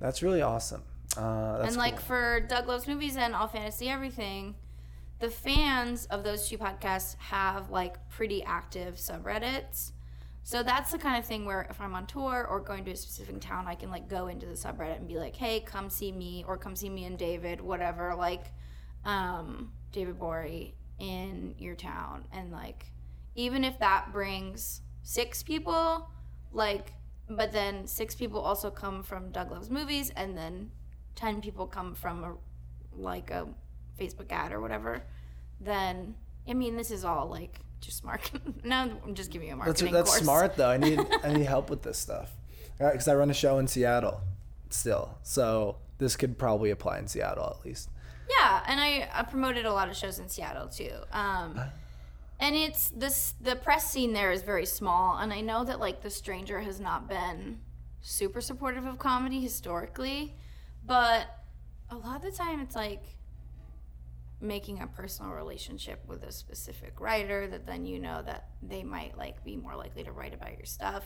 That's 0.00 0.22
really 0.22 0.42
awesome. 0.42 0.82
Uh, 1.16 1.58
that's 1.58 1.68
and 1.68 1.76
like 1.76 1.96
cool. 1.96 2.06
for 2.06 2.40
Doug 2.40 2.66
Loves 2.66 2.88
Movies 2.88 3.16
and 3.16 3.34
All 3.34 3.46
Fantasy 3.46 3.88
Everything, 3.88 4.56
the 5.20 5.30
fans 5.30 6.06
of 6.06 6.24
those 6.24 6.48
two 6.48 6.58
podcasts 6.58 7.16
have 7.18 7.70
like 7.70 8.08
pretty 8.08 8.42
active 8.42 8.96
subreddits. 8.96 9.92
So 10.42 10.62
that's 10.62 10.90
the 10.90 10.98
kind 10.98 11.16
of 11.16 11.24
thing 11.24 11.46
where 11.46 11.66
if 11.70 11.80
I'm 11.80 11.94
on 11.94 12.06
tour 12.06 12.46
or 12.50 12.60
going 12.60 12.84
to 12.84 12.90
a 12.90 12.96
specific 12.96 13.40
town, 13.40 13.66
I 13.66 13.76
can 13.76 13.90
like 13.90 14.08
go 14.08 14.26
into 14.26 14.46
the 14.46 14.52
subreddit 14.52 14.96
and 14.96 15.08
be 15.08 15.16
like, 15.16 15.34
"Hey, 15.34 15.60
come 15.60 15.88
see 15.88 16.12
me," 16.12 16.44
or 16.46 16.58
"Come 16.58 16.76
see 16.76 16.90
me 16.90 17.04
and 17.04 17.16
David," 17.16 17.60
whatever. 17.62 18.14
Like, 18.14 18.52
um, 19.04 19.72
David 19.92 20.18
Gborie 20.18 20.72
in 20.98 21.54
your 21.58 21.74
town 21.74 22.24
and 22.32 22.52
like 22.52 22.86
even 23.34 23.64
if 23.64 23.78
that 23.80 24.12
brings 24.12 24.80
six 25.02 25.42
people 25.42 26.08
like 26.52 26.92
but 27.28 27.50
then 27.52 27.86
six 27.86 28.14
people 28.14 28.40
also 28.40 28.70
come 28.70 29.02
from 29.02 29.30
Doug 29.30 29.50
Loves 29.50 29.70
Movies 29.70 30.10
and 30.14 30.36
then 30.36 30.70
10 31.16 31.40
people 31.40 31.66
come 31.66 31.94
from 31.94 32.22
a 32.24 32.34
like 32.96 33.30
a 33.30 33.48
Facebook 33.98 34.30
ad 34.30 34.52
or 34.52 34.60
whatever 34.60 35.02
then 35.60 36.14
I 36.48 36.54
mean 36.54 36.76
this 36.76 36.90
is 36.92 37.04
all 37.04 37.28
like 37.28 37.58
just 37.80 38.04
marketing 38.04 38.54
no 38.64 38.90
I'm 39.04 39.14
just 39.14 39.30
giving 39.30 39.48
you 39.48 39.54
a 39.54 39.56
That's 39.56 39.66
marketing 39.82 39.92
that's 39.92 40.10
course. 40.10 40.22
smart 40.22 40.56
though. 40.56 40.70
I 40.70 40.76
need 40.76 41.00
I 41.24 41.32
need 41.32 41.46
help 41.46 41.70
with 41.70 41.82
this 41.82 41.98
stuff 41.98 42.30
because 42.78 43.08
I 43.08 43.14
run 43.14 43.30
a 43.30 43.34
show 43.34 43.58
in 43.58 43.66
Seattle 43.68 44.20
still, 44.70 45.16
so 45.22 45.76
this 45.98 46.16
could 46.16 46.38
probably 46.38 46.70
apply 46.70 46.98
in 46.98 47.06
Seattle 47.06 47.56
at 47.58 47.64
least. 47.64 47.88
Yeah, 48.28 48.62
and 48.66 48.80
I, 48.80 49.08
I 49.12 49.22
promoted 49.22 49.66
a 49.66 49.72
lot 49.72 49.88
of 49.88 49.96
shows 49.96 50.18
in 50.18 50.28
Seattle 50.28 50.68
too. 50.68 50.92
Um, 51.12 51.60
and 52.40 52.56
it's 52.56 52.88
this 52.90 53.34
the 53.40 53.56
press 53.56 53.90
scene 53.90 54.12
there 54.12 54.32
is 54.32 54.42
very 54.42 54.66
small, 54.66 55.18
and 55.18 55.32
I 55.32 55.40
know 55.40 55.64
that 55.64 55.80
like 55.80 56.02
The 56.02 56.10
Stranger 56.10 56.60
has 56.60 56.80
not 56.80 57.08
been 57.08 57.60
super 58.00 58.40
supportive 58.40 58.84
of 58.86 58.98
comedy 58.98 59.40
historically, 59.40 60.34
but 60.84 61.26
a 61.90 61.96
lot 61.96 62.16
of 62.16 62.22
the 62.22 62.32
time 62.32 62.60
it's 62.60 62.76
like 62.76 63.02
making 64.40 64.80
a 64.82 64.86
personal 64.86 65.32
relationship 65.32 66.02
with 66.06 66.22
a 66.22 66.32
specific 66.32 67.00
writer 67.00 67.46
that 67.46 67.66
then 67.66 67.86
you 67.86 67.98
know 67.98 68.22
that 68.22 68.48
they 68.62 68.82
might 68.82 69.16
like 69.16 69.42
be 69.44 69.56
more 69.56 69.74
likely 69.74 70.04
to 70.04 70.12
write 70.12 70.34
about 70.34 70.56
your 70.56 70.66
stuff. 70.66 71.04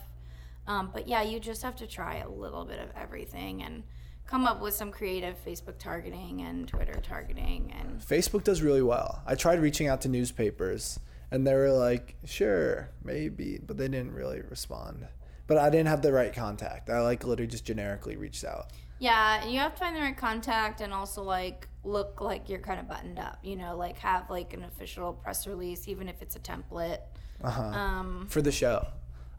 Um, 0.66 0.90
but 0.92 1.06
yeah, 1.08 1.22
you 1.22 1.38
just 1.40 1.62
have 1.62 1.76
to 1.76 1.86
try 1.86 2.16
a 2.16 2.28
little 2.28 2.64
bit 2.64 2.78
of 2.80 2.88
everything 2.96 3.62
and 3.62 3.84
come 4.28 4.44
up 4.46 4.60
with 4.60 4.74
some 4.74 4.92
creative 4.92 5.34
Facebook 5.44 5.78
targeting 5.78 6.42
and 6.42 6.68
Twitter 6.68 7.00
targeting 7.02 7.74
and 7.80 7.98
Facebook 8.00 8.44
does 8.44 8.62
really 8.62 8.82
well. 8.82 9.22
I 9.26 9.34
tried 9.34 9.60
reaching 9.60 9.88
out 9.88 10.02
to 10.02 10.08
newspapers, 10.08 11.00
and 11.30 11.44
they 11.46 11.54
were 11.54 11.70
like, 11.72 12.14
"Sure, 12.24 12.90
maybe," 13.02 13.58
but 13.66 13.76
they 13.78 13.88
didn't 13.88 14.12
really 14.14 14.40
respond. 14.42 15.06
But 15.46 15.56
I 15.58 15.70
didn't 15.70 15.88
have 15.88 16.02
the 16.02 16.12
right 16.12 16.32
contact. 16.32 16.90
I 16.90 17.00
like 17.00 17.24
literally 17.24 17.48
just 17.50 17.64
generically 17.64 18.16
reached 18.16 18.44
out. 18.44 18.66
yeah, 19.00 19.44
you 19.46 19.58
have 19.60 19.72
to 19.74 19.78
find 19.78 19.94
the 19.96 20.00
right 20.00 20.16
contact 20.16 20.80
and 20.80 20.92
also 20.92 21.22
like 21.22 21.68
look 21.84 22.20
like 22.20 22.48
you're 22.50 22.58
kind 22.58 22.78
of 22.80 22.86
buttoned 22.88 23.18
up. 23.18 23.38
You 23.42 23.56
know, 23.56 23.76
like 23.76 23.96
have 23.98 24.28
like 24.28 24.52
an 24.52 24.62
official 24.64 25.12
press 25.14 25.46
release, 25.46 25.88
even 25.88 26.08
if 26.08 26.20
it's 26.20 26.36
a 26.36 26.40
template. 26.40 26.98
Uh-huh. 27.42 27.62
Um, 27.62 28.26
For 28.28 28.42
the 28.42 28.50
show, 28.52 28.86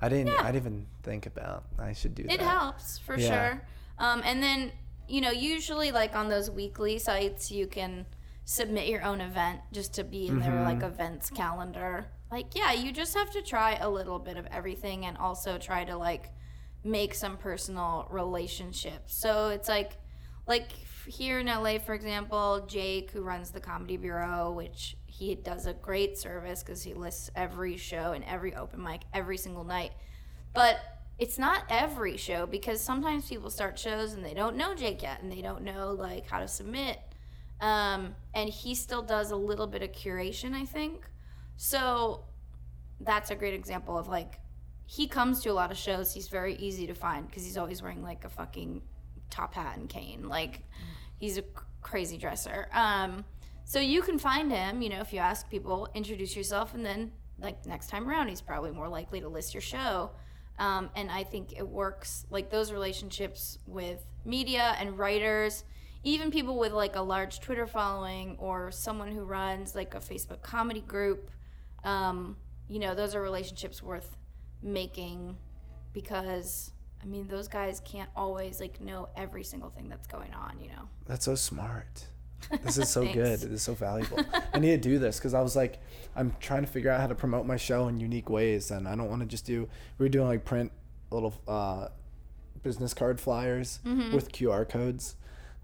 I 0.02 0.08
didn't. 0.10 0.28
yeah. 0.28 0.42
I 0.42 0.52
didn't 0.54 0.56
even 0.68 0.88
think 1.04 1.26
about. 1.26 1.66
I 1.78 1.92
should 1.94 2.16
do 2.16 2.24
it 2.24 2.40
that. 2.40 2.42
helps 2.42 2.98
for 2.98 3.18
Yeah. 3.18 3.28
sure. 3.50 3.62
Um, 4.00 4.22
and 4.26 4.42
then 4.42 4.72
you 5.08 5.22
know, 5.22 5.32
usually 5.32 5.92
like 5.92 6.16
on 6.16 6.30
those 6.30 6.52
weekly 6.52 7.00
sites, 7.00 7.52
you 7.52 7.66
can 7.68 8.06
submit 8.46 8.88
your 8.88 9.04
own 9.04 9.22
event 9.22 9.60
just 9.72 9.94
to 9.96 10.04
be 10.04 10.28
in 10.28 10.40
their 10.40 10.52
Mm-hmm. 10.52 10.64
like 10.66 10.84
events 10.84 11.30
calendar. 11.32 12.08
Like, 12.32 12.56
yeah, 12.56 12.74
you 12.74 12.92
just 12.92 13.16
have 13.16 13.32
to 13.32 13.42
try 13.42 13.76
a 13.78 13.90
little 13.90 14.20
bit 14.20 14.38
of 14.38 14.46
everything 14.52 15.08
and 15.08 15.18
also 15.18 15.58
try 15.58 15.84
to 15.84 15.98
like 15.98 16.32
make 16.84 17.16
some 17.16 17.38
personal 17.38 18.08
relationships. 18.12 19.16
So 19.16 19.50
it's 19.50 19.68
like, 19.68 19.94
like 20.48 20.72
here 21.08 21.40
in 21.40 21.48
LA, 21.48 21.80
for 21.80 21.96
example, 21.96 22.66
Jake, 22.68 23.10
who 23.10 23.24
runs 23.24 23.50
the 23.50 23.60
Comedy 23.60 23.98
Bureau, 23.98 24.52
which 24.52 24.96
he 25.08 25.34
does 25.34 25.66
a 25.66 25.74
great 25.74 26.20
service 26.20 26.62
because 26.62 26.84
he 26.84 26.94
lists 26.94 27.32
every 27.36 27.78
show 27.78 28.12
and 28.14 28.24
every 28.26 28.54
open 28.56 28.84
mic 28.84 29.02
every 29.12 29.38
single 29.38 29.64
night. 29.64 29.92
But 30.54 30.80
it's 31.20 31.38
not 31.38 31.64
every 31.70 32.16
show 32.16 32.46
because 32.46 32.80
sometimes 32.80 33.28
people 33.28 33.50
start 33.50 33.78
shows 33.78 34.14
and 34.14 34.24
they 34.24 34.34
don't 34.34 34.56
know 34.56 34.74
Jake 34.74 35.04
yet 35.04 35.22
and 35.22 35.32
they 35.32 35.42
don't 35.42 35.64
know 35.64 35.92
like 35.92 36.28
how 36.28 36.40
to 36.40 36.48
submit. 36.48 37.00
Um, 37.60 38.16
and 38.34 38.50
he 38.50 38.74
still 38.74 39.02
does 39.02 39.32
a 39.32 39.36
little 39.36 39.68
bit 39.68 39.84
of 39.84 39.92
curation, 39.92 40.54
I 40.54 40.64
think. 40.64 41.04
So 41.58 42.24
that's 43.02 43.32
a 43.32 43.36
great 43.36 43.54
example 43.54 43.98
of 43.98 44.08
like 44.08 44.40
he 44.86 45.08
comes 45.08 45.42
to 45.44 45.50
a 45.50 45.54
lot 45.54 45.72
of 45.72 45.78
shows. 45.78 46.14
He's 46.14 46.30
very 46.30 46.56
easy 46.56 46.88
to 46.88 46.94
find 46.94 47.28
because 47.28 47.44
he's 47.44 47.58
always 47.58 47.82
wearing 47.82 48.02
like 48.02 48.24
a 48.24 48.30
fucking 48.30 48.82
top 49.30 49.54
hat 49.54 49.78
and 49.78 49.90
cane. 49.90 50.30
Like 50.30 50.62
he's 51.18 51.38
a 51.38 51.44
crazy 51.82 52.18
dresser. 52.18 52.70
Um, 52.74 53.26
so 53.66 53.80
you 53.80 54.02
can 54.02 54.18
find 54.18 54.52
him, 54.52 54.82
you 54.82 54.90
know, 54.90 55.02
if 55.02 55.12
you 55.12 55.20
ask 55.20 55.50
people, 55.50 55.90
introduce 55.94 56.36
yourself, 56.36 56.74
and 56.74 56.84
then 56.84 57.12
like 57.40 57.66
next 57.66 57.90
time 57.90 58.10
around, 58.10 58.30
he's 58.30 58.42
probably 58.42 58.72
more 58.72 58.88
likely 58.88 59.20
to 59.20 59.28
list 59.28 59.54
your 59.54 59.62
show. 59.62 60.12
Um, 60.60 60.90
and 60.96 61.10
I 61.10 61.24
think 61.24 61.58
it 61.58 61.68
works 61.68 62.26
like 62.30 62.50
those 62.52 62.72
relationships 62.72 63.58
with 63.66 64.06
media 64.26 64.76
and 64.78 65.00
writers, 65.00 65.64
even 66.04 66.32
people 66.32 66.60
with 66.60 66.74
like 66.74 66.96
a 66.96 67.02
large 67.02 67.40
Twitter 67.40 67.66
following 67.66 68.36
or 68.38 68.70
someone 68.70 69.12
who 69.12 69.24
runs 69.24 69.74
like 69.74 69.96
a 69.96 70.00
Facebook 70.00 70.42
comedy 70.42 70.82
group. 70.82 71.32
Um, 71.84 72.36
you 72.68 72.80
know, 72.80 72.94
those 72.94 73.16
are 73.16 73.22
relationships 73.22 73.82
worth 73.82 74.18
making 74.62 75.38
because 75.94 76.74
I 77.02 77.06
mean, 77.06 77.28
those 77.28 77.48
guys 77.48 77.82
can't 77.86 78.10
always 78.16 78.60
like 78.60 78.82
know 78.82 79.08
every 79.16 79.44
single 79.44 79.70
thing 79.70 79.88
that's 79.88 80.08
going 80.08 80.34
on, 80.34 80.60
you 80.60 80.68
know. 80.68 80.90
That's 81.06 81.26
so 81.26 81.36
smart. 81.36 82.06
This 82.64 82.78
is 82.78 82.90
so 82.90 83.04
good. 83.12 83.40
This 83.40 83.44
is 83.52 83.62
so 83.64 83.74
valuable. 83.74 84.20
I 84.54 84.60
need 84.60 84.70
to 84.72 84.78
do 84.90 84.98
this 85.00 85.18
because 85.18 85.34
I 85.34 85.42
was 85.42 85.56
like, 85.56 85.80
I'm 86.16 86.36
trying 86.40 86.62
to 86.62 86.68
figure 86.68 86.90
out 86.92 87.00
how 87.02 87.08
to 87.08 87.16
promote 87.16 87.46
my 87.46 87.58
show 87.58 87.88
in 87.88 88.00
unique 88.00 88.30
ways, 88.30 88.72
and 88.72 88.88
I 88.88 88.96
don't 88.96 89.10
want 89.10 89.22
to 89.22 89.28
just 89.28 89.46
do. 89.46 89.68
We 89.98 90.06
are 90.06 90.10
doing 90.10 90.28
like 90.28 90.46
print 90.46 90.72
little 91.12 91.34
uh, 91.48 91.90
business 92.64 92.94
card 92.94 93.20
flyers 93.22 93.80
Mm-hmm. 93.86 94.16
with 94.16 94.32
QR 94.32 94.68
codes 94.68 95.16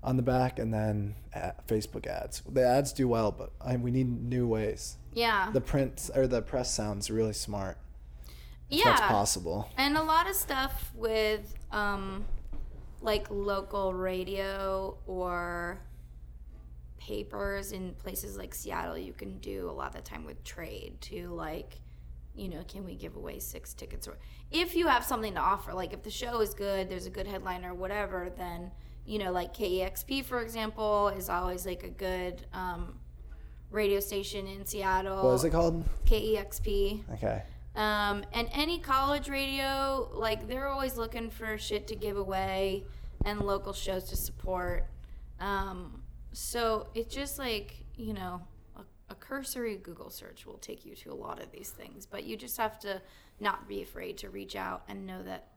on 0.03 0.17
the 0.17 0.21
back, 0.23 0.59
and 0.59 0.73
then 0.73 1.15
uh, 1.35 1.51
Facebook 1.67 2.05
ads. 2.07 2.41
The 2.47 2.65
ads 2.65 2.93
do 2.93 3.07
well, 3.07 3.31
but 3.31 3.51
I, 3.59 3.75
we 3.77 3.89
need 3.91 4.07
new 4.29 4.47
ways. 4.47 4.97
Yeah. 5.13 5.49
The 5.51 5.61
print 5.61 6.09
or 6.15 6.27
the 6.27 6.41
press 6.41 6.71
sounds 6.73 7.09
really 7.09 7.33
smart. 7.33 7.77
Yeah. 8.69 8.83
that's 8.85 9.01
possible. 9.01 9.69
And 9.77 9.97
a 9.97 10.03
lot 10.03 10.29
of 10.29 10.35
stuff 10.35 10.91
with 10.95 11.55
um, 11.71 12.25
like 13.01 13.27
local 13.29 13.93
radio 13.93 14.97
or 15.07 15.79
papers 17.05 17.71
in 17.71 17.93
places 17.93 18.35
like 18.35 18.55
Seattle, 18.55 18.97
you 18.97 19.13
can 19.13 19.37
do 19.37 19.69
a 19.69 19.71
lot 19.71 19.89
of 19.89 19.95
the 19.95 20.01
time 20.01 20.25
with 20.25 20.43
trade 20.43 20.99
to 21.01 21.27
like, 21.27 21.79
you 22.33 22.49
know, 22.49 22.63
can 22.67 22.83
we 22.83 22.95
give 22.95 23.15
away 23.15 23.37
six 23.37 23.75
tickets 23.75 24.07
or 24.07 24.17
if 24.49 24.75
you 24.75 24.87
have 24.87 25.03
something 25.03 25.35
to 25.35 25.39
offer, 25.39 25.71
like 25.73 25.93
if 25.93 26.01
the 26.01 26.09
show 26.09 26.41
is 26.41 26.55
good, 26.55 26.89
there's 26.89 27.05
a 27.05 27.11
good 27.11 27.27
headliner, 27.27 27.75
whatever, 27.75 28.31
then 28.35 28.71
you 29.05 29.19
know, 29.19 29.31
like 29.31 29.53
KEXP 29.53 30.25
for 30.25 30.41
example 30.41 31.09
is 31.09 31.29
always 31.29 31.63
like 31.65 31.83
a 31.83 31.89
good 31.89 32.47
um, 32.53 32.97
radio 33.69 33.99
station 33.99 34.47
in 34.47 34.65
Seattle. 34.65 35.23
What 35.23 35.33
is 35.33 35.43
it 35.43 35.51
called? 35.51 35.85
KEXP. 36.05 37.03
Okay. 37.13 37.43
Um, 37.75 38.23
and 38.33 38.49
any 38.51 38.79
college 38.79 39.29
radio, 39.29 40.09
like 40.11 40.47
they're 40.47 40.69
always 40.69 40.97
looking 40.97 41.29
for 41.29 41.55
shit 41.59 41.85
to 41.87 41.95
give 41.95 42.17
away 42.17 42.85
and 43.25 43.41
local 43.41 43.73
shows 43.73 44.05
to 44.05 44.15
support. 44.15 44.87
Um, 45.39 46.01
so 46.35 46.87
it's 46.93 47.13
just 47.13 47.39
like, 47.39 47.85
you 47.95 48.13
know, 48.13 48.41
a, 48.75 48.81
a 49.09 49.15
cursory 49.15 49.77
Google 49.77 50.09
search 50.09 50.45
will 50.45 50.57
take 50.57 50.85
you 50.85 50.95
to 50.95 51.11
a 51.11 51.15
lot 51.15 51.41
of 51.41 51.51
these 51.51 51.69
things, 51.69 52.05
but 52.05 52.23
you 52.25 52.35
just 52.37 52.57
have 52.57 52.77
to 52.79 53.01
not 53.39 53.67
be 53.67 53.81
afraid 53.81 54.17
to 54.19 54.29
reach 54.29 54.55
out 54.55 54.83
and 54.87 55.05
know 55.05 55.23
that 55.23 55.47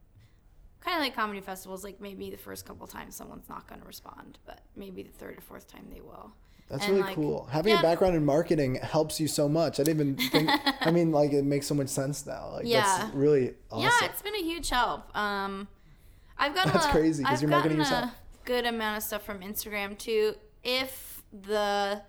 kind 0.81 0.97
of 0.97 1.03
like 1.03 1.15
comedy 1.17 1.41
festivals, 1.41 1.83
like 1.83 2.01
maybe 2.01 2.31
the 2.31 2.37
first 2.37 2.65
couple 2.65 2.87
times 2.87 3.17
someone's 3.17 3.49
not 3.49 3.67
going 3.69 3.81
to 3.81 3.87
respond, 3.87 4.39
but 4.47 4.61
maybe 4.77 5.03
the 5.03 5.11
third 5.11 5.37
or 5.37 5.41
fourth 5.41 5.67
time 5.67 5.87
they 5.93 6.01
will. 6.01 6.33
That's 6.69 6.85
And, 6.85 6.93
really 6.97 7.07
like, 7.07 7.15
cool. 7.17 7.49
Having 7.51 7.73
yeah. 7.73 7.79
a 7.81 7.83
background 7.83 8.15
in 8.15 8.25
marketing 8.25 8.77
helps 8.77 9.19
you 9.19 9.27
so 9.27 9.49
much. 9.49 9.81
I 9.81 9.85
didn't 9.85 10.19
even 10.19 10.31
think. 10.31 10.51
I 10.81 10.91
mean, 10.91 11.11
like 11.13 11.33
it 11.33 11.45
makes 11.45 11.67
so 11.67 11.75
much 11.75 11.89
sense 11.89 12.27
now. 12.27 12.51
Like 12.53 12.67
Yeah. 12.67 12.83
that's 12.83 13.15
really 13.15 13.55
awesome. 13.71 13.91
Yeah, 14.03 14.09
it's 14.11 14.23
been 14.23 14.35
a 14.35 14.43
huge 14.43 14.69
help. 14.69 15.17
Um, 15.17 15.67
I've 16.39 16.55
gotten 16.55 16.73
That's 16.73 16.87
a, 16.87 16.91
crazy 16.91 17.25
'cause 17.25 17.33
I've 17.35 17.41
you're 17.43 17.51
marketing 17.51 17.79
yourself. 17.79 18.11
a 18.13 18.15
good 18.45 18.67
amount 18.67 18.99
of 18.99 19.03
stuff 19.03 19.25
from 19.25 19.41
Instagram 19.41 19.97
too. 19.99 20.35
If 20.63 21.23
the 21.33 22.03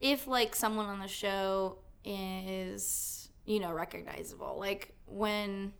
if 0.00 0.26
like 0.26 0.54
someone 0.54 0.86
on 0.86 1.00
the 1.00 1.08
show 1.08 1.78
is 2.04 3.30
you 3.44 3.60
know 3.60 3.72
recognizable, 3.72 4.56
like 4.58 4.94
when 5.06 5.72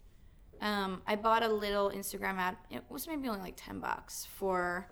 um, 0.61 1.03
I 1.07 1.17
bought 1.17 1.43
a 1.43 1.49
little 1.49 1.91
Instagram 1.91 2.39
ad. 2.39 2.57
It 2.71 2.83
was 2.89 3.07
maybe 3.07 3.29
only 3.29 3.41
like 3.41 3.57
ten 3.57 3.81
bucks 3.81 4.27
for 4.37 4.89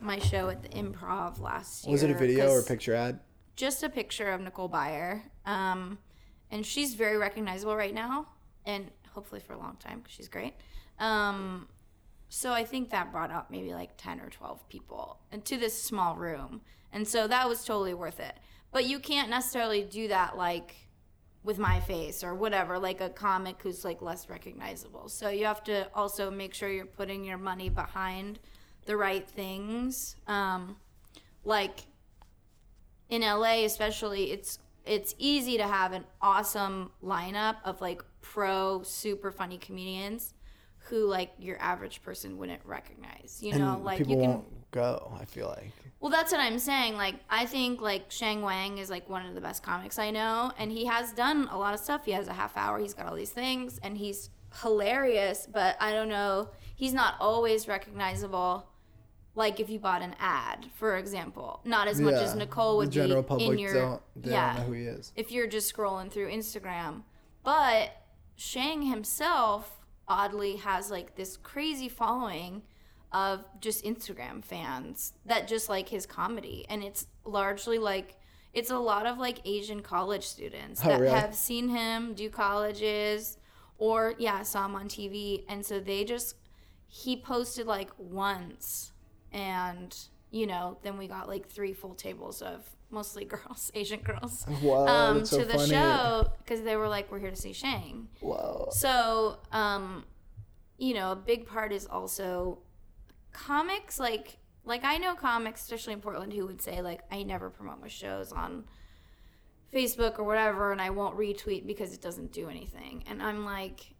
my 0.00 0.18
show 0.18 0.48
at 0.48 0.62
the 0.62 0.68
Improv 0.70 1.40
last 1.40 1.84
year. 1.84 1.92
Was 1.92 2.02
it 2.02 2.10
a 2.10 2.14
video 2.14 2.50
or 2.50 2.60
a 2.60 2.62
picture 2.62 2.94
ad? 2.94 3.20
just 3.60 3.82
a 3.82 3.90
picture 3.90 4.30
of 4.30 4.40
Nicole 4.40 4.70
Byer. 4.70 5.20
Um, 5.44 5.98
and 6.50 6.64
she's 6.64 6.94
very 6.94 7.18
recognizable 7.18 7.76
right 7.76 7.94
now, 7.94 8.26
and 8.64 8.90
hopefully 9.10 9.40
for 9.40 9.52
a 9.52 9.58
long 9.58 9.76
time 9.78 9.98
because 9.98 10.14
she's 10.14 10.28
great. 10.28 10.54
Um, 10.98 11.68
so 12.30 12.52
I 12.52 12.64
think 12.64 12.90
that 12.90 13.10
brought 13.10 13.32
up 13.32 13.50
maybe 13.50 13.74
like 13.74 13.96
10 13.96 14.20
or 14.20 14.30
12 14.30 14.68
people 14.68 15.18
into 15.32 15.56
this 15.56 15.80
small 15.82 16.14
room. 16.14 16.60
And 16.92 17.06
so 17.06 17.26
that 17.26 17.48
was 17.48 17.64
totally 17.64 17.92
worth 17.92 18.20
it. 18.20 18.34
But 18.70 18.86
you 18.86 19.00
can't 19.00 19.28
necessarily 19.28 19.82
do 19.82 20.06
that 20.08 20.36
like 20.36 20.76
with 21.42 21.58
my 21.58 21.80
face 21.80 22.22
or 22.22 22.36
whatever, 22.36 22.78
like 22.78 23.00
a 23.00 23.10
comic 23.10 23.60
who's 23.60 23.84
like 23.84 24.00
less 24.00 24.30
recognizable. 24.30 25.08
So 25.08 25.28
you 25.28 25.44
have 25.44 25.64
to 25.64 25.88
also 25.92 26.30
make 26.30 26.54
sure 26.54 26.70
you're 26.70 26.86
putting 26.86 27.24
your 27.24 27.36
money 27.36 27.68
behind 27.68 28.38
the 28.86 28.96
right 28.96 29.28
things. 29.28 30.14
Um, 30.28 30.76
like 31.44 31.80
in 33.08 33.22
LA 33.22 33.64
especially, 33.64 34.30
it's 34.30 34.60
it's 34.86 35.16
easy 35.18 35.56
to 35.56 35.66
have 35.66 35.92
an 35.92 36.04
awesome 36.22 36.92
lineup 37.02 37.56
of 37.64 37.80
like 37.80 38.02
pro 38.20 38.82
super 38.84 39.32
funny 39.32 39.58
comedians 39.58 40.32
who 40.90 41.06
like 41.06 41.32
your 41.38 41.56
average 41.60 42.02
person 42.02 42.36
wouldn't 42.36 42.60
recognize. 42.64 43.38
You 43.40 43.58
know, 43.58 43.74
and 43.74 43.84
like 43.84 43.98
people 43.98 44.16
you 44.16 44.20
can 44.20 44.30
won't 44.30 44.70
go. 44.70 45.12
I 45.20 45.24
feel 45.24 45.48
like. 45.48 45.72
well, 46.00 46.10
that's 46.10 46.32
what 46.32 46.40
I'm 46.40 46.58
saying. 46.58 46.96
Like, 46.96 47.14
I 47.30 47.46
think 47.46 47.80
like 47.80 48.10
Shang 48.10 48.42
Wang 48.42 48.78
is 48.78 48.90
like 48.90 49.08
one 49.08 49.24
of 49.24 49.34
the 49.34 49.40
best 49.40 49.62
comics 49.62 49.98
I 49.98 50.10
know, 50.10 50.52
and 50.58 50.70
he 50.70 50.84
has 50.86 51.12
done 51.12 51.48
a 51.50 51.58
lot 51.58 51.74
of 51.74 51.80
stuff. 51.80 52.04
He 52.04 52.12
has 52.12 52.28
a 52.28 52.32
half 52.32 52.56
hour. 52.56 52.78
He's 52.78 52.94
got 52.94 53.06
all 53.06 53.14
these 53.14 53.30
things, 53.30 53.78
and 53.82 53.96
he's 53.96 54.30
hilarious. 54.62 55.48
But 55.50 55.76
I 55.80 55.92
don't 55.92 56.08
know. 56.08 56.50
He's 56.74 56.92
not 56.92 57.14
always 57.20 57.68
recognizable. 57.68 58.66
Like 59.36 59.60
if 59.60 59.70
you 59.70 59.78
bought 59.78 60.02
an 60.02 60.16
ad, 60.18 60.66
for 60.74 60.96
example, 60.98 61.60
not 61.64 61.86
as 61.86 62.00
much 62.00 62.14
as 62.14 62.34
Nicole 62.34 62.76
would 62.78 62.88
the 62.88 62.92
general 62.92 63.22
be 63.22 63.28
public 63.28 63.50
in 63.50 63.58
your 63.58 63.74
don't, 63.74 64.02
they 64.16 64.32
yeah 64.32 64.54
don't 64.54 64.62
know 64.62 64.66
who 64.66 64.72
he 64.72 64.84
is. 64.86 65.12
if 65.14 65.30
you're 65.30 65.46
just 65.46 65.72
scrolling 65.72 66.10
through 66.10 66.30
Instagram. 66.30 67.02
But 67.44 67.90
Shang 68.34 68.82
himself 68.82 69.79
oddly 70.10 70.56
has 70.56 70.90
like 70.90 71.14
this 71.14 71.38
crazy 71.38 71.88
following 71.88 72.60
of 73.12 73.44
just 73.60 73.84
Instagram 73.84 74.44
fans 74.44 75.14
that 75.24 75.48
just 75.48 75.68
like 75.70 75.88
his 75.88 76.04
comedy 76.04 76.66
and 76.68 76.82
it's 76.84 77.06
largely 77.24 77.78
like 77.78 78.16
it's 78.52 78.70
a 78.70 78.78
lot 78.78 79.06
of 79.06 79.16
like 79.18 79.38
Asian 79.44 79.80
college 79.80 80.26
students 80.26 80.80
Oh, 80.84 80.88
that 80.88 81.00
really? 81.00 81.12
have 81.12 81.34
seen 81.34 81.68
him 81.70 82.12
do 82.14 82.28
colleges 82.28 83.38
or 83.78 84.14
yeah, 84.18 84.42
saw 84.42 84.66
him 84.66 84.74
on 84.74 84.88
TV 84.88 85.44
and 85.48 85.64
so 85.64 85.80
they 85.80 86.04
just 86.04 86.34
he 86.88 87.16
posted 87.16 87.66
like 87.66 87.90
once 87.98 88.92
and 89.32 89.96
you 90.32 90.46
know, 90.46 90.78
then 90.82 90.96
we 90.98 91.08
got 91.08 91.26
like 91.28 91.48
three 91.48 91.72
full 91.72 91.94
tables 91.94 92.42
of 92.42 92.68
mostly 92.90 93.24
girls, 93.34 93.70
Asian 93.74 94.00
girls, 94.00 94.44
Wow, 94.62 94.86
um, 94.86 95.24
so 95.24 95.38
to 95.40 95.44
the 95.44 95.54
funny. 95.54 95.70
show 95.70 96.32
because 96.38 96.62
they 96.62 96.76
were 96.76 96.88
like, 96.88 97.10
"We're 97.10 97.18
here 97.20 97.30
to 97.30 97.36
see 97.36 97.52
Shang." 97.52 98.08
Wow. 98.20 98.68
So, 98.70 99.38
um, 99.52 100.04
you 100.78 100.94
know, 100.94 101.12
a 101.12 101.16
big 101.16 101.46
part 101.46 101.72
is 101.72 101.86
also 101.86 102.58
comics. 103.32 103.98
Like, 104.00 104.38
like 104.64 104.84
I 104.84 104.98
know 104.98 105.14
comics, 105.14 105.62
especially 105.62 105.92
in 105.94 106.00
Portland, 106.00 106.32
who 106.32 106.46
would 106.46 106.60
say 106.62 106.82
like, 106.82 107.02
"I 107.10 107.22
never 107.22 107.50
promote 107.50 107.80
my 107.80 107.88
shows 107.88 108.32
on 108.32 108.64
Facebook 109.72 110.18
or 110.18 110.24
whatever, 110.24 110.72
and 110.72 110.80
I 110.80 110.90
won't 110.90 111.16
retweet 111.16 111.66
because 111.66 111.92
it 111.94 112.00
doesn't 112.02 112.32
do 112.32 112.48
anything." 112.48 113.04
And 113.06 113.22
I'm 113.22 113.44
like, 113.44 113.94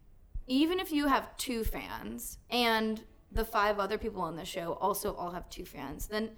even 0.47 0.79
if 0.79 0.91
you 0.91 1.07
have 1.07 1.35
two 1.37 1.63
fans 1.63 2.37
and 2.49 3.03
the 3.31 3.45
five 3.45 3.79
other 3.79 3.97
people 3.97 4.21
on 4.21 4.35
the 4.35 4.43
show 4.43 4.73
also 4.81 5.13
all 5.15 5.31
have 5.31 5.49
two 5.49 5.63
fans, 5.65 6.07
then 6.07 6.31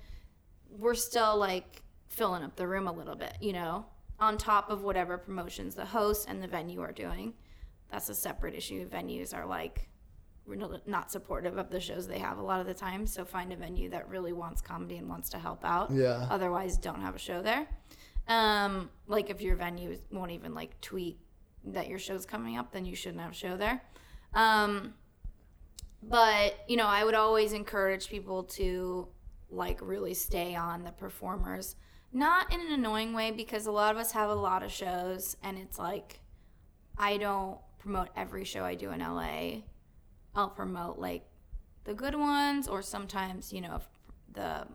we're 0.69 0.93
still 0.93 1.35
like 1.37 1.81
filling 2.13 2.43
up 2.43 2.55
the 2.55 2.67
room 2.67 2.87
a 2.87 2.91
little 2.91 3.15
bit, 3.15 3.35
you 3.41 3.53
know, 3.53 3.85
on 4.19 4.37
top 4.37 4.69
of 4.69 4.83
whatever 4.83 5.17
promotions 5.17 5.75
the 5.75 5.85
host 5.85 6.27
and 6.29 6.41
the 6.41 6.47
venue 6.47 6.79
are 6.81 6.91
doing. 6.91 7.33
That's 7.91 8.09
a 8.09 8.15
separate 8.15 8.55
issue. 8.55 8.87
Venues 8.87 9.33
are 9.33 9.45
like 9.45 9.89
not 10.85 11.09
supportive 11.11 11.57
of 11.57 11.69
the 11.69 11.79
shows 11.79 12.05
they 12.05 12.19
have 12.19 12.37
a 12.37 12.41
lot 12.41 12.59
of 12.59 12.67
the 12.67 12.73
time. 12.73 13.07
So 13.07 13.25
find 13.25 13.51
a 13.51 13.55
venue 13.55 13.89
that 13.89 14.07
really 14.09 14.33
wants 14.33 14.61
comedy 14.61 14.97
and 14.97 15.09
wants 15.09 15.29
to 15.29 15.39
help 15.39 15.63
out. 15.63 15.91
Yeah. 15.91 16.27
Otherwise, 16.29 16.77
don't 16.77 17.01
have 17.01 17.15
a 17.15 17.19
show 17.19 17.41
there. 17.41 17.67
Um, 18.27 18.89
like 19.07 19.29
if 19.29 19.41
your 19.41 19.55
venue 19.55 19.97
won't 20.11 20.31
even 20.31 20.53
like 20.53 20.79
tweet 20.81 21.17
that 21.65 21.87
your 21.87 21.99
show's 21.99 22.25
coming 22.25 22.57
up, 22.57 22.71
then 22.71 22.85
you 22.85 22.95
shouldn't 22.95 23.21
have 23.21 23.31
a 23.31 23.35
show 23.35 23.57
there. 23.57 23.81
Um, 24.33 24.93
but 26.01 26.59
you 26.67 26.77
know, 26.77 26.87
I 26.87 27.03
would 27.03 27.15
always 27.15 27.53
encourage 27.53 28.09
people 28.09 28.43
to 28.43 29.07
like 29.49 29.79
really 29.81 30.13
stay 30.13 30.55
on 30.55 30.83
the 30.83 30.91
performers, 30.91 31.75
not 32.13 32.53
in 32.53 32.59
an 32.61 32.71
annoying 32.71 33.13
way 33.13 33.31
because 33.31 33.65
a 33.65 33.71
lot 33.71 33.93
of 33.93 33.99
us 33.99 34.11
have 34.11 34.29
a 34.29 34.35
lot 34.35 34.63
of 34.63 34.71
shows, 34.71 35.35
and 35.43 35.57
it's 35.57 35.77
like 35.79 36.19
I 36.97 37.17
don't 37.17 37.57
promote 37.79 38.09
every 38.15 38.45
show 38.45 38.63
I 38.63 38.75
do 38.75 38.91
in 38.91 38.99
LA. 38.99 39.61
I'll 40.35 40.49
promote 40.49 40.97
like 40.99 41.25
the 41.83 41.93
good 41.93 42.15
ones, 42.15 42.67
or 42.67 42.81
sometimes 42.81 43.51
you 43.51 43.61
know 43.61 43.75
if 43.77 43.87
the 44.33 44.67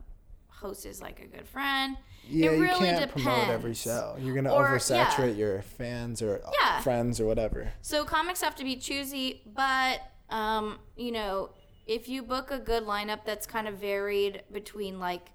host 0.49 0.85
is 0.87 1.01
like 1.01 1.21
a 1.21 1.27
good 1.27 1.47
friend. 1.49 1.97
Yeah, 2.31 2.51
it 2.51 2.57
you 2.57 2.63
really 2.63 2.79
can't 2.79 3.11
promote 3.11 3.49
every 3.49 3.75
show. 3.75 4.17
You're 4.21 4.35
gonna 4.35 4.53
Or- 4.53 4.69
oversaturate 4.69 5.39
your 5.39 5.63
fans 5.63 6.21
or 6.21 6.43
Yeah. 6.61 6.81
friends 6.81 7.21
or 7.21 7.27
whatever. 7.27 7.73
So 7.81 8.05
comics 8.05 8.41
have 8.43 8.55
to 8.57 8.65
be 8.65 8.77
choosy, 8.77 9.43
but 9.47 10.01
um, 10.29 10.79
you 10.97 11.11
know, 11.13 11.51
if 11.87 12.07
you 12.09 12.23
book 12.23 12.51
a 12.51 12.59
good 12.59 12.85
lineup 12.85 13.25
that's 13.25 13.47
kind 13.47 13.67
of 13.67 13.77
varied 13.79 14.43
between 14.53 14.99
like 15.01 15.31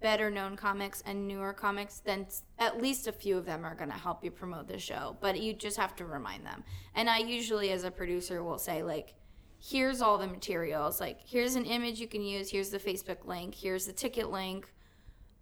better 0.00 0.30
known 0.30 0.56
comics 0.56 1.02
and 1.06 1.26
newer 1.26 1.52
comics, 1.52 2.00
then 2.00 2.26
at 2.58 2.80
least 2.80 3.06
a 3.06 3.12
few 3.12 3.36
of 3.38 3.46
them 3.46 3.64
are 3.64 3.74
going 3.74 3.90
to 3.90 3.96
help 3.96 4.24
you 4.24 4.30
promote 4.30 4.68
the 4.68 4.78
show. 4.78 5.16
But 5.20 5.40
you 5.40 5.52
just 5.52 5.76
have 5.76 5.96
to 5.96 6.04
remind 6.04 6.44
them. 6.44 6.64
And 6.94 7.08
I 7.08 7.18
usually, 7.18 7.70
as 7.72 7.84
a 7.84 7.90
producer, 7.90 8.42
will 8.42 8.58
say 8.58 8.82
like, 8.82 9.14
here's 9.58 10.02
all 10.02 10.18
the 10.18 10.26
materials. 10.26 11.00
Like, 11.00 11.20
here's 11.24 11.54
an 11.54 11.64
image 11.64 11.98
you 11.98 12.06
can 12.06 12.22
use. 12.22 12.50
Here's 12.50 12.70
the 12.70 12.78
Facebook 12.78 13.24
link. 13.24 13.54
Here's 13.54 13.86
the 13.86 13.92
ticket 13.92 14.30
link. 14.30 14.72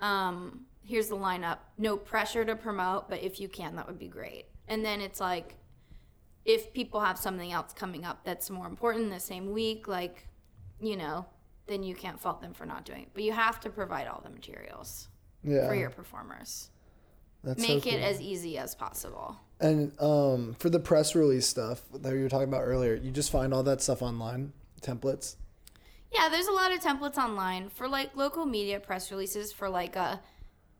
Um, 0.00 0.66
here's 0.84 1.08
the 1.08 1.16
lineup. 1.16 1.58
No 1.78 1.96
pressure 1.96 2.44
to 2.44 2.54
promote, 2.54 3.08
but 3.08 3.22
if 3.22 3.40
you 3.40 3.48
can, 3.48 3.76
that 3.76 3.86
would 3.86 3.98
be 3.98 4.08
great. 4.08 4.46
And 4.68 4.84
then 4.84 5.00
it's 5.00 5.20
like, 5.20 5.56
if 6.44 6.72
people 6.72 7.00
have 7.00 7.18
something 7.18 7.52
else 7.52 7.72
coming 7.72 8.04
up 8.04 8.22
that's 8.24 8.50
more 8.50 8.66
important 8.66 9.10
the 9.10 9.18
same 9.18 9.52
week, 9.52 9.88
like, 9.88 10.28
you 10.80 10.96
know, 10.96 11.26
then 11.66 11.82
you 11.82 11.94
can't 11.94 12.20
fault 12.20 12.40
them 12.40 12.52
for 12.52 12.66
not 12.66 12.84
doing 12.84 13.02
it. 13.02 13.08
But 13.14 13.22
you 13.22 13.32
have 13.32 13.60
to 13.60 13.70
provide 13.70 14.06
all 14.06 14.20
the 14.22 14.30
materials 14.30 15.08
Yeah. 15.42 15.66
for 15.68 15.74
your 15.74 15.90
performers. 15.90 16.70
That's 17.42 17.62
so 17.66 17.74
Make 17.74 17.86
it 17.86 18.00
as 18.00 18.20
easy 18.20 18.56
as 18.58 18.74
possible. 18.74 19.36
And 19.60 19.92
um, 20.00 20.56
for 20.58 20.70
the 20.70 20.80
press 20.80 21.14
release 21.14 21.46
stuff 21.46 21.82
that 21.92 22.12
you 22.14 22.22
were 22.22 22.28
talking 22.28 22.48
about 22.48 22.62
earlier, 22.62 22.94
you 22.94 23.10
just 23.10 23.30
find 23.30 23.52
all 23.54 23.62
that 23.64 23.82
stuff 23.82 24.02
online, 24.02 24.52
templates. 24.80 25.36
Yeah, 26.12 26.28
there's 26.28 26.46
a 26.46 26.52
lot 26.52 26.72
of 26.72 26.80
templates 26.80 27.16
online 27.18 27.68
for 27.68 27.88
like 27.88 28.16
local 28.16 28.46
media 28.46 28.80
press 28.80 29.10
releases 29.10 29.52
for 29.52 29.68
like 29.68 29.96
a 29.96 30.20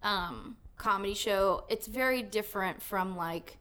um, 0.03 0.57
comedy 0.76 1.14
show. 1.14 1.64
It's 1.68 1.87
very 1.87 2.22
different 2.22 2.82
from 2.82 3.16
like 3.16 3.59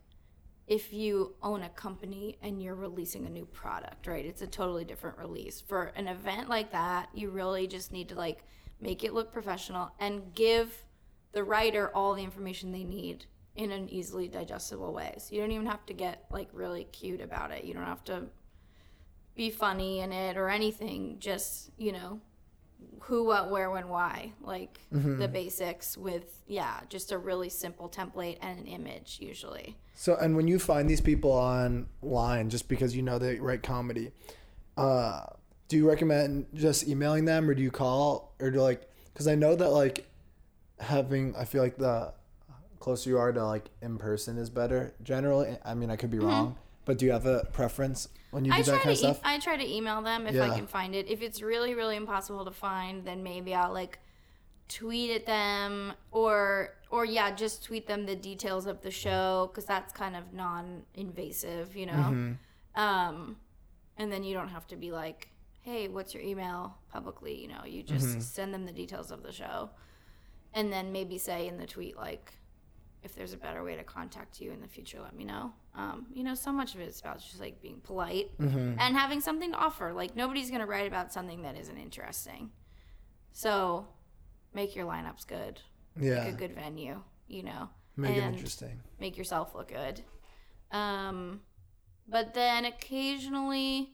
if 0.68 0.93
you 0.93 1.36
own 1.41 1.64
a 1.64 1.70
company 1.70 2.38
and 2.41 2.61
you're 2.61 2.76
releasing 2.76 3.26
a 3.26 3.30
new 3.30 3.45
product, 3.45 4.07
right? 4.07 4.26
It's 4.26 4.41
a 4.41 4.47
totally 4.47 4.86
different 4.86 5.18
release. 5.18 5.59
For 5.59 5.91
an 5.95 6.07
event 6.07 6.49
like 6.49 6.72
that, 6.72 7.09
you 7.14 7.30
really 7.30 7.68
just 7.68 7.91
need 7.91 8.09
to 8.09 8.16
like 8.16 8.43
make 8.80 9.03
it 9.03 9.14
look 9.14 9.32
professional 9.32 9.91
and 9.99 10.34
give 10.34 10.86
the 11.34 11.43
writer 11.43 11.89
all 11.93 12.14
the 12.14 12.24
information 12.24 12.72
they 12.72 12.84
need 12.84 13.26
in 13.55 13.72
an 13.72 13.89
easily 13.89 14.28
digestible 14.28 14.93
way. 14.93 15.16
So 15.18 15.36
you 15.36 15.41
don't 15.41 15.51
even 15.51 15.68
have 15.68 15.86
to 15.88 15.93
get 15.93 16.26
like 16.32 16.49
really 16.53 16.86
cute 16.86 17.22
about 17.22 17.51
it. 17.51 17.66
You 17.66 17.74
don't 17.74 17.86
have 17.86 18.03
to 18.05 18.24
be 19.36 19.49
funny 19.49 19.99
in 19.99 20.11
it 20.11 20.38
or 20.38 20.49
anything. 20.49 21.18
Just, 21.20 21.72
you 21.78 21.91
know, 21.91 22.22
who, 23.01 23.23
what, 23.25 23.49
where, 23.49 23.69
when, 23.69 23.89
why. 23.89 24.34
Like 24.41 24.79
the 24.91 25.27
basics 25.27 25.97
with, 25.97 26.41
yeah, 26.47 26.79
just 26.89 27.11
a 27.11 27.17
really 27.17 27.49
simple 27.49 27.89
template 27.89 28.38
and 28.41 28.59
an 28.59 28.65
image 28.65 29.17
usually. 29.21 29.77
So, 29.95 30.15
and 30.15 30.36
when 30.36 30.47
you 30.47 30.59
find 30.59 30.89
these 30.89 31.01
people 31.01 31.31
online, 31.31 32.49
just 32.49 32.67
because 32.67 32.95
you 32.95 33.01
know 33.01 33.19
they 33.19 33.39
write 33.39 33.63
comedy, 33.63 34.11
uh, 34.77 35.25
do 35.67 35.77
you 35.77 35.88
recommend 35.88 36.47
just 36.53 36.88
emailing 36.88 37.25
them, 37.25 37.49
or 37.49 37.53
do 37.53 37.61
you 37.61 37.71
call, 37.71 38.34
or 38.39 38.51
do 38.51 38.61
like? 38.61 38.89
Because 39.13 39.27
I 39.27 39.36
know 39.36 39.55
that 39.55 39.69
like 39.69 40.07
having, 40.79 41.36
I 41.36 41.45
feel 41.45 41.61
like 41.61 41.77
the 41.77 42.13
closer 42.79 43.09
you 43.09 43.17
are 43.17 43.31
to 43.31 43.45
like 43.45 43.69
in 43.81 43.97
person 43.97 44.38
is 44.38 44.49
better. 44.49 44.93
Generally, 45.03 45.57
I 45.63 45.73
mean, 45.73 45.89
I 45.89 45.95
could 45.95 46.11
be 46.11 46.19
wrong, 46.19 46.57
but 46.86 46.97
do 46.97 47.05
you 47.05 47.11
have 47.11 47.25
a 47.25 47.45
preference 47.53 48.09
when 48.34 48.45
you 48.45 48.51
do. 48.51 48.57
I 48.57 48.61
that 48.61 48.65
try 48.65 48.73
kind 48.79 48.84
to 48.84 48.89
of 48.89 48.95
e- 48.95 49.13
stuff? 49.15 49.19
I 49.23 49.39
try 49.39 49.55
to 49.57 49.67
email 49.77 50.01
them 50.01 50.27
if 50.27 50.36
Yeah. 50.36 50.49
I 50.51 50.55
can 50.55 50.67
find 50.67 50.93
it. 50.95 51.07
If 51.09 51.21
it's 51.21 51.41
really 51.41 51.73
really 51.75 51.95
impossible 51.95 52.43
to 52.45 52.51
find, 52.51 53.05
then 53.05 53.23
maybe 53.23 53.53
I'll 53.55 53.71
like 53.73 53.99
tweet 54.69 55.11
at 55.11 55.25
them 55.25 55.93
or 56.11 56.75
or 56.89 57.05
yeah, 57.05 57.34
just 57.36 57.63
tweet 57.63 57.88
them 57.88 58.05
the 58.05 58.15
details 58.15 58.65
of 58.65 58.81
the 58.81 58.91
show 58.91 59.51
cuz 59.53 59.65
that's 59.65 59.93
kind 59.93 60.15
of 60.15 60.34
non-invasive, 60.34 61.75
you 61.75 61.86
know. 61.86 61.93
Mm-hmm. 61.93 62.34
Um 62.81 63.38
and 63.97 64.11
then 64.11 64.23
you 64.23 64.34
don't 64.34 64.49
have 64.49 64.65
to 64.67 64.75
be 64.75 64.91
like, 64.91 65.29
"Hey, 65.61 65.88
what's 65.88 66.13
your 66.15 66.23
email?" 66.23 66.77
publicly, 66.91 67.39
you 67.41 67.47
know. 67.47 67.63
You 67.65 67.84
just 67.84 68.07
Mm-hmm. 68.07 68.19
send 68.21 68.53
them 68.53 68.65
the 68.65 68.71
details 68.71 69.11
of 69.11 69.21
the 69.23 69.31
show. 69.31 69.69
And 70.53 70.71
then 70.71 70.91
maybe 70.91 71.17
say 71.17 71.47
in 71.47 71.57
the 71.57 71.65
tweet 71.67 71.95
like 71.97 72.34
if 73.04 73.14
there's 73.16 73.34
a 73.34 73.38
better 73.38 73.64
way 73.64 73.76
to 73.76 73.84
contact 73.84 74.39
you 74.39 74.51
in 74.51 74.62
the 74.62 74.68
future, 74.68 74.99
let 75.01 75.16
me 75.16 75.24
know. 75.26 75.51
Um, 75.76 76.06
you 76.14 76.24
know, 76.24 76.36
so 76.36 76.51
much 76.51 76.74
of 76.76 76.82
it 76.82 76.88
is 76.88 76.99
about 76.99 77.20
just 77.20 77.39
like 77.39 77.62
being 77.62 77.80
polite 77.82 78.38
Mm-hmm. 78.39 78.80
and 78.80 78.95
having 78.95 79.20
something 79.22 79.51
to 79.51 79.58
offer. 79.58 79.91
Like 79.93 80.16
nobody's 80.16 80.49
gonna 80.51 80.66
write 80.68 80.88
about 80.88 81.12
something 81.12 81.41
that 81.43 81.58
isn't 81.58 81.78
interesting. 81.78 82.51
So 83.32 83.88
make 84.54 84.76
your 84.76 84.86
lineups 84.86 85.28
good. 85.28 85.60
yeah, 85.99 86.24
Pick 86.26 86.34
a 86.34 86.38
good 86.38 86.56
venue, 86.56 87.01
you 87.28 87.43
know. 87.43 87.70
make 87.97 88.16
it 88.16 88.24
interesting. 88.24 88.80
Make 88.99 89.18
yourself 89.18 89.54
look 89.56 89.70
good. 89.70 90.01
Um, 90.72 91.41
but 92.08 92.34
then 92.34 92.66
occasionally 92.66 93.92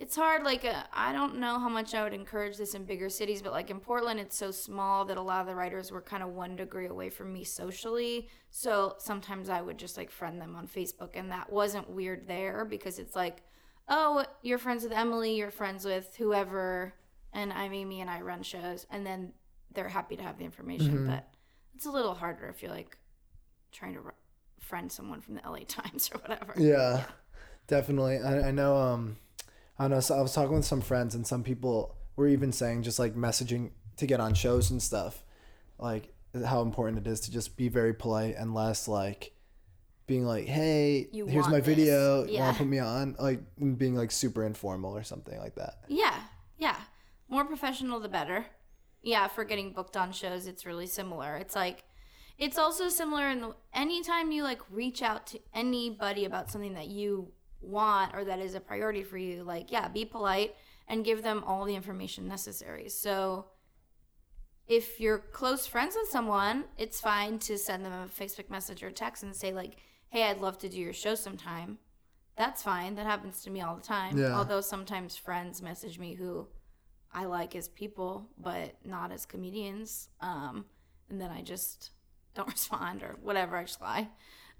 it's 0.00 0.16
hard. 0.16 0.44
Like, 0.44 0.64
uh, 0.64 0.82
I 0.94 1.12
don't 1.12 1.38
know 1.38 1.58
how 1.58 1.68
much 1.68 1.94
I 1.94 2.02
would 2.02 2.14
encourage 2.14 2.56
this 2.56 2.74
in 2.74 2.84
bigger 2.84 3.10
cities, 3.10 3.42
but 3.42 3.52
like 3.52 3.68
in 3.68 3.78
Portland, 3.80 4.18
it's 4.18 4.34
so 4.34 4.50
small 4.50 5.04
that 5.04 5.18
a 5.18 5.20
lot 5.20 5.42
of 5.42 5.46
the 5.46 5.54
writers 5.54 5.92
were 5.92 6.00
kind 6.00 6.22
of 6.22 6.30
one 6.30 6.56
degree 6.56 6.86
away 6.86 7.10
from 7.10 7.30
me 7.34 7.44
socially. 7.44 8.30
So 8.48 8.94
sometimes 8.98 9.50
I 9.50 9.60
would 9.60 9.76
just 9.76 9.98
like 9.98 10.10
friend 10.10 10.40
them 10.40 10.56
on 10.56 10.66
Facebook, 10.66 11.10
and 11.12 11.30
that 11.30 11.52
wasn't 11.52 11.90
weird 11.90 12.26
there 12.26 12.64
because 12.64 12.98
it's 12.98 13.14
like, 13.14 13.42
oh, 13.90 14.24
you're 14.40 14.56
friends 14.56 14.84
with 14.84 14.92
Emily, 14.92 15.36
you're 15.36 15.50
friends 15.50 15.84
with 15.84 16.16
whoever, 16.16 16.94
and 17.34 17.52
I'm 17.52 17.74
Amy, 17.74 18.00
and 18.00 18.08
I 18.08 18.22
run 18.22 18.42
shows, 18.42 18.86
and 18.90 19.04
then 19.04 19.34
they're 19.74 19.88
happy 19.88 20.16
to 20.16 20.22
have 20.22 20.38
the 20.38 20.46
information. 20.46 21.08
But 21.08 21.28
it's 21.74 21.84
a 21.84 21.90
little 21.90 22.14
harder 22.14 22.46
if 22.48 22.62
you're 22.62 22.72
like 22.72 22.96
trying 23.70 23.92
to 23.94 24.00
r- 24.00 24.14
friend 24.60 24.90
someone 24.90 25.20
from 25.20 25.34
the 25.34 25.42
LA 25.44 25.58
Times 25.68 26.10
or 26.14 26.20
whatever. 26.20 26.54
Yeah, 26.56 27.04
definitely. 27.66 28.18
I, 28.18 28.48
I 28.48 28.50
know. 28.50 28.76
Um, 28.76 29.18
I 29.80 29.88
know. 29.88 30.00
So 30.00 30.14
I 30.16 30.20
was 30.20 30.34
talking 30.34 30.54
with 30.54 30.66
some 30.66 30.82
friends, 30.82 31.14
and 31.14 31.26
some 31.26 31.42
people 31.42 31.96
were 32.14 32.28
even 32.28 32.52
saying 32.52 32.82
just 32.82 32.98
like 32.98 33.14
messaging 33.16 33.70
to 33.96 34.06
get 34.06 34.20
on 34.20 34.34
shows 34.34 34.70
and 34.70 34.82
stuff, 34.82 35.24
like 35.78 36.12
how 36.46 36.60
important 36.60 36.98
it 36.98 37.10
is 37.10 37.20
to 37.20 37.32
just 37.32 37.56
be 37.56 37.68
very 37.68 37.94
polite 37.94 38.36
and 38.36 38.54
less 38.54 38.86
like 38.86 39.32
being 40.06 40.24
like, 40.26 40.46
"Hey, 40.46 41.08
You 41.12 41.26
here's 41.26 41.48
my 41.48 41.60
this. 41.60 41.66
video. 41.66 42.24
You 42.26 42.40
want 42.40 42.56
to 42.56 42.62
put 42.62 42.68
me 42.68 42.78
on?" 42.78 43.16
Like 43.18 43.40
being 43.78 43.94
like 43.94 44.10
super 44.10 44.44
informal 44.44 44.94
or 44.94 45.02
something 45.02 45.38
like 45.38 45.54
that. 45.54 45.78
Yeah, 45.88 46.14
yeah. 46.58 46.76
More 47.30 47.46
professional, 47.46 48.00
the 48.00 48.08
better. 48.08 48.44
Yeah, 49.02 49.28
for 49.28 49.44
getting 49.44 49.72
booked 49.72 49.96
on 49.96 50.12
shows, 50.12 50.46
it's 50.46 50.66
really 50.66 50.86
similar. 50.86 51.36
It's 51.36 51.54
like, 51.56 51.84
it's 52.36 52.58
also 52.58 52.90
similar 52.90 53.30
in 53.30 53.40
the 53.40 53.54
anytime 53.72 54.30
you 54.30 54.42
like 54.42 54.60
reach 54.70 55.00
out 55.00 55.26
to 55.28 55.40
anybody 55.54 56.26
about 56.26 56.50
something 56.50 56.74
that 56.74 56.88
you 56.88 57.32
want 57.60 58.14
or 58.14 58.24
that 58.24 58.38
is 58.38 58.54
a 58.54 58.60
priority 58.60 59.02
for 59.02 59.18
you, 59.18 59.42
like, 59.42 59.70
yeah, 59.70 59.88
be 59.88 60.04
polite 60.04 60.54
and 60.88 61.04
give 61.04 61.22
them 61.22 61.44
all 61.46 61.64
the 61.64 61.74
information 61.74 62.26
necessary. 62.26 62.88
So, 62.88 63.46
if 64.66 65.00
you're 65.00 65.18
close 65.18 65.66
friends 65.66 65.96
with 66.00 66.08
someone, 66.08 66.64
it's 66.78 67.00
fine 67.00 67.40
to 67.40 67.58
send 67.58 67.84
them 67.84 67.92
a 67.92 68.06
Facebook 68.06 68.48
message 68.50 68.84
or 68.84 68.90
text 68.92 69.24
and 69.24 69.34
say, 69.34 69.52
like, 69.52 69.76
hey, 70.10 70.24
I'd 70.24 70.40
love 70.40 70.58
to 70.58 70.68
do 70.68 70.78
your 70.78 70.92
show 70.92 71.16
sometime. 71.16 71.78
That's 72.36 72.62
fine. 72.62 72.94
That 72.94 73.06
happens 73.06 73.42
to 73.42 73.50
me 73.50 73.60
all 73.62 73.74
the 73.74 73.82
time. 73.82 74.16
Yeah. 74.16 74.36
Although 74.36 74.60
sometimes 74.60 75.16
friends 75.16 75.60
message 75.60 75.98
me 75.98 76.14
who 76.14 76.46
I 77.12 77.24
like 77.24 77.56
as 77.56 77.68
people, 77.68 78.28
but 78.38 78.76
not 78.84 79.10
as 79.10 79.26
comedians. 79.26 80.08
Um, 80.20 80.64
and 81.08 81.20
then 81.20 81.30
I 81.30 81.42
just 81.42 81.90
don't 82.34 82.48
respond 82.52 83.02
or 83.02 83.16
whatever. 83.22 83.56
I 83.56 83.64
just 83.64 83.80
lie. 83.80 84.08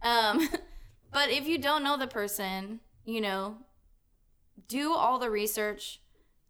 Um, 0.03 0.49
but 1.13 1.31
if 1.31 1.47
you 1.47 1.59
don't 1.59 1.85
know 1.85 1.97
the 1.97 2.07
person, 2.07 2.81
you 3.05 3.21
know, 3.21 3.57
do 4.69 4.93
all 4.93 5.19
the 5.19 5.31
research 5.31 6.01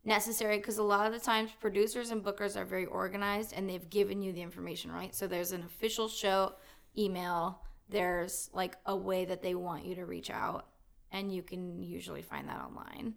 necessary 0.04 0.58
because 0.58 0.78
a 0.78 0.82
lot 0.82 1.06
of 1.06 1.12
the 1.12 1.18
times 1.18 1.50
producers 1.60 2.10
and 2.10 2.24
bookers 2.24 2.56
are 2.56 2.64
very 2.64 2.86
organized 2.86 3.52
and 3.54 3.68
they've 3.68 3.90
given 3.90 4.22
you 4.22 4.32
the 4.32 4.42
information, 4.42 4.90
right? 4.90 5.14
So 5.14 5.26
there's 5.26 5.52
an 5.52 5.62
official 5.62 6.08
show 6.08 6.54
email, 6.96 7.62
there's 7.88 8.50
like 8.52 8.76
a 8.86 8.96
way 8.96 9.24
that 9.24 9.42
they 9.42 9.54
want 9.54 9.84
you 9.84 9.94
to 9.96 10.06
reach 10.06 10.30
out, 10.30 10.66
and 11.12 11.32
you 11.32 11.42
can 11.42 11.82
usually 11.82 12.22
find 12.22 12.48
that 12.48 12.60
online. 12.60 13.14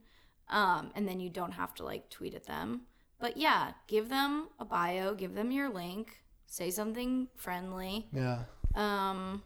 Um, 0.49 0.91
and 0.95 1.07
then 1.07 1.19
you 1.19 1.29
don't 1.29 1.53
have 1.53 1.73
to 1.75 1.85
like 1.85 2.09
tweet 2.09 2.33
at 2.33 2.45
them. 2.45 2.81
But 3.19 3.37
yeah, 3.37 3.71
give 3.87 4.09
them 4.09 4.49
a 4.59 4.65
bio, 4.65 5.13
give 5.15 5.33
them 5.33 5.51
your 5.51 5.69
link, 5.69 6.23
say 6.45 6.69
something 6.69 7.29
friendly. 7.35 8.07
Yeah. 8.11 8.43
Um, 8.75 9.43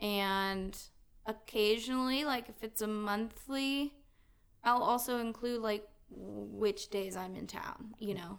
and 0.00 0.76
occasionally, 1.28 2.24
like 2.24 2.48
if 2.48 2.64
it's 2.64 2.82
a 2.82 2.86
monthly, 2.88 3.94
I'll 4.64 4.82
also 4.82 5.18
include 5.18 5.62
like 5.62 5.86
which 6.10 6.88
days 6.88 7.14
I'm 7.16 7.36
in 7.36 7.46
town, 7.46 7.94
you 8.00 8.14
know. 8.14 8.38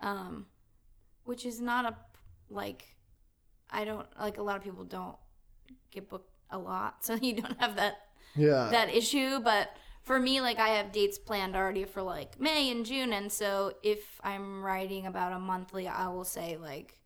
Um, 0.00 0.46
which 1.24 1.44
is 1.46 1.60
not 1.60 1.84
a 1.84 1.94
like 2.50 2.96
I 3.70 3.84
don't 3.84 4.06
like 4.18 4.38
a 4.38 4.42
lot 4.42 4.56
of 4.56 4.64
people 4.64 4.84
don't 4.84 5.16
get 5.90 6.08
booked 6.08 6.32
a 6.50 6.58
lot, 6.58 7.04
so 7.04 7.14
you 7.14 7.34
don't 7.34 7.60
have 7.60 7.76
that 7.76 7.98
Yeah. 8.34 8.70
that 8.70 8.92
issue, 8.92 9.38
but 9.40 9.76
for 10.02 10.18
me 10.18 10.40
like 10.40 10.58
I 10.58 10.70
have 10.70 10.90
dates 10.90 11.18
planned 11.18 11.54
already 11.54 11.84
for 11.84 12.00
like 12.02 12.40
May 12.40 12.70
and 12.70 12.86
June 12.86 13.12
and 13.12 13.30
so 13.30 13.74
if 13.82 14.18
I'm 14.24 14.62
writing 14.64 15.06
about 15.06 15.32
a 15.32 15.38
monthly, 15.38 15.86
I 15.86 16.08
will 16.08 16.24
say 16.24 16.56
like 16.56 16.98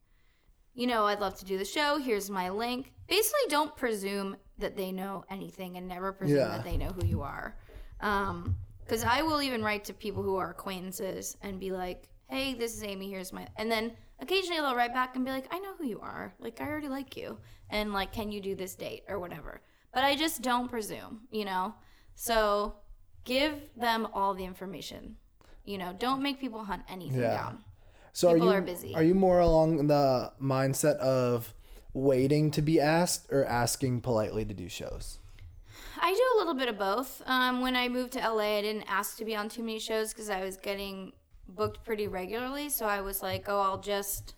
you 0.74 0.86
know, 0.86 1.06
I'd 1.06 1.20
love 1.20 1.38
to 1.38 1.44
do 1.44 1.58
the 1.58 1.64
show. 1.64 1.98
Here's 1.98 2.30
my 2.30 2.48
link. 2.50 2.92
Basically, 3.08 3.40
don't 3.48 3.74
presume 3.76 4.36
that 4.58 4.76
they 4.76 4.92
know 4.92 5.24
anything 5.30 5.76
and 5.76 5.86
never 5.88 6.12
presume 6.12 6.38
Yeah. 6.38 6.48
that 6.48 6.64
they 6.64 6.76
know 6.76 6.88
who 6.90 7.04
you 7.06 7.22
are. 7.22 7.56
Um, 8.00 8.56
because 8.84 9.04
I 9.04 9.22
will 9.22 9.40
even 9.42 9.62
write 9.62 9.84
to 9.84 9.94
people 9.94 10.22
who 10.22 10.36
are 10.36 10.50
acquaintances 10.50 11.36
and 11.42 11.58
be 11.60 11.70
like, 11.70 12.08
"Hey, 12.28 12.54
this 12.54 12.74
is 12.74 12.82
Amy. 12.82 13.10
Here's 13.10 13.32
my," 13.32 13.46
and 13.56 13.70
then 13.70 13.96
occasionally 14.20 14.60
they'll 14.60 14.74
write 14.74 14.92
back 14.92 15.14
and 15.16 15.24
be 15.24 15.30
like, 15.30 15.46
"I 15.54 15.58
know 15.60 15.74
who 15.76 15.84
you 15.86 16.00
are. 16.00 16.34
Like, 16.38 16.60
I 16.60 16.66
already 16.66 16.88
like 16.88 17.16
you, 17.16 17.38
and 17.70 17.92
like, 17.92 18.12
can 18.12 18.30
you 18.32 18.40
do 18.40 18.54
this 18.54 18.74
date 18.74 19.04
or 19.08 19.18
whatever?" 19.18 19.60
But 19.94 20.04
I 20.04 20.16
just 20.16 20.42
don't 20.42 20.68
presume, 20.68 21.28
you 21.30 21.44
know. 21.44 21.74
So 22.14 22.76
give 23.24 23.54
them 23.76 24.08
all 24.14 24.34
the 24.34 24.44
information. 24.44 25.16
You 25.64 25.78
know, 25.78 25.92
don't 25.92 26.22
make 26.22 26.40
people 26.40 26.64
hunt 26.64 26.82
anything 26.88 27.20
Yeah. 27.20 27.36
down. 27.36 27.64
So 28.12 28.32
People 28.32 28.48
are 28.48 28.52
you 28.52 28.58
are 28.58 28.62
busy. 28.62 28.94
are 28.94 29.02
you 29.02 29.14
more 29.14 29.40
along 29.40 29.86
the 29.86 30.32
mindset 30.40 30.96
of 30.98 31.54
waiting 31.94 32.50
to 32.52 32.62
be 32.62 32.80
asked 32.80 33.32
or 33.32 33.44
asking 33.44 34.00
politely 34.02 34.44
to 34.44 34.54
do 34.54 34.68
shows? 34.68 35.18
I 36.00 36.12
do 36.12 36.22
a 36.36 36.38
little 36.38 36.54
bit 36.54 36.68
of 36.68 36.78
both. 36.78 37.22
Um, 37.26 37.60
when 37.60 37.76
I 37.76 37.88
moved 37.88 38.12
to 38.14 38.18
LA, 38.18 38.58
I 38.58 38.62
didn't 38.62 38.84
ask 38.88 39.16
to 39.18 39.24
be 39.24 39.36
on 39.36 39.48
too 39.48 39.62
many 39.62 39.78
shows 39.78 40.12
because 40.12 40.30
I 40.30 40.42
was 40.42 40.56
getting 40.56 41.12
booked 41.48 41.84
pretty 41.84 42.08
regularly. 42.08 42.68
So 42.68 42.86
I 42.86 43.00
was 43.00 43.22
like, 43.22 43.48
oh, 43.48 43.60
I'll 43.60 43.80
just. 43.80 44.34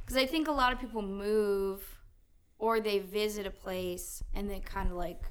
Because 0.00 0.16
I 0.16 0.26
think 0.26 0.48
a 0.48 0.52
lot 0.52 0.72
of 0.72 0.80
people 0.80 1.02
move 1.02 1.84
or 2.58 2.80
they 2.80 2.98
visit 2.98 3.46
a 3.46 3.50
place 3.50 4.22
and 4.34 4.50
they 4.50 4.60
kind 4.60 4.90
of 4.90 4.96
like 4.96 5.22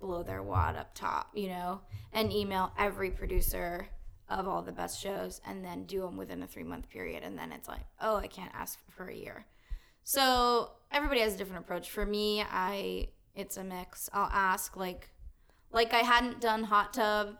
blow 0.00 0.22
their 0.22 0.42
wad 0.42 0.76
up 0.76 0.94
top, 0.94 1.30
you 1.34 1.48
know, 1.48 1.80
and 2.12 2.32
email 2.32 2.72
every 2.78 3.10
producer 3.10 3.88
of 4.30 4.48
all 4.48 4.62
the 4.62 4.72
best 4.72 5.00
shows 5.00 5.40
and 5.46 5.64
then 5.64 5.84
do 5.84 6.00
them 6.02 6.16
within 6.16 6.42
a 6.42 6.46
three 6.46 6.62
month 6.62 6.88
period. 6.88 7.22
And 7.22 7.38
then 7.38 7.52
it's 7.52 7.68
like, 7.68 7.84
oh, 8.00 8.16
I 8.16 8.26
can't 8.28 8.52
ask 8.54 8.78
for 8.96 9.08
a 9.08 9.14
year. 9.14 9.44
So 10.04 10.70
everybody 10.90 11.20
has 11.20 11.34
a 11.34 11.36
different 11.36 11.64
approach. 11.64 11.90
For 11.90 12.06
me, 12.06 12.42
I 12.42 13.08
it's 13.34 13.56
a 13.56 13.64
mix. 13.64 14.08
I'll 14.12 14.30
ask 14.32 14.76
like 14.76 15.10
like 15.72 15.92
I 15.92 15.98
hadn't 15.98 16.40
done 16.40 16.64
hot 16.64 16.92
tub 16.92 17.36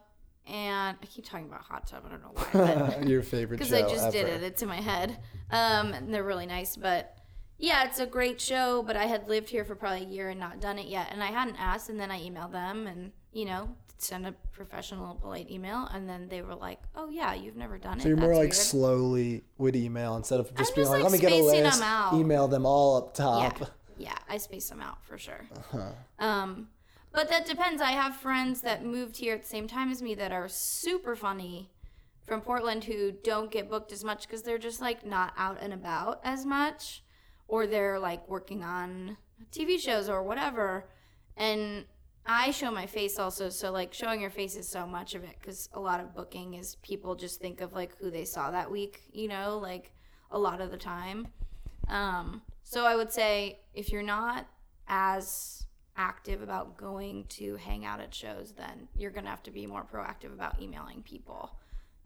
and 0.47 0.97
I 1.01 1.07
keep 1.07 1.25
talking 1.25 1.47
about 1.47 1.63
hot 1.63 1.87
tub. 1.87 2.03
I 2.07 2.11
don't 2.11 2.23
know 2.23 2.33
why, 2.35 2.75
but 2.75 3.07
Your 3.09 3.23
favorite 3.23 3.59
show. 3.65 3.65
because 3.65 3.73
I 3.73 3.83
just 3.83 4.13
did 4.13 4.27
it. 4.27 4.43
It's 4.43 4.63
in 4.63 4.69
my 4.69 4.81
head. 4.81 5.19
Um, 5.51 5.93
and 5.93 6.13
they're 6.13 6.25
really 6.25 6.47
nice, 6.47 6.77
but 6.77 7.17
yeah, 7.59 7.85
it's 7.85 8.01
a 8.01 8.07
great 8.07 8.41
show. 8.41 8.83
But 8.83 8.97
I 8.97 9.07
had 9.07 9.29
lived 9.29 9.49
here 9.49 9.65
for 9.65 9.75
probably 9.75 10.03
a 10.03 10.09
year 10.09 10.31
and 10.31 10.41
not 10.41 10.61
done 10.61 10.79
it 10.79 10.87
yet, 10.87 11.09
and 11.13 11.23
I 11.23 11.27
hadn't 11.27 11.57
asked. 11.57 11.89
And 11.89 12.01
then 12.01 12.11
I 12.11 12.21
emailed 12.21 12.53
them, 12.53 12.87
and 12.87 13.13
you 13.33 13.45
know, 13.45 13.69
send 14.03 14.27
a 14.27 14.33
professional, 14.53 15.15
polite 15.15 15.51
email, 15.51 15.89
and 15.93 16.09
then 16.09 16.29
they 16.29 16.43
were 16.43 16.55
like, 16.55 16.81
"Oh 16.95 17.09
yeah, 17.09 17.35
you've 17.35 17.57
never 17.57 17.79
done 17.79 17.99
it." 17.99 18.03
So 18.03 18.09
you're 18.09 18.17
more 18.17 18.35
like 18.35 18.51
weird." 18.51 18.55
slowly 18.55 19.45
would 19.59 19.77
email 19.77 20.17
instead 20.17 20.41
of 20.41 20.55
just 20.55 20.73
I'm 20.73 20.77
being 20.77 20.89
like, 20.89 21.03
like, 21.03 21.13
let 21.13 21.13
me 21.13 21.19
get 21.19 21.33
a 21.33 21.43
list, 21.43 21.83
email 22.15 22.49
them 22.49 22.67
all 22.67 22.97
up 22.97 23.15
top. 23.15 23.61
Yeah, 23.61 23.67
yeah, 23.99 24.19
I 24.29 24.39
space 24.39 24.69
them 24.69 24.81
out 24.81 25.05
for 25.05 25.19
sure. 25.19 25.47
Uh-huh. 25.55 25.93
Um, 26.19 26.69
but 27.13 27.29
that 27.29 27.47
depends. 27.47 27.83
I 27.83 27.91
have 27.93 28.17
friends 28.17 28.61
that 28.63 28.85
moved 28.85 29.17
here 29.17 29.35
at 29.35 29.43
the 29.43 29.49
same 29.49 29.67
time 29.67 29.91
as 29.91 30.01
me 30.01 30.15
that 30.15 30.33
are 30.33 30.49
super 30.49 31.17
funny 31.17 31.71
from 32.27 32.41
Portland 32.41 32.85
who 32.85 33.11
don't 33.11 33.51
get 33.51 33.69
booked 33.69 33.93
as 33.93 34.05
much 34.05 34.27
because 34.27 34.43
they're 34.43 34.59
just 34.59 34.81
like 34.81 35.05
not 35.05 35.33
out 35.37 35.59
and 35.61 35.73
about 35.73 36.21
as 36.25 36.47
much, 36.47 37.03
or 37.49 37.67
they're 37.67 37.99
like 37.99 38.29
working 38.29 38.63
on 38.63 39.17
TV 39.53 39.79
shows 39.79 40.09
or 40.09 40.23
whatever. 40.23 40.89
And 41.37 41.87
I 42.27 42.51
show 42.51 42.71
my 42.71 42.87
face 42.87 43.19
also, 43.19 43.49
so 43.49 43.73
like 43.73 43.93
showing 43.93 44.21
your 44.21 44.31
face 44.31 44.57
is 44.57 44.69
so 44.69 44.87
much 44.87 45.15
of 45.15 45.25
it 45.25 45.37
because 45.41 45.69
a 45.73 45.81
lot 45.81 46.01
of 46.01 46.15
booking 46.15 46.55
is 46.55 46.77
people 46.77 47.15
just 47.15 47.41
think 47.41 47.61
of 47.61 47.73
like 47.73 47.97
who 47.99 48.11
they 48.11 48.25
saw 48.25 48.51
that 48.51 48.71
week, 48.71 49.03
you 49.13 49.29
know, 49.29 49.59
like 49.59 49.93
a 50.31 50.39
lot 50.39 50.61
of 50.61 50.71
the 50.71 50.77
time. 50.77 51.29
Um, 51.89 52.43
so 52.63 52.85
I 52.85 52.95
would 52.95 53.13
say 53.13 53.61
if 53.75 53.91
you're 53.91 54.03
not 54.03 54.47
as 54.87 55.67
active 55.97 56.41
about 56.41 56.77
going 56.77 57.25
to 57.29 57.57
hang 57.57 57.85
out 57.85 58.01
at 58.01 58.15
shows, 58.15 58.53
then 58.57 58.89
you're 58.97 59.11
gonna 59.11 59.31
have 59.31 59.43
to 59.45 59.51
be 59.51 59.67
more 59.67 59.85
proactive 59.85 60.33
about 60.33 60.61
emailing 60.61 61.03
people. 61.03 61.57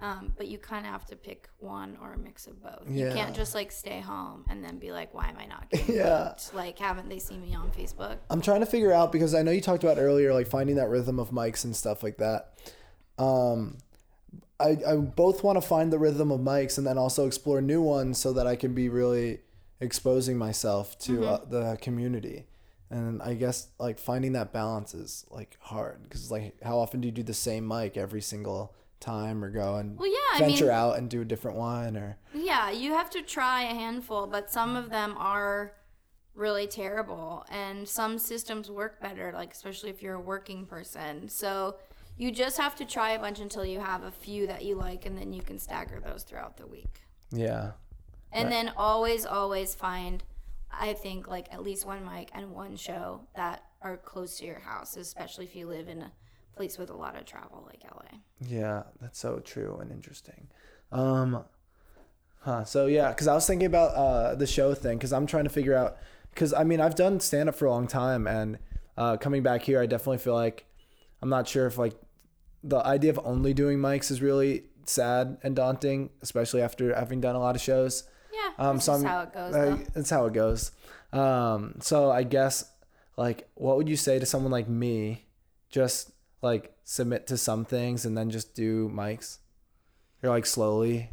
Um, 0.01 0.33
but 0.37 0.49
you 0.49 0.59
kind 0.59 0.85
of 0.85 0.93
have 0.93 1.07
to 1.07 1.17
pick 1.17 1.49
one 1.61 1.97
or 2.03 2.13
a 2.13 2.19
mix 2.19 2.47
of 2.47 2.61
both. 2.63 2.83
You 2.91 3.09
can't 3.11 3.35
just 3.35 3.55
like 3.55 3.71
stay 3.73 4.01
home 4.01 4.45
and 4.51 4.63
then 4.63 4.79
be 4.79 4.93
like, 4.93 5.15
"Why 5.15 5.29
am 5.29 5.37
I 5.39 5.47
not 5.47 5.71
getting 5.71 5.95
Yeah. 5.97 6.25
booked? 6.25 6.53
Like, 6.55 6.79
haven't 6.79 7.09
they 7.09 7.19
seen 7.19 7.41
me 7.41 7.55
on 7.55 7.71
Facebook?" 7.71 8.17
I'm 8.29 8.43
trying 8.43 8.61
to 8.61 8.67
figure 8.67 8.93
out 8.93 9.13
because 9.13 9.35
I 9.35 9.43
know 9.43 9.51
you 9.53 9.61
talked 9.61 9.85
about 9.85 9.99
earlier, 9.99 10.35
like 10.35 10.47
finding 10.49 10.77
that 10.77 10.89
rhythm 10.89 11.19
of 11.19 11.31
mics 11.31 11.65
and 11.65 11.75
stuff 11.75 12.03
like 12.03 12.19
that. 12.19 12.55
Um, 13.19 13.79
I, 14.61 14.77
I 14.87 14.97
both 14.97 15.43
want 15.43 15.57
to 15.61 15.67
find 15.67 15.93
the 15.93 15.99
rhythm 15.99 16.31
of 16.31 16.41
mics 16.41 16.77
and 16.79 16.87
then 16.87 16.99
also 16.99 17.27
explore 17.27 17.61
new 17.61 17.81
ones 17.81 18.19
so 18.19 18.33
that 18.33 18.47
I 18.47 18.57
can 18.57 18.75
be 18.75 18.89
really 18.89 19.41
exposing 19.81 20.37
myself 20.39 20.99
to 21.01 21.25
uh, 21.27 21.45
the 21.45 21.77
community. 21.81 22.47
And 22.91 23.23
I 23.23 23.35
guess 23.35 23.69
like 23.79 23.99
finding 23.99 24.33
that 24.33 24.53
balance 24.53 24.95
is 24.95 25.25
like 25.31 25.57
hard 25.61 26.03
because 26.05 26.31
like 26.31 26.61
how 26.63 26.79
often 26.79 27.01
do 27.01 27.07
you 27.09 27.13
do 27.13 27.23
the 27.23 27.35
same 27.35 27.67
mic 27.67 27.97
every 27.97 28.21
single 28.21 28.75
time 29.05 29.45
or 29.45 29.51
go 29.51 29.77
and 29.77 29.99
Well, 29.99 30.09
yeah, 30.11 30.37
I 30.37 30.39
venture 30.41 30.65
mean- 30.67 30.73
out 30.75 30.97
and 30.99 31.09
do 31.11 31.21
a 31.21 31.25
different 31.25 31.57
one 31.57 31.97
or 31.97 32.17
Yeah, 32.33 32.71
you 32.71 32.93
have 32.93 33.11
to 33.11 33.23
try 33.23 33.63
a 33.65 33.75
handful, 33.75 34.27
but 34.27 34.51
some 34.51 34.77
of 34.77 34.91
them 34.91 35.15
are 35.19 35.73
really 36.35 36.67
terrible 36.67 37.45
and 37.51 37.89
some 37.89 38.19
systems 38.19 38.69
work 38.69 39.01
better 39.01 39.31
like 39.33 39.53
especially 39.53 39.89
if 39.91 40.03
you're 40.03 40.15
a 40.15 40.21
working 40.21 40.67
person. 40.67 41.29
So 41.29 41.77
you 42.17 42.31
just 42.33 42.57
have 42.59 42.75
to 42.77 42.85
try 42.85 43.11
a 43.13 43.19
bunch 43.19 43.39
until 43.41 43.65
you 43.65 43.79
have 43.81 44.03
a 44.03 44.11
few 44.11 44.47
that 44.49 44.65
you 44.65 44.75
like 44.77 45.07
and 45.07 45.17
then 45.17 45.33
you 45.33 45.43
can 45.43 45.59
stagger 45.59 46.01
those 46.05 46.23
throughout 46.25 46.57
the 46.57 46.67
week. 46.67 47.03
yeah. 47.31 47.73
And 48.33 48.51
then 48.51 48.73
always 48.77 49.25
always 49.27 49.77
find 49.77 50.25
I 50.73 50.93
think 50.95 51.29
like 51.29 51.53
at 51.55 51.63
least 51.63 51.87
one 51.87 52.05
mic 52.05 52.31
and 52.35 52.51
one 52.51 52.75
show 52.75 53.21
that 53.37 53.63
are 53.81 53.97
close 53.97 54.39
to 54.39 54.45
your 54.47 54.59
house, 54.59 54.97
especially 54.97 55.45
if 55.45 55.55
you 55.55 55.69
live 55.69 55.89
in 55.89 56.03
a 56.03 56.13
place 56.57 56.79
with 56.79 56.91
a 56.91 56.97
lot 56.97 57.17
of 57.17 57.25
travel 57.25 57.65
like 57.67 57.83
LA. 57.85 58.19
Yeah, 58.47 58.85
that's 59.01 59.19
so 59.19 59.39
true 59.41 59.79
and 59.81 59.91
interesting. 59.91 60.49
Um, 60.93 61.45
huh. 62.41 62.65
So 62.65 62.87
yeah, 62.87 63.09
because 63.09 63.27
I 63.29 63.35
was 63.35 63.47
thinking 63.47 63.67
about 63.67 63.95
uh, 63.95 64.35
the 64.35 64.47
show 64.47 64.75
thing 64.75 64.99
because 64.99 65.13
I'm 65.13 65.27
trying 65.27 65.45
to 65.45 65.51
figure 65.51 65.75
out 65.75 65.97
because 66.31 66.53
I 66.53 66.65
mean 66.65 66.81
I've 66.81 66.95
done 66.95 67.21
stand 67.21 67.49
up 67.49 67.55
for 67.55 67.67
a 67.67 67.71
long 67.71 67.87
time 67.87 68.27
and 68.27 68.59
uh, 68.97 69.17
coming 69.17 69.43
back 69.43 69.63
here 69.63 69.81
I 69.81 69.87
definitely 69.87 70.19
feel 70.19 70.35
like 70.35 70.67
I'm 71.23 71.29
not 71.29 71.49
sure 71.49 71.67
if 71.67 71.79
like 71.79 71.95
the 72.63 72.79
idea 72.79 73.11
of 73.11 73.21
only 73.25 73.53
doing 73.55 73.79
mics 73.79 74.11
is 74.11 74.23
really 74.23 74.65
sad 74.87 75.39
and 75.43 75.55
daunting, 75.57 76.11
especially 76.23 76.63
after 76.63 76.95
having 76.95 77.21
done 77.21 77.35
a 77.35 77.41
lot 77.41 77.57
of 77.57 77.63
shows. 77.63 78.05
Yeah, 78.33 78.51
Um, 78.59 78.77
that's 78.77 78.87
so 78.87 78.93
I'm, 78.95 79.05
how 79.05 79.21
it 79.23 79.33
goes. 79.33 79.55
uh. 79.55 79.79
That's 79.95 80.11
how 80.11 80.27
it 80.27 80.33
goes. 80.33 80.71
Um, 81.13 81.77
so 81.81 82.11
I 82.11 82.23
guess 82.25 82.65
like 83.17 83.49
what 83.55 83.77
would 83.77 83.89
you 83.89 83.97
say 83.97 84.19
to 84.19 84.27
someone 84.27 84.51
like 84.53 84.69
me? 84.69 85.27
Just 85.71 86.11
like 86.45 86.75
submit 86.85 87.27
to 87.29 87.37
some 87.39 87.65
things 87.65 88.05
and 88.05 88.17
then 88.17 88.31
just 88.31 88.55
do 88.55 88.89
mics, 88.91 89.39
or 90.23 90.29
like 90.29 90.47
slowly. 90.47 91.11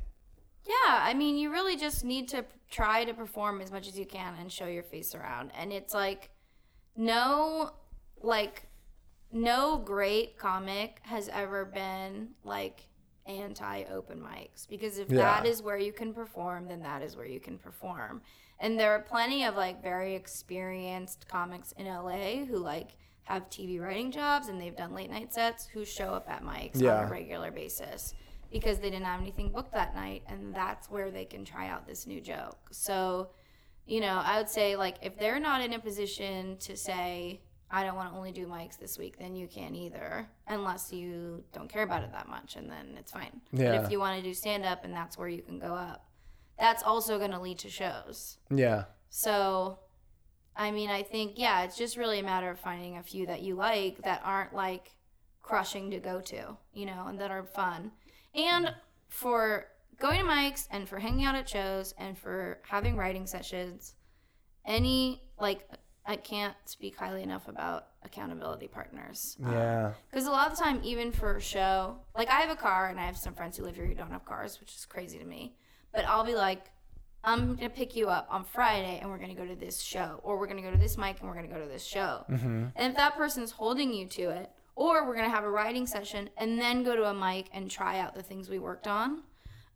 Yeah, 0.65 0.99
I 1.01 1.13
mean, 1.13 1.37
you 1.37 1.51
really 1.51 1.75
just 1.77 2.03
need 2.03 2.27
to 2.29 2.45
try 2.69 3.03
to 3.05 3.13
perform 3.13 3.61
as 3.61 3.71
much 3.71 3.87
as 3.87 3.97
you 3.97 4.05
can 4.05 4.35
and 4.39 4.51
show 4.51 4.67
your 4.67 4.83
face 4.83 5.15
around. 5.15 5.51
And 5.57 5.73
it's 5.73 5.93
like, 5.93 6.29
no, 6.95 7.71
like, 8.21 8.63
no 9.31 9.77
great 9.77 10.37
comic 10.37 10.99
has 11.03 11.29
ever 11.29 11.65
been 11.65 12.29
like 12.43 12.87
anti 13.25 13.83
open 13.85 14.19
mics 14.19 14.67
because 14.67 14.97
if 14.97 15.07
that 15.09 15.45
Yeah. 15.45 15.49
is 15.51 15.61
where 15.61 15.77
you 15.77 15.93
can 15.93 16.13
perform, 16.13 16.67
then 16.67 16.81
that 16.81 17.01
is 17.01 17.15
where 17.15 17.25
you 17.25 17.39
can 17.39 17.57
perform. 17.57 18.21
And 18.59 18.79
there 18.79 18.91
are 18.93 18.99
plenty 19.01 19.43
of 19.45 19.55
like 19.55 19.81
very 19.81 20.15
experienced 20.15 21.27
comics 21.27 21.71
in 21.73 21.85
LA 21.87 22.45
who 22.45 22.57
like 22.57 22.97
have 23.23 23.49
TV 23.49 23.79
writing 23.79 24.11
jobs 24.11 24.47
and 24.47 24.59
they've 24.59 24.75
done 24.75 24.93
late 24.93 25.09
night 25.09 25.33
sets 25.33 25.65
who 25.67 25.85
show 25.85 26.13
up 26.13 26.29
at 26.29 26.43
mics 26.43 26.77
on 26.77 27.05
a 27.05 27.11
regular 27.11 27.51
basis 27.51 28.13
because 28.51 28.79
they 28.79 28.89
didn't 28.89 29.05
have 29.05 29.21
anything 29.21 29.49
booked 29.49 29.73
that 29.73 29.95
night 29.95 30.23
and 30.27 30.53
that's 30.53 30.89
where 30.89 31.11
they 31.11 31.25
can 31.25 31.45
try 31.45 31.67
out 31.67 31.87
this 31.87 32.05
new 32.05 32.19
joke. 32.19 32.57
So, 32.71 33.29
you 33.85 34.01
know, 34.01 34.21
I 34.23 34.37
would 34.37 34.49
say 34.49 34.75
like 34.75 34.97
if 35.01 35.17
they're 35.17 35.39
not 35.39 35.61
in 35.61 35.73
a 35.73 35.79
position 35.79 36.57
to 36.57 36.75
say 36.75 37.41
I 37.73 37.83
don't 37.85 37.95
want 37.95 38.11
to 38.11 38.17
only 38.17 38.33
do 38.33 38.47
mics 38.47 38.77
this 38.77 38.97
week, 38.97 39.17
then 39.17 39.35
you 39.35 39.47
can't 39.47 39.75
either 39.75 40.27
unless 40.47 40.91
you 40.91 41.43
don't 41.53 41.69
care 41.69 41.83
about 41.83 42.03
it 42.03 42.11
that 42.11 42.27
much 42.27 42.57
and 42.57 42.69
then 42.69 42.95
it's 42.97 43.11
fine. 43.11 43.39
But 43.53 43.85
if 43.85 43.91
you 43.91 43.99
want 43.99 44.21
to 44.21 44.23
do 44.23 44.33
stand 44.33 44.65
up 44.65 44.83
and 44.83 44.93
that's 44.93 45.17
where 45.17 45.29
you 45.29 45.41
can 45.41 45.57
go 45.57 45.73
up, 45.73 46.05
that's 46.59 46.83
also 46.83 47.17
going 47.17 47.31
to 47.31 47.39
lead 47.39 47.59
to 47.59 47.69
shows. 47.69 48.37
Yeah. 48.49 48.83
So, 49.09 49.79
I 50.55 50.71
mean, 50.71 50.89
I 50.89 51.03
think, 51.03 51.33
yeah, 51.37 51.63
it's 51.63 51.77
just 51.77 51.97
really 51.97 52.19
a 52.19 52.23
matter 52.23 52.49
of 52.49 52.59
finding 52.59 52.97
a 52.97 53.03
few 53.03 53.25
that 53.27 53.41
you 53.41 53.55
like 53.55 54.01
that 54.03 54.21
aren't 54.23 54.53
like 54.53 54.91
crushing 55.41 55.91
to 55.91 55.99
go 55.99 56.21
to, 56.21 56.57
you 56.73 56.85
know, 56.85 57.05
and 57.07 57.19
that 57.19 57.31
are 57.31 57.43
fun. 57.43 57.91
And 58.35 58.73
for 59.07 59.67
going 59.99 60.19
to 60.19 60.25
mics 60.25 60.67
and 60.71 60.87
for 60.87 60.99
hanging 60.99 61.25
out 61.25 61.35
at 61.35 61.47
shows 61.49 61.93
and 61.97 62.17
for 62.17 62.59
having 62.67 62.97
writing 62.97 63.25
sessions, 63.27 63.95
any, 64.65 65.21
like, 65.39 65.67
I 66.05 66.15
can't 66.15 66.55
speak 66.65 66.95
highly 66.97 67.23
enough 67.23 67.47
about 67.47 67.87
accountability 68.03 68.67
partners. 68.67 69.37
Um, 69.43 69.51
Yeah. 69.53 69.93
because 70.09 70.25
a 70.25 70.31
lot 70.31 70.51
of 70.51 70.57
the 70.57 70.63
time, 70.63 70.81
even 70.83 71.11
for 71.11 71.35
a 71.37 71.41
show, 71.41 71.97
like 72.15 72.29
I 72.29 72.41
have 72.41 72.49
a 72.49 72.55
car 72.55 72.89
and 72.89 72.99
I 72.99 73.05
have 73.05 73.17
some 73.17 73.33
friends 73.35 73.57
who 73.57 73.63
live 73.63 73.75
here 73.75 73.85
who 73.85 73.93
don't 73.93 74.11
have 74.11 74.25
cars, 74.25 74.59
which 74.59 74.73
is 74.75 74.85
crazy 74.85 75.19
to 75.19 75.25
me. 75.25 75.55
But 75.93 76.05
I'll 76.05 76.25
be 76.25 76.35
like, 76.35 76.71
I'm 77.23 77.55
gonna 77.55 77.69
pick 77.69 77.95
you 77.95 78.07
up 78.09 78.27
on 78.29 78.43
Friday 78.43 78.97
and 79.01 79.09
we're 79.09 79.17
gonna 79.19 79.35
go 79.35 79.45
to 79.45 79.55
this 79.55 79.79
show, 79.81 80.19
or 80.23 80.39
we're 80.39 80.47
gonna 80.47 80.61
go 80.63 80.71
to 80.71 80.77
this 80.77 80.97
mic 80.97 81.19
and 81.19 81.29
we're 81.29 81.35
gonna 81.35 81.47
go 81.47 81.59
to 81.61 81.67
this 81.67 81.85
show. 81.85 82.25
And 82.29 82.71
if 82.75 82.95
that 82.95 83.15
person's 83.15 83.51
holding 83.51 83.93
you 83.93 84.07
to 84.07 84.23
it, 84.29 84.49
or 84.75 85.05
we're 85.05 85.15
gonna 85.15 85.29
have 85.29 85.43
a 85.43 85.49
writing 85.49 85.85
session 85.85 86.29
and 86.37 86.59
then 86.59 86.83
go 86.83 86.95
to 86.95 87.05
a 87.05 87.13
mic 87.13 87.47
and 87.53 87.69
try 87.69 87.99
out 87.99 88.15
the 88.15 88.23
things 88.23 88.49
we 88.49 88.57
worked 88.59 88.87
on, 88.87 89.21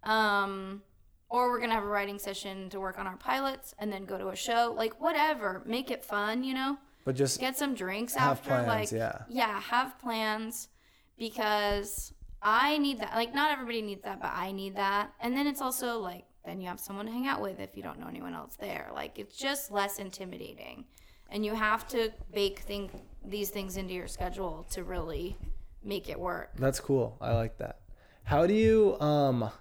um, 0.04 0.82
or 1.30 1.50
we're 1.50 1.60
gonna 1.60 1.74
have 1.74 1.84
a 1.84 1.88
writing 1.88 2.18
session 2.18 2.70
to 2.70 2.80
work 2.80 2.98
on 2.98 3.06
our 3.06 3.18
pilots 3.18 3.76
and 3.78 3.92
then 3.94 4.06
go 4.06 4.18
to 4.18 4.30
a 4.30 4.36
show, 4.36 4.74
like 4.76 5.00
whatever, 5.00 5.62
make 5.66 5.92
it 5.92 6.04
fun, 6.04 6.44
you 6.44 6.54
know 6.54 6.78
But 7.04 7.16
just 7.16 7.40
get 7.40 7.56
some 7.58 7.76
drinks 7.76 8.16
Have 8.16 8.38
after 8.40 8.50
plans, 8.50 8.68
like 8.68 8.92
yeah. 8.92 9.20
yeah 9.30 9.60
have 9.62 10.00
plans 10.00 10.70
because 11.18 12.14
i 12.42 12.78
need 12.78 13.00
that 13.00 13.14
like 13.16 13.34
not 13.34 13.52
everybody 13.52 13.82
needs 13.82 14.04
that 14.04 14.20
but 14.22 14.32
i 14.34 14.52
need 14.52 14.76
that 14.76 15.12
and 15.20 15.36
then 15.36 15.48
it's 15.48 15.62
also 15.62 15.98
like 16.00 16.26
then 16.46 16.62
you 16.62 16.68
have 16.68 16.80
someone 16.80 17.06
to 17.06 17.12
hang 17.12 17.28
out 17.28 17.42
with 17.42 17.60
if 17.60 17.76
you 17.76 17.84
don't 17.84 18.00
know 18.00 18.08
anyone 18.08 18.34
else 18.34 18.56
there 18.60 18.90
like 18.94 19.18
it's 19.20 19.36
just 19.36 19.72
less 19.72 20.00
intimidating 20.00 20.86
and 21.30 21.46
you 21.46 21.56
have 21.56 21.88
to 21.88 22.12
bake 22.34 22.60
thing, 22.60 22.90
these 23.24 23.50
things 23.50 23.78
into 23.78 23.94
your 23.94 24.08
schedule 24.08 24.66
to 24.72 24.84
really 24.84 25.38
make 25.84 26.10
it 26.10 26.20
work 26.20 26.52
That's 26.58 26.80
cool. 26.80 27.18
I 27.22 27.34
like 27.34 27.58
that. 27.60 27.80
How 28.24 28.48
do 28.48 28.54
you 28.54 29.00
um 29.00 29.52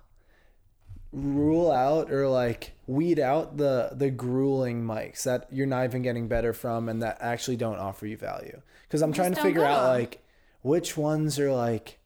rule 1.12 1.70
out 1.70 2.11
or 2.11 2.28
like 2.28 2.72
weed 2.87 3.20
out 3.20 3.57
the 3.57 3.91
the 3.93 4.11
grueling 4.11 4.82
mics 4.85 5.22
that 5.22 5.47
you're 5.53 5.66
not 5.66 5.85
even 5.85 6.03
getting 6.03 6.26
better 6.26 6.53
from 6.53 6.89
and 6.89 7.03
that 7.03 7.18
actually 7.20 7.57
don't 7.57 7.78
offer 7.78 8.07
you 8.07 8.16
value? 8.16 8.61
Because 8.82 9.03
I'm 9.03 9.12
trying 9.12 9.35
to 9.35 9.43
figure 9.43 9.64
out 9.64 9.89
like 9.89 10.24
which 10.62 10.97
ones 10.97 11.39
are 11.39 11.53
like 11.53 11.99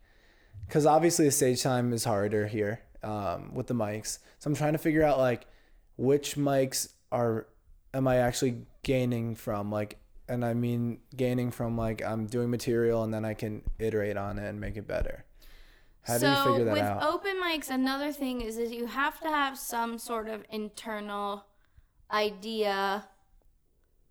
because 0.67 0.85
obviously 0.85 1.27
the 1.27 1.31
stage 1.31 1.63
time 1.63 1.93
is 1.93 2.05
harder 2.05 2.49
here 2.49 2.81
um, 3.03 3.55
with 3.55 3.67
the 3.67 3.75
mics. 3.75 4.19
So 4.39 4.49
I'm 4.49 4.57
trying 4.57 4.73
to 4.73 4.79
figure 4.79 5.03
out 5.03 5.19
like 5.19 5.47
which 5.97 6.37
mics 6.37 6.93
are 7.11 7.47
am 7.95 8.07
I 8.09 8.17
actually 8.17 8.63
gaining 8.83 9.35
from 9.35 9.71
like 9.71 9.99
and 10.29 10.45
I 10.45 10.55
mean 10.55 10.99
gaining 11.17 11.51
from 11.51 11.77
like 11.77 12.03
I'm 12.05 12.27
doing 12.27 12.51
material 12.51 13.03
and 13.03 13.13
then 13.13 13.25
I 13.25 13.35
can 13.35 13.63
iterate 13.79 14.17
on 14.17 14.39
it 14.39 14.49
and 14.49 14.61
make 14.61 14.77
it 14.77 14.87
better. 14.87 15.25
How 16.03 16.19
so 16.19 16.21
do 16.21 16.27
you 16.29 16.47
figure 16.47 16.65
that 16.67 16.73
with 16.73 16.83
out? 16.83 17.03
open 17.03 17.37
mics 17.43 17.71
another 17.71 18.13
thing 18.13 18.41
is 18.41 18.57
that 18.57 18.71
you 18.71 18.87
have 18.87 19.21
to 19.21 19.29
have 19.29 19.59
some 19.59 19.99
sort 19.99 20.29
of 20.29 20.45
internal 20.51 21.45
idea 22.11 23.07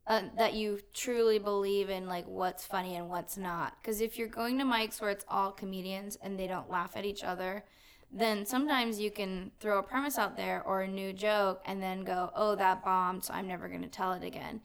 uh, 0.05 0.21
that 0.37 0.53
you 0.53 0.79
truly 0.93 1.39
believe 1.39 1.89
in 1.89 2.07
like 2.07 2.25
what's 2.27 2.65
funny 2.65 2.95
and 2.95 3.09
what's 3.09 3.35
not 3.35 3.75
because 3.81 3.99
if 3.99 4.17
you're 4.17 4.27
going 4.27 4.57
to 4.59 4.63
mics 4.63 5.01
where 5.01 5.09
it's 5.09 5.25
all 5.27 5.51
comedians 5.51 6.17
and 6.21 6.39
they 6.39 6.47
don't 6.47 6.69
laugh 6.69 6.95
at 6.95 7.03
each 7.03 7.23
other 7.23 7.63
then 8.11 8.45
sometimes 8.45 8.99
you 8.99 9.11
can 9.11 9.51
throw 9.59 9.79
a 9.79 9.83
premise 9.83 10.17
out 10.17 10.37
there 10.37 10.63
or 10.63 10.81
a 10.81 10.87
new 10.87 11.11
joke 11.13 11.61
and 11.65 11.81
then 11.81 12.03
go 12.03 12.31
oh 12.35 12.55
that 12.55 12.83
bombed 12.83 13.23
so 13.23 13.33
i'm 13.33 13.47
never 13.47 13.67
going 13.67 13.81
to 13.81 13.87
tell 13.89 14.13
it 14.13 14.23
again 14.23 14.61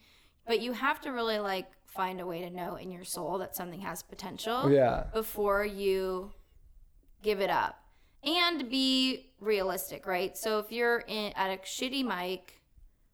but 0.47 0.61
you 0.61 0.71
have 0.73 1.01
to 1.01 1.09
really 1.11 1.39
like 1.39 1.67
find 1.85 2.19
a 2.21 2.25
way 2.25 2.41
to 2.41 2.49
know 2.49 2.75
in 2.75 2.89
your 2.91 3.03
soul 3.03 3.37
that 3.37 3.55
something 3.55 3.81
has 3.81 4.01
potential 4.01 4.71
Yeah. 4.71 5.05
before 5.13 5.65
you 5.65 6.31
give 7.21 7.39
it 7.39 7.49
up 7.49 7.79
and 8.25 8.69
be 8.69 9.31
realistic, 9.39 10.07
right? 10.07 10.35
So 10.37 10.57
if 10.59 10.71
you're 10.71 10.99
in 11.07 11.33
at 11.35 11.51
a 11.51 11.57
shitty 11.61 12.03
mic 12.05 12.61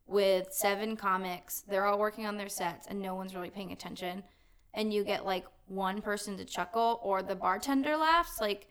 with 0.08 0.48
seven 0.52 0.96
comics, 0.96 1.62
they're 1.68 1.86
all 1.86 2.00
working 2.00 2.26
on 2.26 2.38
their 2.38 2.48
sets 2.50 2.88
and 2.88 3.02
no 3.02 3.16
one's 3.16 3.36
really 3.36 3.50
paying 3.50 3.72
attention, 3.72 4.24
and 4.74 4.94
you 4.94 5.04
get 5.04 5.26
like 5.26 5.46
one 5.68 6.02
person 6.02 6.38
to 6.38 6.46
chuckle 6.46 7.00
or 7.04 7.22
the 7.22 7.36
bartender 7.36 7.98
laughs, 7.98 8.40
like 8.40 8.68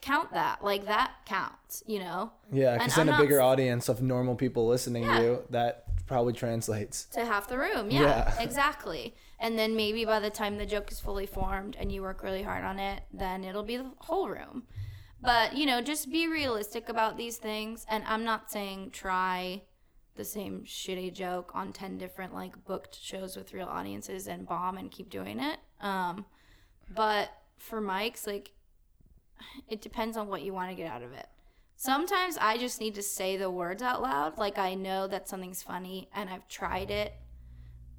count 0.00 0.32
that. 0.32 0.64
Like 0.64 0.86
that 0.86 1.12
counts, 1.26 1.82
you 1.86 1.98
know? 1.98 2.32
Yeah, 2.52 2.78
because 2.78 2.94
then 2.94 3.08
I'm 3.08 3.14
a 3.14 3.22
bigger 3.22 3.40
audience 3.40 3.88
of 3.88 4.02
normal 4.02 4.34
people 4.34 4.66
listening 4.66 5.04
Yeah. 5.04 5.18
to 5.18 5.24
you, 5.24 5.42
that 5.50 5.84
probably 6.06 6.32
translates. 6.32 7.04
to 7.06 7.24
half 7.24 7.48
the 7.48 7.58
room. 7.58 7.90
Yeah, 7.90 8.00
Yeah. 8.02 8.34
exactly. 8.42 9.14
And 9.38 9.58
then 9.58 9.76
maybe 9.76 10.04
by 10.04 10.18
the 10.20 10.30
time 10.30 10.58
the 10.58 10.66
joke 10.66 10.90
is 10.90 11.00
fully 11.00 11.26
formed 11.26 11.76
and 11.78 11.90
you 11.92 12.02
work 12.02 12.22
really 12.22 12.42
hard 12.42 12.64
on 12.64 12.78
it, 12.78 13.02
then 13.12 13.44
it'll 13.44 13.62
be 13.62 13.76
the 13.76 13.90
whole 13.98 14.28
room. 14.28 14.64
But, 15.22 15.54
you 15.56 15.66
know, 15.66 15.80
just 15.82 16.10
be 16.10 16.26
realistic 16.26 16.88
about 16.88 17.16
these 17.16 17.36
things. 17.36 17.84
And 17.88 18.02
I'm 18.06 18.24
not 18.24 18.50
saying 18.50 18.90
try 18.90 19.62
the 20.16 20.24
same 20.24 20.62
shitty 20.66 21.12
joke 21.14 21.52
on 21.54 21.72
10 21.72 21.96
different, 21.98 22.34
like, 22.34 22.64
booked 22.64 22.98
shows 23.00 23.36
with 23.36 23.52
real 23.54 23.68
audiences 23.68 24.26
and 24.26 24.46
bomb 24.48 24.76
and 24.78 24.90
keep 24.90 25.08
doing 25.10 25.38
it. 25.38 25.58
Um, 25.80 26.24
but 26.92 27.30
for 27.58 27.80
mics, 27.80 28.26
like, 28.26 28.52
it 29.68 29.80
depends 29.80 30.16
on 30.16 30.28
what 30.28 30.42
you 30.42 30.52
want 30.52 30.70
to 30.70 30.76
get 30.76 30.90
out 30.90 31.02
of 31.02 31.12
it. 31.12 31.26
Sometimes 31.76 32.36
I 32.38 32.58
just 32.58 32.80
need 32.80 32.94
to 32.96 33.02
say 33.02 33.36
the 33.36 33.50
words 33.50 33.82
out 33.82 34.02
loud. 34.02 34.36
Like 34.38 34.58
I 34.58 34.74
know 34.74 35.06
that 35.08 35.28
something's 35.28 35.62
funny 35.62 36.08
and 36.14 36.28
I've 36.28 36.46
tried 36.48 36.90
it, 36.90 37.14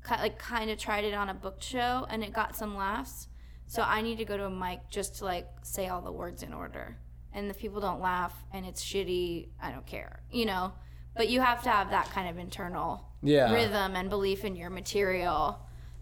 like 0.09 0.37
kind 0.37 0.69
of 0.69 0.77
tried 0.77 1.03
it 1.03 1.13
on 1.13 1.29
a 1.29 1.33
book 1.33 1.61
show 1.61 2.05
and 2.09 2.23
it 2.23 2.33
got 2.33 2.55
some 2.55 2.75
laughs. 2.75 3.27
So 3.67 3.81
I 3.81 4.01
need 4.01 4.17
to 4.17 4.25
go 4.25 4.37
to 4.37 4.45
a 4.45 4.49
mic 4.49 4.81
just 4.89 5.15
to 5.19 5.25
like 5.25 5.47
say 5.63 5.87
all 5.87 6.01
the 6.01 6.11
words 6.11 6.43
in 6.43 6.53
order. 6.53 6.97
and 7.33 7.49
if 7.49 7.57
people 7.59 7.79
don't 7.79 8.01
laugh 8.01 8.35
and 8.51 8.65
it's 8.65 8.83
shitty, 8.83 9.47
I 9.63 9.71
don't 9.71 9.85
care, 9.87 10.21
you 10.29 10.45
know. 10.45 10.73
But 11.15 11.29
you 11.29 11.39
have 11.39 11.63
to 11.63 11.69
have 11.69 11.89
that 11.91 12.09
kind 12.09 12.27
of 12.29 12.37
internal 12.37 13.05
Yeah. 13.23 13.53
rhythm 13.53 13.95
and 13.95 14.09
belief 14.09 14.43
in 14.43 14.55
your 14.57 14.69
material. 14.69 15.59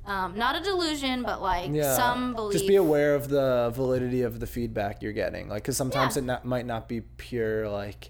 Um, 0.10 0.36
not 0.38 0.56
a 0.56 0.60
delusion, 0.62 1.22
but 1.24 1.42
like 1.42 1.70
Yeah. 1.72 1.96
some 1.96 2.34
belief. 2.34 2.54
Just 2.54 2.68
be 2.68 2.76
aware 2.78 3.14
of 3.16 3.30
the 3.30 3.72
validity 3.76 4.24
of 4.24 4.40
the 4.40 4.48
feedback 4.48 5.02
you're 5.04 5.14
getting. 5.14 5.48
Like, 5.48 5.62
because 5.64 5.78
sometimes 5.78 6.16
Yeah. 6.16 6.24
it 6.24 6.26
not, 6.26 6.46
might 6.46 6.66
not 6.66 6.88
be 6.90 7.02
pure, 7.02 7.70
like, 7.70 8.10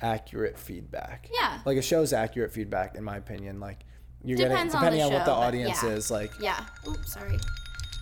accurate 0.00 0.58
feedback. 0.58 1.28
Yeah. 1.32 1.58
Like, 1.64 1.78
a 1.78 1.82
show's 1.82 2.12
accurate 2.12 2.52
feedback, 2.52 2.94
in 2.94 3.02
my 3.02 3.16
opinion. 3.16 3.58
Like, 3.60 3.84
you're 4.24 4.36
Depends 4.36 4.54
getting, 4.56 4.60
on 4.60 4.66
the 4.68 4.72
depending 4.98 5.02
on, 5.02 5.12
what 5.12 5.18
show, 5.20 5.24
the 5.26 5.32
audience 5.46 5.82
yeah. 5.82 5.88
is. 5.90 6.10
Like, 6.10 6.30
Yeah. 6.40 6.64
Oops, 6.86 7.12
sorry. 7.12 7.38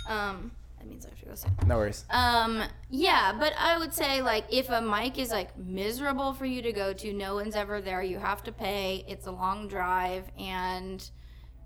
Um, 0.09 0.51
that 0.79 0.87
means 0.87 1.07
I 1.07 1.09
have 1.09 1.19
to 1.21 1.25
go 1.25 1.35
soon. 1.35 1.53
no 1.67 1.77
worries. 1.79 2.05
Um, 2.11 2.63
yeah, 2.91 3.33
but 3.39 3.55
I 3.59 3.79
would 3.79 3.95
say 3.95 4.21
like 4.21 4.45
if 4.53 4.69
a 4.69 4.83
mic 4.83 5.19
is 5.19 5.31
like 5.31 5.57
miserable 5.57 6.35
for 6.35 6.45
you 6.45 6.61
to 6.61 6.73
go 6.75 6.93
to, 6.93 7.13
no 7.15 7.37
one's 7.37 7.57
ever 7.57 7.81
there, 7.81 8.03
you 8.03 8.19
have 8.19 8.43
to 8.45 8.53
pay, 8.53 9.03
it's 9.09 9.27
a 9.27 9.31
long 9.33 9.67
drive 9.67 10.25
and 10.39 11.09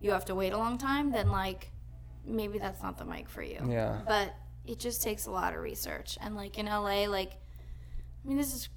you 0.00 0.10
have 0.12 0.24
to 0.26 0.34
wait 0.34 0.52
a 0.52 0.58
long 0.58 0.78
time, 0.78 1.10
then 1.12 1.30
like 1.30 1.70
maybe 2.24 2.58
that's 2.58 2.82
not 2.82 2.98
the 2.98 3.04
mic 3.04 3.28
for 3.28 3.42
you. 3.42 3.60
Yeah. 3.68 4.00
But 4.06 4.34
it 4.66 4.78
just 4.78 5.02
takes 5.02 5.26
a 5.26 5.30
lot 5.30 5.54
of 5.54 5.60
research. 5.60 6.18
And 6.20 6.36
like 6.36 6.58
in 6.58 6.66
LA, 6.66 7.06
like 7.06 7.32
I 8.24 8.28
mean 8.28 8.36
this 8.36 8.54
is 8.54 8.68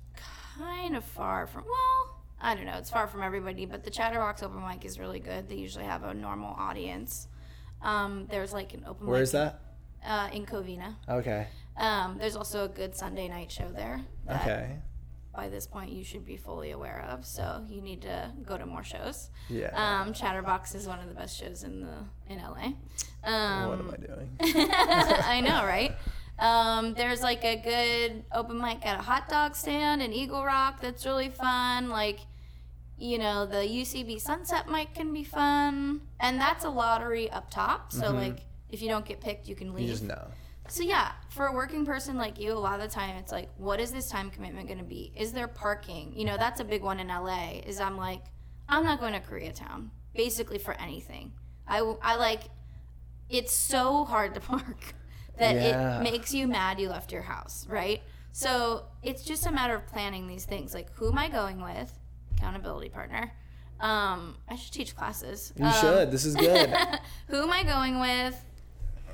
kind 0.57 0.95
of 0.95 1.03
far 1.03 1.47
from 1.47 1.63
well, 1.65 2.21
I 2.39 2.55
don't 2.55 2.65
know, 2.65 2.77
it's 2.77 2.89
far 2.89 3.07
from 3.07 3.21
everybody, 3.23 3.65
but 3.65 3.83
the 3.83 3.91
Chatterbox 3.91 4.41
open 4.43 4.61
mic 4.67 4.85
is 4.85 4.99
really 4.99 5.19
good. 5.19 5.47
They 5.49 5.55
usually 5.55 5.85
have 5.85 6.03
a 6.03 6.13
normal 6.13 6.55
audience. 6.57 7.27
Um, 7.81 8.27
there's 8.29 8.53
like 8.53 8.73
an 8.73 8.83
open 8.87 9.07
Where 9.07 9.17
mic 9.17 9.23
is 9.23 9.31
that? 9.31 9.61
uh, 10.05 10.29
in 10.31 10.45
Covina. 10.45 10.95
Okay. 11.09 11.47
Um, 11.77 12.17
there's 12.19 12.35
also 12.35 12.65
a 12.65 12.67
good 12.67 12.95
Sunday 12.95 13.27
night 13.27 13.51
show 13.51 13.69
there. 13.71 14.01
Okay. 14.29 14.77
By 15.33 15.47
this 15.47 15.65
point, 15.65 15.91
you 15.91 16.03
should 16.03 16.25
be 16.25 16.35
fully 16.35 16.71
aware 16.71 17.05
of. 17.09 17.25
So 17.25 17.65
you 17.69 17.81
need 17.81 18.01
to 18.01 18.31
go 18.45 18.57
to 18.57 18.65
more 18.65 18.83
shows. 18.83 19.29
Yeah. 19.49 19.69
Um, 19.73 20.13
Chatterbox 20.13 20.75
is 20.75 20.87
one 20.87 20.99
of 20.99 21.07
the 21.07 21.15
best 21.15 21.39
shows 21.39 21.63
in 21.63 21.81
the 21.81 21.93
in 22.27 22.39
LA. 22.39 22.73
Um, 23.23 23.69
what 23.69 23.79
am 23.79 23.91
I 23.91 23.97
doing? 23.97 24.37
I 24.71 25.41
know, 25.41 25.63
right? 25.65 25.95
Um, 26.39 26.95
there's 26.95 27.21
like 27.21 27.45
a 27.45 27.55
good 27.55 28.25
open 28.33 28.57
mic 28.57 28.85
at 28.85 28.99
a 28.99 29.01
hot 29.01 29.29
dog 29.29 29.55
stand 29.55 30.01
in 30.01 30.11
Eagle 30.11 30.43
Rock 30.43 30.81
that's 30.81 31.05
really 31.05 31.29
fun. 31.29 31.89
Like, 31.89 32.19
you 32.97 33.17
know, 33.19 33.45
the 33.45 33.57
UCB 33.57 34.19
Sunset 34.19 34.67
mic 34.67 34.93
can 34.95 35.13
be 35.13 35.23
fun, 35.23 36.01
and 36.19 36.41
that's 36.41 36.65
a 36.65 36.69
lottery 36.69 37.29
up 37.29 37.51
top. 37.51 37.91
So 37.93 38.11
like, 38.11 38.39
if 38.69 38.81
you 38.81 38.89
don't 38.89 39.05
get 39.05 39.21
picked, 39.21 39.47
you 39.47 39.55
can 39.55 39.73
leave. 39.73 39.83
Mm-hmm. 39.83 39.87
You 39.87 39.91
just 39.91 40.03
know. 40.03 40.27
So 40.71 40.83
yeah, 40.83 41.11
for 41.27 41.47
a 41.47 41.51
working 41.53 41.85
person 41.85 42.15
like 42.17 42.39
you, 42.39 42.53
a 42.53 42.55
lot 42.57 42.79
of 42.79 42.89
the 42.89 42.95
time 42.95 43.17
it's 43.17 43.29
like, 43.33 43.49
what 43.57 43.81
is 43.81 43.91
this 43.91 44.09
time 44.09 44.29
commitment 44.31 44.67
going 44.67 44.79
to 44.79 44.85
be? 44.85 45.11
Is 45.17 45.33
there 45.33 45.49
parking? 45.49 46.13
You 46.15 46.23
know, 46.23 46.37
that's 46.37 46.61
a 46.61 46.63
big 46.63 46.81
one 46.81 47.01
in 47.01 47.09
LA. 47.09 47.59
Is 47.67 47.81
I'm 47.81 47.97
like, 47.97 48.21
I'm 48.69 48.85
not 48.85 49.01
going 49.01 49.11
to 49.11 49.19
Koreatown 49.19 49.89
basically 50.15 50.57
for 50.59 50.73
anything. 50.75 51.33
I 51.67 51.79
I 52.01 52.15
like, 52.15 52.43
it's 53.29 53.51
so 53.53 54.05
hard 54.05 54.33
to 54.35 54.39
park 54.53 54.93
that 55.37 55.55
Yeah. 55.55 55.99
it 55.99 56.03
makes 56.03 56.33
you 56.33 56.47
mad 56.47 56.79
you 56.79 56.87
left 56.87 57.11
your 57.11 57.23
house, 57.23 57.67
right? 57.67 58.01
So 58.31 58.85
it's 59.03 59.23
just 59.25 59.45
a 59.45 59.51
matter 59.51 59.75
of 59.75 59.85
planning 59.87 60.25
these 60.25 60.45
things. 60.45 60.73
Like, 60.73 60.89
who 60.95 61.09
am 61.11 61.17
I 61.17 61.27
going 61.27 61.61
with? 61.61 61.91
Accountability 62.37 62.87
partner. 62.87 63.33
Um, 63.81 64.37
I 64.47 64.55
should 64.55 64.71
teach 64.71 64.95
classes. 64.95 65.51
You 65.57 65.65
Um, 65.65 65.73
should. 65.73 66.11
This 66.11 66.23
is 66.23 66.33
good. 66.37 66.69
who 67.27 67.41
am 67.43 67.51
I 67.51 67.63
going 67.63 67.99
with? 67.99 68.41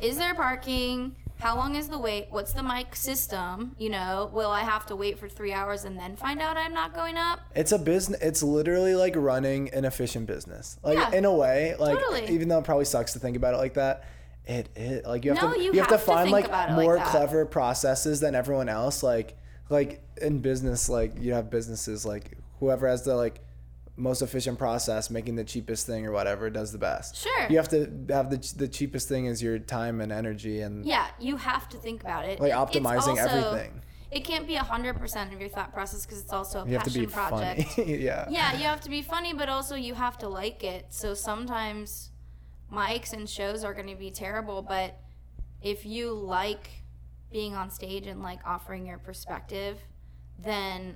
Is 0.02 0.20
there 0.20 0.36
parking? 0.36 1.16
How 1.40 1.56
long 1.56 1.76
is 1.76 1.88
the 1.88 2.00
wait? 2.00 2.28
What's 2.32 2.54
the 2.54 2.64
mic 2.64 2.96
system? 2.96 3.76
You 3.78 3.90
know, 3.92 4.30
will 4.34 4.50
I 4.50 4.62
have 4.62 4.86
to 4.88 4.96
wait 4.96 5.20
for 5.20 5.30
three 5.30 5.54
hours 5.54 5.84
and 5.86 5.98
then 5.98 6.16
find 6.16 6.42
out 6.42 6.58
I'm 6.58 6.74
not 6.74 6.96
going 6.96 7.16
up? 7.18 7.42
It's 7.56 7.72
a 7.72 7.78
business. 7.78 8.20
It's 8.22 8.42
literally 8.42 8.96
like 8.96 9.16
running 9.16 9.70
an 9.70 9.86
efficient 9.86 10.26
business. 10.26 10.80
Like 10.84 10.98
Yeah. 10.98 11.12
in 11.12 11.26
a 11.26 11.34
way, 11.34 11.76
like 11.78 12.00
Totally. 12.00 12.28
even 12.34 12.48
though 12.48 12.58
it 12.60 12.64
probably 12.64 12.86
sucks 12.86 13.14
to 13.14 13.20
think 13.20 13.38
about 13.38 13.54
it 13.54 13.58
like 13.58 13.76
that, 13.76 14.06
it 14.46 14.70
is 14.76 15.06
like 15.06 15.26
you 15.26 15.34
have 15.34 15.44
No, 15.44 15.54
to 15.54 15.60
you 15.62 15.74
have, 15.74 15.88
to 15.90 15.94
have 15.96 16.02
to 16.02 16.06
find 16.06 16.32
like 16.32 16.46
it 16.46 16.52
like 16.52 16.72
more 16.72 16.98
clever 16.98 17.46
processes 17.46 18.20
than 18.20 18.34
everyone 18.34 18.70
else. 18.70 19.04
Like 19.04 19.38
like 19.70 20.02
in 20.20 20.40
business, 20.40 20.90
like 20.90 21.20
you 21.20 21.34
have 21.34 21.50
businesses 21.52 22.06
like 22.06 22.32
whoever 22.60 22.88
has 22.88 23.04
the 23.04 23.14
like 23.16 23.42
most 23.98 24.22
efficient 24.22 24.58
process, 24.60 25.10
making 25.10 25.36
the 25.36 25.44
cheapest 25.44 25.86
thing 25.88 26.06
or 26.06 26.12
whatever, 26.12 26.50
does 26.50 26.72
the 26.72 26.78
best. 26.78 27.16
Sure. 27.18 27.48
You 27.50 27.58
have 27.58 27.68
to 27.70 27.80
have 28.10 28.30
the 28.30 28.54
the 28.56 28.68
cheapest 28.68 29.10
thing 29.10 29.26
is 29.26 29.42
your 29.42 29.58
time 29.60 30.00
and 30.02 30.12
energy 30.12 30.62
and 30.62 30.86
Yeah, 30.86 31.08
you 31.20 31.36
have 31.38 31.68
to 31.70 31.78
think 31.78 32.02
about 32.02 32.26
it. 32.26 32.40
like 32.40 32.54
optimizing 32.54 33.22
also- 33.22 33.50
everything. 33.52 33.82
It 34.10 34.24
can't 34.24 34.48
be 34.48 34.56
100% 34.56 35.34
of 35.34 35.42
your 35.42 35.50
thought 35.50 35.74
process 35.74 36.06
because 36.06 36.22
it's 36.22 36.32
also 36.32 36.62
a 36.64 36.66
You 36.66 36.74
have 36.78 36.84
to 36.84 36.90
passion 36.90 37.02
be 37.02 37.08
project. 37.12 37.62
funny. 37.74 37.98
yeah. 37.98 38.26
yeah, 38.30 38.54
you 38.58 38.64
have 38.64 38.80
to 38.82 38.90
be 38.90 39.02
funny, 39.02 39.34
but 39.34 39.50
also 39.50 39.76
you 39.76 39.96
have 39.96 40.18
to 40.20 40.30
like 40.30 40.64
it. 40.64 40.86
So 40.92 41.14
sometimes 41.14 42.12
mics 42.72 43.12
and 43.12 43.30
shows 43.30 43.66
are 43.66 43.74
going 43.74 43.88
to 43.90 43.98
be 43.98 44.10
terrible, 44.10 44.62
but 44.62 44.98
if 45.62 45.86
you 45.86 46.14
like 46.14 46.70
being 47.34 47.54
on 47.56 47.70
stage 47.70 48.08
and 48.08 48.22
like 48.24 48.40
offering 48.46 48.86
your 48.86 48.98
perspective, 48.98 49.78
then 50.40 50.96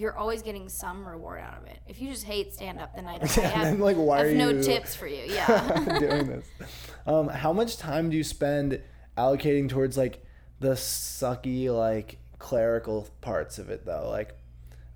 you're 0.00 0.16
always 0.16 0.40
getting 0.42 0.68
some 0.68 1.06
reward 1.06 1.40
out 1.40 1.58
of 1.58 1.66
it. 1.66 1.78
If 1.86 2.00
you 2.00 2.10
just 2.10 2.24
hate 2.24 2.54
stand 2.54 2.78
up, 2.80 2.94
then 2.96 3.06
I 3.06 3.18
don't 3.18 3.38
I 3.38 3.42
Yeah, 3.42 3.48
have, 3.48 3.64
then, 3.66 3.80
like, 3.80 3.96
why 3.96 4.18
I 4.20 4.22
are 4.22 4.34
no 4.34 4.48
you- 4.48 4.62
tips 4.70 4.94
for 4.94 5.06
you. 5.06 5.22
Yeah. 5.26 5.98
doing 5.98 6.26
this. 6.26 6.46
Um, 7.06 7.28
how 7.28 7.52
much 7.52 7.76
time 7.76 8.10
do 8.10 8.16
you 8.16 8.24
spend 8.24 8.80
allocating 9.18 9.68
towards 9.68 9.96
like 9.98 10.24
the 10.60 10.70
sucky 10.70 11.74
like 11.74 12.18
clerical 12.38 13.08
parts 13.20 13.58
of 13.58 13.68
it 13.70 13.84
though? 13.84 14.08
Like, 14.08 14.34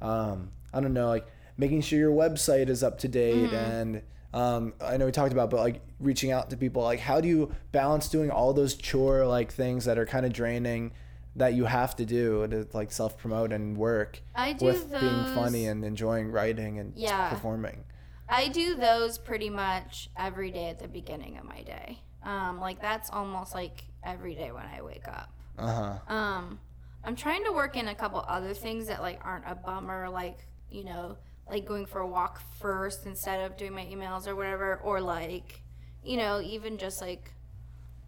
um, 0.01 0.51
I 0.73 0.81
don't 0.81 0.95
know, 0.95 1.09
like 1.09 1.27
making 1.57 1.83
sure 1.83 1.99
your 1.99 2.13
website 2.13 2.69
is 2.69 2.83
up 2.83 2.99
to 3.01 3.09
date 3.09 3.35
Mm-hmm. 3.51 3.55
and 3.55 4.03
um, 4.33 4.73
I 4.81 4.97
know 4.97 5.07
we 5.07 5.13
talked 5.13 5.33
about, 5.33 5.49
but 5.51 5.61
like 5.61 5.81
reaching 6.01 6.33
out 6.33 6.51
to 6.51 6.57
people, 6.57 6.83
like 6.83 6.99
how 6.99 7.21
do 7.21 7.29
you 7.29 7.53
balance 7.71 8.09
doing 8.09 8.31
all 8.31 8.53
those 8.53 8.75
chore 8.75 9.25
like 9.27 9.53
things 9.53 9.85
that 9.85 9.97
are 9.97 10.07
kind 10.07 10.27
of 10.27 10.33
draining 10.33 10.91
that 11.37 11.55
you 11.55 11.65
have 11.65 11.97
to 11.97 12.05
do 12.05 12.47
to 12.47 12.67
like 12.73 12.93
self 12.93 13.19
promote 13.19 13.53
and 13.53 13.77
work 13.77 14.21
with 14.61 14.91
being 15.01 15.25
funny 15.25 15.67
and 15.67 15.85
enjoying 15.85 16.31
writing 16.31 16.79
and 16.79 16.93
Yeah. 16.97 17.31
performing? 17.31 17.85
I 18.29 18.49
do 18.49 18.75
those 18.77 19.19
pretty 19.19 19.51
much 19.51 20.11
every 20.17 20.51
day 20.51 20.69
at 20.69 20.79
the 20.79 20.89
beginning 20.89 21.37
of 21.39 21.45
my 21.45 21.63
day. 21.63 21.99
Um, 22.23 22.59
like 22.61 22.81
that's 22.81 23.11
almost 23.11 23.55
like 23.55 23.85
every 24.03 24.35
day 24.35 24.51
when 24.53 24.65
I 24.65 24.81
wake 24.83 25.07
up. 25.09 25.31
Uh 25.59 25.99
huh. 26.07 26.15
Um, 26.15 26.59
I'm 27.05 27.17
trying 27.17 27.45
to 27.45 27.53
work 27.53 27.77
in 27.77 27.89
a 27.89 27.95
couple 27.95 28.25
other 28.27 28.55
things 28.55 28.87
that 28.87 29.03
like 29.03 29.21
aren't 29.25 29.45
a 29.47 29.55
bummer, 29.55 30.09
like 30.09 30.47
you 30.71 30.85
know, 30.85 31.17
like 31.49 31.67
going 31.67 31.85
for 31.87 32.01
a 32.01 32.07
walk 32.07 32.41
first 32.59 33.07
instead 33.07 33.41
of 33.45 33.57
doing 33.57 33.73
my 33.75 33.85
emails 33.85 34.27
or 34.27 34.35
whatever, 34.35 34.81
or 34.83 35.01
like, 35.01 35.61
you 36.03 36.17
know, 36.17 36.41
even 36.41 36.79
just 36.79 37.01
like 37.01 37.31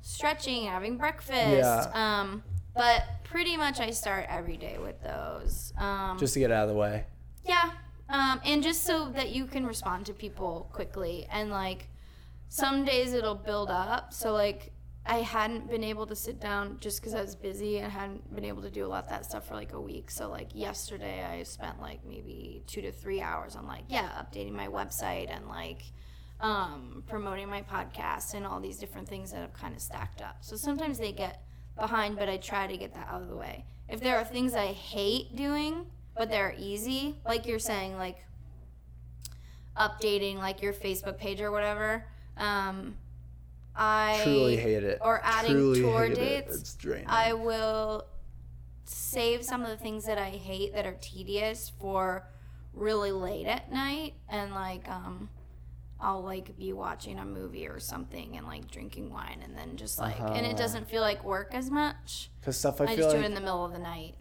stretching, 0.01 0.65
having 0.65 0.97
breakfast. 0.97 1.33
Yeah. 1.35 1.91
Um, 1.93 2.43
but 2.77 3.03
pretty 3.25 3.57
much 3.57 3.81
I 3.81 3.91
start 3.91 4.27
every 4.29 4.57
day 4.57 4.79
with 4.79 5.03
those. 5.03 5.73
Um, 5.79 6.19
Just 6.19 6.35
to 6.35 6.41
get 6.41 6.51
out 6.53 6.65
of 6.65 6.69
the 6.69 6.79
way. 6.79 7.05
yeah. 7.45 7.71
Um, 8.09 8.41
and 8.45 8.63
just 8.63 8.85
so 8.85 9.09
that 9.17 9.31
you 9.31 9.47
can 9.47 9.67
respond 9.67 10.07
to 10.07 10.13
people 10.13 10.71
quickly. 10.73 11.27
And 11.33 11.51
like 11.51 11.89
some 12.49 12.85
days 12.85 13.13
it'll 13.13 13.35
build 13.35 13.69
up. 13.69 14.13
So 14.13 14.33
like 14.33 14.71
I 15.05 15.17
hadn't 15.23 15.69
been 15.69 15.83
able 15.83 16.07
to 16.07 16.15
sit 16.15 16.41
down 16.41 16.77
just 16.81 17.01
because 17.01 17.15
I 17.15 17.21
was 17.21 17.35
busy 17.35 17.79
and 17.79 17.91
hadn't 17.91 18.33
been 18.33 18.45
able 18.45 18.63
to 18.63 18.71
do 18.71 18.87
a 18.87 18.89
lot 18.89 19.05
of 19.05 19.11
that 19.11 19.25
stuff 19.25 19.49
for 19.49 19.55
like 19.55 19.73
a 19.73 19.81
week. 19.81 20.11
So 20.13 20.29
like 20.29 20.51
yesterday 20.55 21.25
I 21.25 21.43
spent 21.43 21.81
like 21.81 22.05
maybe 22.07 22.63
two 22.69 22.81
to 22.83 22.93
three 22.93 23.21
hours 23.21 23.57
on 23.57 23.67
like, 23.67 23.85
yeah, 23.89 24.09
updating 24.23 24.53
my 24.53 24.69
website 24.69 25.29
and 25.35 25.49
like 25.49 25.83
um, 26.41 27.03
promoting 27.09 27.49
my 27.49 27.63
podcast 27.63 28.35
and 28.35 28.47
all 28.47 28.61
these 28.61 28.79
different 28.79 29.09
things 29.09 29.33
that 29.33 29.41
have 29.41 29.53
kind 29.53 29.75
of 29.75 29.81
stacked 29.81 30.23
up. 30.23 30.37
So 30.43 30.55
sometimes 30.55 30.99
they 30.99 31.11
get 31.11 31.43
behind, 31.79 32.17
but 32.17 32.29
I 32.29 32.37
try 32.39 32.67
to 32.67 32.77
get 32.77 32.95
that 32.95 33.09
out 33.11 33.23
of 33.23 33.29
the 33.29 33.37
way. 33.37 33.65
If 33.89 34.01
there 34.01 34.17
are 34.17 34.25
things 34.25 34.55
I 34.55 34.67
hate 34.67 35.37
doing, 35.37 35.87
but 36.17 36.31
they're 36.31 36.55
easy, 36.59 37.17
like 37.25 37.47
you're 37.47 37.59
saying, 37.59 37.97
like 37.99 38.25
updating 39.77 40.37
like 40.37 40.63
your 40.63 40.73
Facebook 40.73 41.19
page 41.19 41.41
or 41.41 41.51
whatever, 41.51 42.05
um, 42.37 42.97
I 43.75 44.21
Truly 44.25 44.57
hate 44.57 44.85
it. 44.85 44.99
or 45.03 45.21
adding 45.23 45.53
Truly 45.53 45.83
tour 45.83 46.03
hate 46.07 46.13
it. 46.13 46.47
dates, 46.47 46.57
It's 46.61 46.75
draining. 46.75 47.07
I 47.09 47.35
will 47.35 48.07
save 48.87 49.45
some 49.45 49.63
of 49.63 49.69
the 49.69 49.77
things 49.77 50.07
that 50.07 50.17
I 50.19 50.31
hate 50.31 50.73
that 50.75 50.87
are 50.87 50.97
tedious 51.01 51.73
for 51.79 52.27
really 52.73 53.13
late 53.13 53.47
at 53.47 53.71
night 53.73 54.15
and 54.29 54.53
like 54.55 54.87
um 54.89 55.29
I'll 56.01 56.23
like 56.23 56.59
be 56.59 56.73
watching 56.73 57.19
a 57.19 57.25
movie 57.25 57.67
or 57.67 57.81
something 57.81 58.37
and 58.37 58.47
like 58.47 58.71
drinking 58.71 59.11
wine 59.11 59.41
and 59.43 59.57
then 59.57 59.77
just 59.77 59.99
like 59.99 60.19
and 60.21 60.39
it 60.45 60.51
Uh-huh. 60.51 60.53
doesn't 60.57 60.89
feel 60.91 61.01
like 61.01 61.25
work 61.25 61.55
as 61.55 61.71
much. 61.71 62.31
Because 62.41 62.57
stuff 62.59 62.81
I, 62.81 62.85
I, 62.85 62.87
feel 62.89 62.97
just 62.97 63.17
do 63.17 63.23
it 63.23 63.25
in 63.25 63.35
the 63.35 63.41
middle 63.41 63.65
of 63.65 63.73
the 63.73 63.79
night. 63.79 64.15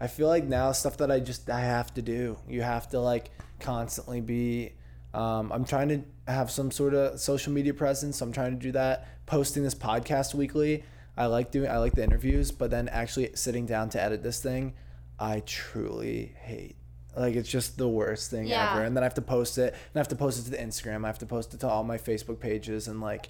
I 0.00 0.06
feel 0.06 0.26
like 0.28 0.44
now 0.44 0.72
stuff 0.72 0.96
that 0.96 1.10
I 1.10 1.20
just 1.20 1.48
I 1.50 1.60
have 1.60 1.92
to 1.94 2.02
do. 2.02 2.38
You 2.48 2.62
have 2.62 2.88
to 2.90 2.98
like 3.00 3.30
constantly 3.60 4.20
be. 4.20 4.72
Um, 5.14 5.52
I'm 5.52 5.64
trying 5.66 5.88
to 5.90 6.02
have 6.32 6.50
some 6.50 6.70
sort 6.70 6.94
of 6.94 7.20
social 7.20 7.52
media 7.52 7.74
presence. 7.74 8.16
So 8.18 8.24
I'm 8.26 8.32
trying 8.32 8.52
to 8.52 8.58
do 8.58 8.72
that. 8.72 9.06
Posting 9.26 9.62
this 9.62 9.74
podcast 9.74 10.34
weekly. 10.34 10.82
I 11.16 11.26
like 11.26 11.50
doing. 11.50 11.70
I 11.70 11.76
like 11.76 11.92
the 11.92 12.02
interviews, 12.02 12.50
but 12.50 12.70
then 12.70 12.88
actually 12.88 13.30
sitting 13.34 13.66
down 13.66 13.90
to 13.90 14.00
edit 14.02 14.22
this 14.22 14.40
thing. 14.40 14.72
I 15.20 15.40
truly 15.40 16.34
hate. 16.40 16.76
Like 17.16 17.34
it's 17.34 17.48
just 17.48 17.76
the 17.78 17.88
worst 17.88 18.30
thing 18.30 18.46
Yeah. 18.46 18.72
ever. 18.72 18.84
And 18.84 18.96
then 18.96 19.02
I 19.02 19.06
have 19.06 19.14
to 19.14 19.22
post 19.22 19.58
it, 19.58 19.72
and 19.74 19.96
I 19.96 19.98
have 19.98 20.08
to 20.08 20.16
post 20.16 20.40
it 20.40 20.44
to 20.44 20.50
the 20.50 20.56
Instagram. 20.58 21.04
I 21.04 21.08
have 21.08 21.18
to 21.18 21.26
post 21.26 21.52
it 21.54 21.60
to 21.60 21.68
all 21.68 21.84
my 21.84 21.98
Facebook 21.98 22.40
pages, 22.40 22.88
and 22.88 23.00
like, 23.00 23.28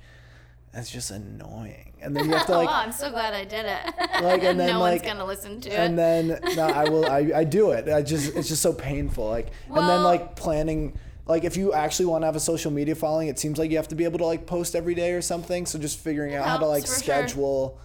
it's 0.74 0.90
just 0.90 1.10
annoying. 1.10 1.92
And 2.00 2.16
then 2.16 2.26
you 2.26 2.32
have 2.32 2.46
to 2.46 2.52
like 2.56 2.68
oh, 2.68 2.72
I'm 2.72 2.92
so 2.92 3.10
glad 3.10 3.34
I 3.34 3.44
did 3.44 3.66
it. 3.66 4.22
Like, 4.22 4.42
and 4.44 4.58
then, 4.60 4.72
no 4.74 4.80
like- 4.80 5.02
one's 5.02 5.12
gonna 5.12 5.24
listen 5.26 5.60
to 5.62 5.70
and 5.72 5.98
it. 5.98 6.02
And 6.02 6.30
then 6.30 6.40
no, 6.56 6.66
I 6.66 6.88
will. 6.88 7.06
I, 7.06 7.30
I 7.34 7.44
do 7.44 7.72
it. 7.72 7.88
I 7.88 8.02
just 8.02 8.34
it's 8.36 8.48
just 8.48 8.62
so 8.62 8.72
painful. 8.72 9.28
Like 9.28 9.48
and 9.68 9.76
then 9.88 10.02
like 10.02 10.36
planning. 10.36 10.98
Like 11.26 11.44
if 11.44 11.56
you 11.56 11.72
actually 11.72 12.06
want 12.06 12.22
to 12.22 12.26
have 12.26 12.36
a 12.36 12.40
social 12.40 12.70
media 12.72 12.94
following, 12.96 13.28
it 13.28 13.38
seems 13.38 13.56
like 13.58 13.70
you 13.70 13.76
have 13.76 13.88
to 13.88 13.94
be 13.94 14.04
able 14.04 14.18
to 14.18 14.26
like 14.26 14.44
post 14.46 14.74
every 14.74 14.94
day 14.94 15.12
or 15.12 15.22
something. 15.22 15.66
So 15.66 15.78
just 15.78 15.98
figuring 16.00 16.34
out 16.34 16.46
how 16.46 16.58
to 16.58 16.66
like 16.66 16.82
for 16.82 16.88
sure. 16.88 16.96
schedule 16.96 17.78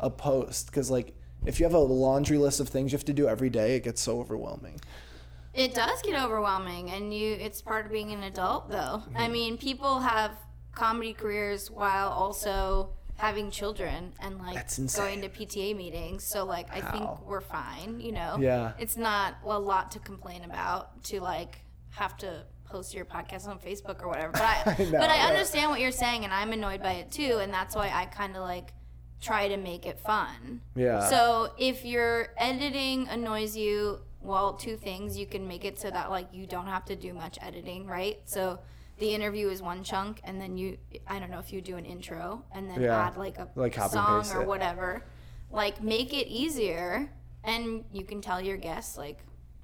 a 0.00 0.10
post 0.10 0.66
because 0.66 0.90
like 0.90 1.12
if 1.44 1.58
you 1.60 1.64
have 1.66 1.74
a 1.74 1.78
laundry 1.78 2.38
list 2.38 2.60
of 2.60 2.68
things 2.68 2.92
you 2.92 2.96
have 2.96 3.04
to 3.06 3.12
do 3.12 3.26
every 3.28 3.50
day, 3.50 3.74
it 3.76 3.84
gets 3.84 4.00
so 4.00 4.20
overwhelming. 4.20 4.80
It 5.54 5.74
does 5.74 6.02
get 6.02 6.20
overwhelming, 6.20 6.90
and 6.90 7.14
you 7.14 7.32
it's 7.32 7.62
part 7.62 7.86
of 7.86 7.92
being 7.92 8.10
an 8.12 8.22
adult, 8.24 8.68
though. 8.70 9.02
Mm-hmm. 9.04 9.16
I 9.16 9.28
mean, 9.28 9.56
people 9.58 10.00
have 10.00 10.32
comedy 10.74 11.12
careers 11.12 11.70
while 11.70 12.08
also 12.08 12.90
having 13.16 13.50
children 13.50 14.12
and 14.20 14.38
like 14.40 14.66
going 14.96 15.20
to 15.22 15.28
PTA 15.28 15.76
meetings. 15.76 16.24
So 16.24 16.44
like, 16.44 16.66
I 16.74 16.80
think 16.80 17.24
we're 17.24 17.40
fine. 17.40 18.00
You 18.00 18.10
know, 18.12 18.36
Yeah. 18.40 18.72
it's 18.78 18.96
not 18.96 19.34
a 19.44 19.58
lot 19.58 19.92
to 19.92 20.00
complain 20.00 20.42
about 20.44 21.04
to 21.04 21.20
like 21.20 21.60
have 21.90 22.16
to 22.18 22.42
post 22.64 22.92
your 22.92 23.04
podcast 23.04 23.46
on 23.46 23.60
Facebook 23.60 24.02
or 24.02 24.08
whatever. 24.08 24.32
But 24.32 24.42
I, 24.42 24.62
I 24.78 24.84
know, 24.86 24.90
but 24.98 25.10
I 25.10 25.18
right? 25.20 25.28
understand 25.30 25.70
what 25.70 25.78
you're 25.78 25.92
saying, 25.92 26.24
and 26.24 26.34
I'm 26.34 26.52
annoyed 26.52 26.82
by 26.82 26.94
it 26.94 27.12
too, 27.12 27.38
and 27.40 27.54
that's 27.54 27.76
why 27.76 27.88
I 27.94 28.06
kind 28.06 28.34
of 28.36 28.42
like 28.42 28.72
try 29.20 29.46
to 29.48 29.56
make 29.56 29.86
it 29.86 30.00
fun. 30.00 30.60
Yeah. 30.74 31.08
So 31.08 31.52
if 31.56 31.84
your 31.84 32.30
editing 32.36 33.06
annoys 33.08 33.56
you, 33.56 34.00
well, 34.24 34.54
two 34.54 34.76
things 34.76 35.16
you 35.18 35.26
can 35.26 35.46
make 35.46 35.64
it 35.64 35.78
so 35.78 35.90
that 35.90 36.10
like 36.10 36.28
you 36.32 36.46
don't 36.46 36.66
have 36.66 36.84
to 36.86 36.96
do 36.96 37.12
much 37.12 37.38
editing, 37.42 37.86
right? 37.86 38.18
So 38.24 38.58
the 38.98 39.12
interview 39.14 39.48
is 39.48 39.60
one 39.62 39.84
chunk, 39.84 40.20
and 40.24 40.40
then 40.40 40.56
you, 40.56 40.78
I 41.06 41.18
don't 41.18 41.30
know 41.30 41.38
if 41.40 41.52
you 41.52 41.60
do 41.60 41.76
an 41.76 41.84
intro 41.84 42.42
and 42.52 42.68
then 42.70 42.80
Yeah. 42.80 43.06
add 43.06 43.16
like 43.16 43.38
a 43.38 43.48
Like 43.54 43.74
copy 43.74 43.84
and 43.96 44.06
song 44.06 44.20
paste 44.22 44.34
or 44.34 44.42
it. 44.42 44.48
whatever. 44.48 45.04
Like 45.50 45.82
make 45.82 46.12
it 46.14 46.26
easier, 46.28 47.10
and 47.44 47.84
you 47.92 48.04
can 48.04 48.20
tell 48.20 48.40
your 48.40 48.56
guests 48.56 48.96
like 48.96 49.18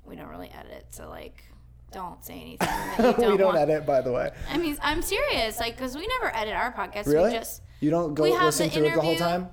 we 0.04 0.14
don't 0.16 0.28
really 0.28 0.50
edit, 0.50 0.86
so 0.90 1.08
like 1.08 1.44
don't 1.92 2.24
say 2.24 2.34
anything 2.40 2.58
that 2.68 2.96
you 2.98 3.02
don't, 3.22 3.30
we 3.32 3.36
don't 3.38 3.46
want. 3.48 3.58
edit, 3.58 3.84
by 3.86 4.00
the 4.00 4.12
way. 4.12 4.30
I 4.50 4.58
mean, 4.58 4.76
I'm 4.82 5.02
serious, 5.02 5.58
like 5.58 5.76
because 5.76 5.96
we 5.96 6.06
never 6.06 6.34
edit 6.36 6.54
our 6.54 6.72
podcast. 6.72 7.06
Really? 7.06 7.30
We 7.32 7.38
just 7.38 7.62
You 7.80 7.90
don't 7.90 8.14
go 8.14 8.22
We 8.24 8.32
have 8.32 8.44
listen 8.44 8.68
the 8.68 8.74
through 8.74 8.86
it 8.86 8.94
the 8.94 9.00
whole 9.00 9.10
interview. 9.12 9.26
time. 9.26 9.48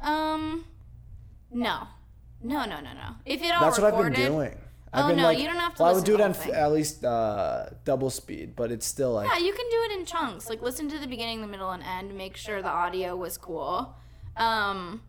um, 0.00 0.64
no, 1.50 1.86
no, 2.42 2.64
no, 2.64 2.76
no, 2.80 2.92
no. 2.92 3.16
If 3.24 3.42
it 3.42 3.52
all 3.52 3.60
That's 3.60 3.78
what 3.78 3.94
I've 3.94 4.12
been 4.12 4.12
doing. 4.12 4.56
I've 4.92 5.04
Oh, 5.04 5.08
been 5.08 5.18
no, 5.18 5.24
like, 5.24 5.38
you 5.38 5.44
don't 5.44 5.56
have 5.56 5.74
to 5.74 5.82
Well, 5.82 5.92
I 5.92 5.94
would 5.94 6.04
do 6.04 6.14
it 6.14 6.20
on 6.22 6.30
f- 6.30 6.48
at 6.48 6.72
least 6.72 7.04
uh, 7.04 7.66
double 7.84 8.08
speed, 8.08 8.56
but 8.56 8.72
it's 8.72 8.86
still 8.86 9.12
like 9.12 9.28
Yeah, 9.28 9.38
you 9.38 9.52
can 9.52 9.66
do 9.70 9.82
it 9.90 9.98
in 9.98 10.06
chunks. 10.06 10.48
Like 10.48 10.62
listen 10.62 10.88
to 10.88 10.98
the 10.98 11.06
beginning, 11.06 11.42
the 11.42 11.46
middle, 11.46 11.70
and 11.70 11.82
end. 11.82 12.16
Make 12.16 12.36
sure 12.36 12.62
the 12.62 12.70
audio 12.70 13.14
was 13.14 13.36
cool. 13.36 13.94
Um, 14.36 15.02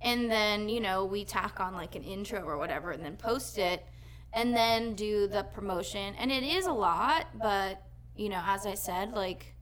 and 0.00 0.30
then 0.30 0.68
you 0.68 0.80
know 0.80 1.04
we 1.04 1.24
tack 1.24 1.60
on 1.60 1.74
like 1.74 1.94
an 1.94 2.02
intro 2.02 2.40
or 2.42 2.58
whatever, 2.58 2.90
and 2.90 3.04
then 3.04 3.16
post 3.16 3.58
it, 3.58 3.84
and 4.32 4.54
then 4.54 4.94
do 4.94 5.28
the 5.28 5.44
promotion. 5.44 6.14
And 6.18 6.32
it 6.32 6.42
is 6.42 6.66
a 6.66 6.72
lot, 6.72 7.26
but 7.40 7.80
you 8.16 8.28
know, 8.28 8.42
as 8.44 8.66
I 8.66 8.74
said, 8.74 9.12
like 9.12 9.54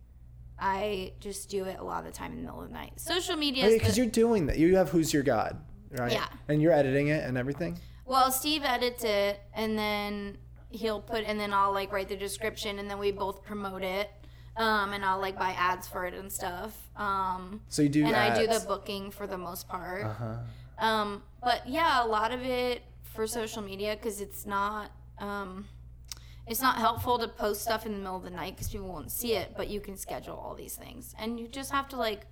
I 0.59 1.12
just 1.20 1.51
do 1.51 1.64
it 1.64 1.78
a 1.78 1.84
lot 1.84 2.07
of 2.07 2.12
the 2.12 2.16
time 2.16 2.32
in 2.32 2.39
the 2.39 2.45
middle 2.45 2.62
of 2.62 2.68
the 2.68 2.74
night. 2.74 2.99
Social 2.99 3.37
media 3.37 3.66
is 3.66 3.74
because 3.74 3.99
you're 3.99 4.07
doing 4.07 4.47
that. 4.47 4.59
You 4.59 4.76
have 4.76 4.89
Who's 4.91 5.12
Your 5.12 5.22
God, 5.22 5.59
right? 5.99 6.13
Yeah. 6.13 6.27
And 6.49 6.61
you're 6.63 6.73
editing 6.73 7.09
it 7.09 7.25
and 7.25 7.37
everything. 7.37 7.79
Well, 8.05 8.31
Steve 8.31 8.63
edits 8.65 9.03
it, 9.05 9.41
and 9.55 9.77
then 9.79 10.39
he'll 10.71 11.01
put, 11.01 11.25
and 11.25 11.39
then 11.41 11.53
I'll 11.53 11.73
like 11.73 11.93
write 11.93 12.09
the 12.09 12.17
description, 12.17 12.79
and 12.79 12.89
then 12.89 12.99
we 12.99 13.11
both 13.11 13.43
promote 13.43 13.83
it, 13.83 14.11
um, 14.57 14.93
and 14.93 15.05
I'll 15.05 15.21
like 15.21 15.39
buy 15.39 15.51
ads 15.51 15.89
for 15.89 16.07
it 16.07 16.15
and 16.15 16.33
stuff. 16.33 16.77
Um, 16.97 17.61
So 17.69 17.83
you 17.83 17.89
do 17.89 18.05
and 18.05 18.15
I 18.15 18.39
do 18.39 18.47
the 18.47 18.65
booking 18.67 19.11
for 19.11 19.27
the 19.27 19.39
most 19.39 19.69
part. 19.69 20.05
Uh-huh. 20.05 20.35
Um, 20.79 21.23
but 21.43 21.67
yeah, 21.69 22.05
a 22.05 22.07
lot 22.07 22.33
of 22.33 22.43
it 22.43 22.83
for 23.15 23.27
social 23.27 23.63
media 23.63 23.97
because 23.97 24.21
it's 24.21 24.47
not. 24.47 24.91
Um, 25.19 25.67
it's 26.47 26.63
not 26.63 26.77
helpful 26.77 27.19
to 27.19 27.27
post 27.27 27.63
stuff 27.63 27.87
in 27.87 27.93
the 27.93 27.99
middle 27.99 28.15
of 28.17 28.23
the 28.23 28.31
night 28.31 28.55
because 28.55 28.69
people 28.69 28.87
won't 28.87 29.11
see 29.11 29.33
it, 29.35 29.55
but 29.57 29.67
you 29.69 29.81
can 29.81 29.97
schedule 29.97 30.37
all 30.37 30.55
these 30.55 30.77
things, 30.77 31.13
and 31.19 31.41
you 31.41 31.49
just 31.49 31.73
have 31.73 31.89
to 31.89 31.97
like 31.97 32.27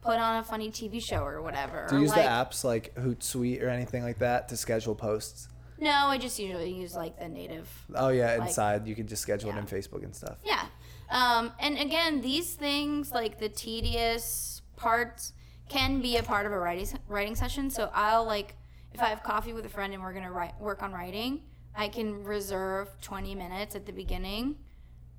put 0.00 0.18
on 0.18 0.36
a 0.38 0.42
funny 0.42 0.70
TV 0.70 1.02
show 1.02 1.22
or 1.24 1.42
whatever. 1.42 1.86
Do 1.88 1.96
you 1.96 2.02
use 2.02 2.10
like, 2.10 2.22
the 2.22 2.28
apps 2.28 2.64
like 2.64 2.94
Hootsuite 2.94 3.62
or 3.62 3.68
anything 3.68 4.02
like 4.02 4.18
that 4.18 4.48
to 4.48 4.56
schedule 4.56 4.94
posts? 4.94 5.48
No, 5.78 5.90
I 5.90 6.18
just 6.18 6.38
usually 6.38 6.72
use 6.72 6.94
like 6.94 7.18
the 7.18 7.28
native 7.28 7.68
Oh 7.94 8.08
yeah, 8.08 8.34
Like- 8.36 8.48
inside 8.48 8.86
you 8.86 8.94
can 8.94 9.06
just 9.06 9.22
schedule 9.22 9.50
Yeah. 9.50 9.56
it 9.56 9.60
in 9.60 9.66
Facebook 9.66 10.04
and 10.04 10.14
stuff. 10.14 10.38
Yeah. 10.44 10.66
Um, 11.10 11.52
and 11.58 11.76
again, 11.78 12.20
these 12.20 12.54
things 12.54 13.12
like 13.12 13.38
the 13.38 13.48
tedious 13.48 14.62
parts 14.76 15.32
can 15.68 16.00
be 16.00 16.16
a 16.16 16.22
part 16.22 16.46
of 16.46 16.52
a 16.52 16.58
writing 16.58 16.86
writing 17.08 17.34
session. 17.34 17.70
So 17.70 17.90
I'll 17.94 18.24
like 18.24 18.56
if 18.92 19.00
I 19.02 19.06
have 19.06 19.22
coffee 19.22 19.52
with 19.52 19.64
a 19.66 19.68
friend 19.68 19.92
and 19.94 20.02
we're 20.02 20.12
gonna 20.12 20.32
write 20.32 20.58
work 20.60 20.82
on 20.82 20.92
writing, 20.92 21.42
I 21.74 21.88
can 21.88 22.24
reserve 22.24 22.88
20 23.00 23.34
minutes 23.34 23.74
at 23.74 23.86
the 23.86 23.92
beginning 23.92 24.56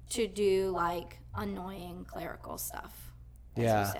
to 0.09 0.27
do 0.27 0.69
like 0.71 1.19
annoying 1.35 2.05
clerical 2.07 2.57
stuff. 2.57 3.13
Yeah. 3.55 3.91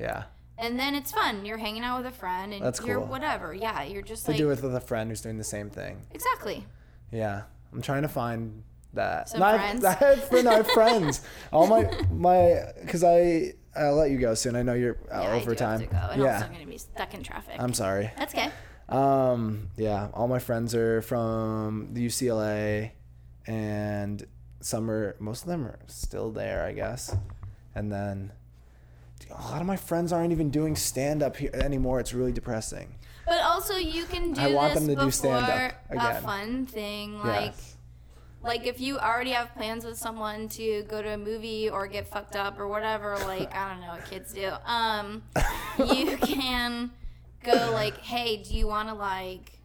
Yeah. 0.00 0.24
And 0.58 0.78
then 0.78 0.94
it's 0.94 1.12
fun. 1.12 1.44
You're 1.44 1.58
hanging 1.58 1.82
out 1.84 1.98
with 2.02 2.12
a 2.12 2.16
friend 2.16 2.52
and 2.52 2.62
That's 2.64 2.80
you're 2.84 2.98
cool. 2.98 3.06
whatever. 3.06 3.54
Yeah, 3.54 3.82
you're 3.84 4.02
just 4.02 4.24
To 4.26 4.30
like 4.32 4.38
do 4.38 4.50
it 4.50 4.60
with 4.62 4.74
a 4.74 4.80
friend 4.80 5.10
who's 5.10 5.20
doing 5.20 5.38
the 5.38 5.44
same 5.44 5.70
thing. 5.70 6.02
exactly. 6.10 6.66
Yeah. 7.12 7.42
I'm 7.72 7.80
trying 7.82 8.02
to 8.02 8.08
find 8.08 8.62
that. 8.94 9.28
Some 9.28 9.40
No, 9.40 9.46
I 9.46 9.56
have- 9.56 9.60
friends. 9.60 9.84
I 9.84 9.92
have, 9.94 10.32
no, 10.44 10.50
I 10.50 10.54
have 10.56 10.70
friends. 10.70 11.20
All 11.52 11.66
my 11.66 11.88
my 12.10 12.64
because 12.80 13.04
I 13.04 13.54
I'll 13.76 13.94
let 13.94 14.10
you 14.10 14.18
go 14.18 14.34
soon. 14.34 14.56
I 14.56 14.62
know 14.62 14.74
you're 14.74 14.98
uh, 15.12 15.20
Yeah, 15.22 15.30
I 15.30 15.32
over 15.40 15.54
time. 15.54 15.80
to 15.80 15.86
go. 15.86 15.96
And 15.96 16.22
yeah. 16.22 16.34
also 16.34 16.46
I'm 16.46 16.52
gonna 16.52 16.66
be 16.66 16.78
stuck 16.78 17.14
in 17.14 17.22
traffic. 17.22 17.54
I'm 17.58 17.72
sorry. 17.72 18.10
That's 18.18 18.34
okay. 18.34 18.50
Um, 18.88 19.68
yeah, 19.76 20.08
all 20.12 20.26
my 20.26 20.40
friends 20.40 20.74
are 20.74 21.00
from 21.02 21.90
the 21.94 22.04
UCLA, 22.04 22.90
and 23.46 24.26
some 24.60 24.90
are 24.90 25.14
most 25.20 25.42
of 25.42 25.48
them 25.48 25.64
are 25.64 25.78
still 25.86 26.32
there, 26.32 26.64
I 26.64 26.72
guess. 26.72 27.14
And 27.74 27.92
then 27.92 28.32
a 29.30 29.42
lot 29.42 29.60
of 29.60 29.66
my 29.66 29.76
friends 29.76 30.12
aren't 30.12 30.32
even 30.32 30.50
doing 30.50 30.76
stand 30.76 31.22
up 31.22 31.36
here 31.36 31.50
anymore. 31.54 32.00
It's 32.00 32.12
really 32.12 32.32
depressing. 32.32 32.94
But 33.26 33.42
also, 33.42 33.76
you 33.76 34.06
can 34.06 34.32
do 34.32 34.40
I 34.40 34.52
want 34.52 34.74
this 34.74 34.86
them 34.86 34.96
to 34.96 35.04
do 35.04 35.10
stand-up 35.10 35.72
again. 35.88 36.16
a 36.16 36.20
fun 36.20 36.66
thing, 36.66 37.18
like 37.20 37.52
yes. 37.52 37.76
like 38.42 38.66
if 38.66 38.80
you 38.80 38.98
already 38.98 39.30
have 39.30 39.54
plans 39.54 39.84
with 39.84 39.96
someone 39.96 40.48
to 40.50 40.82
go 40.88 41.00
to 41.00 41.10
a 41.10 41.18
movie 41.18 41.70
or 41.70 41.86
get 41.86 42.08
fucked 42.08 42.34
up 42.34 42.58
or 42.58 42.66
whatever. 42.66 43.16
Like 43.18 43.54
I 43.54 43.70
don't 43.70 43.82
know 43.82 43.92
what 43.92 44.04
kids 44.10 44.32
do. 44.32 44.50
Um, 44.66 45.22
you 45.94 46.16
can 46.16 46.90
go 47.44 47.70
like, 47.72 47.98
hey, 47.98 48.38
do 48.38 48.56
you 48.56 48.66
want 48.66 48.88
to 48.88 48.94
like? 48.94 49.60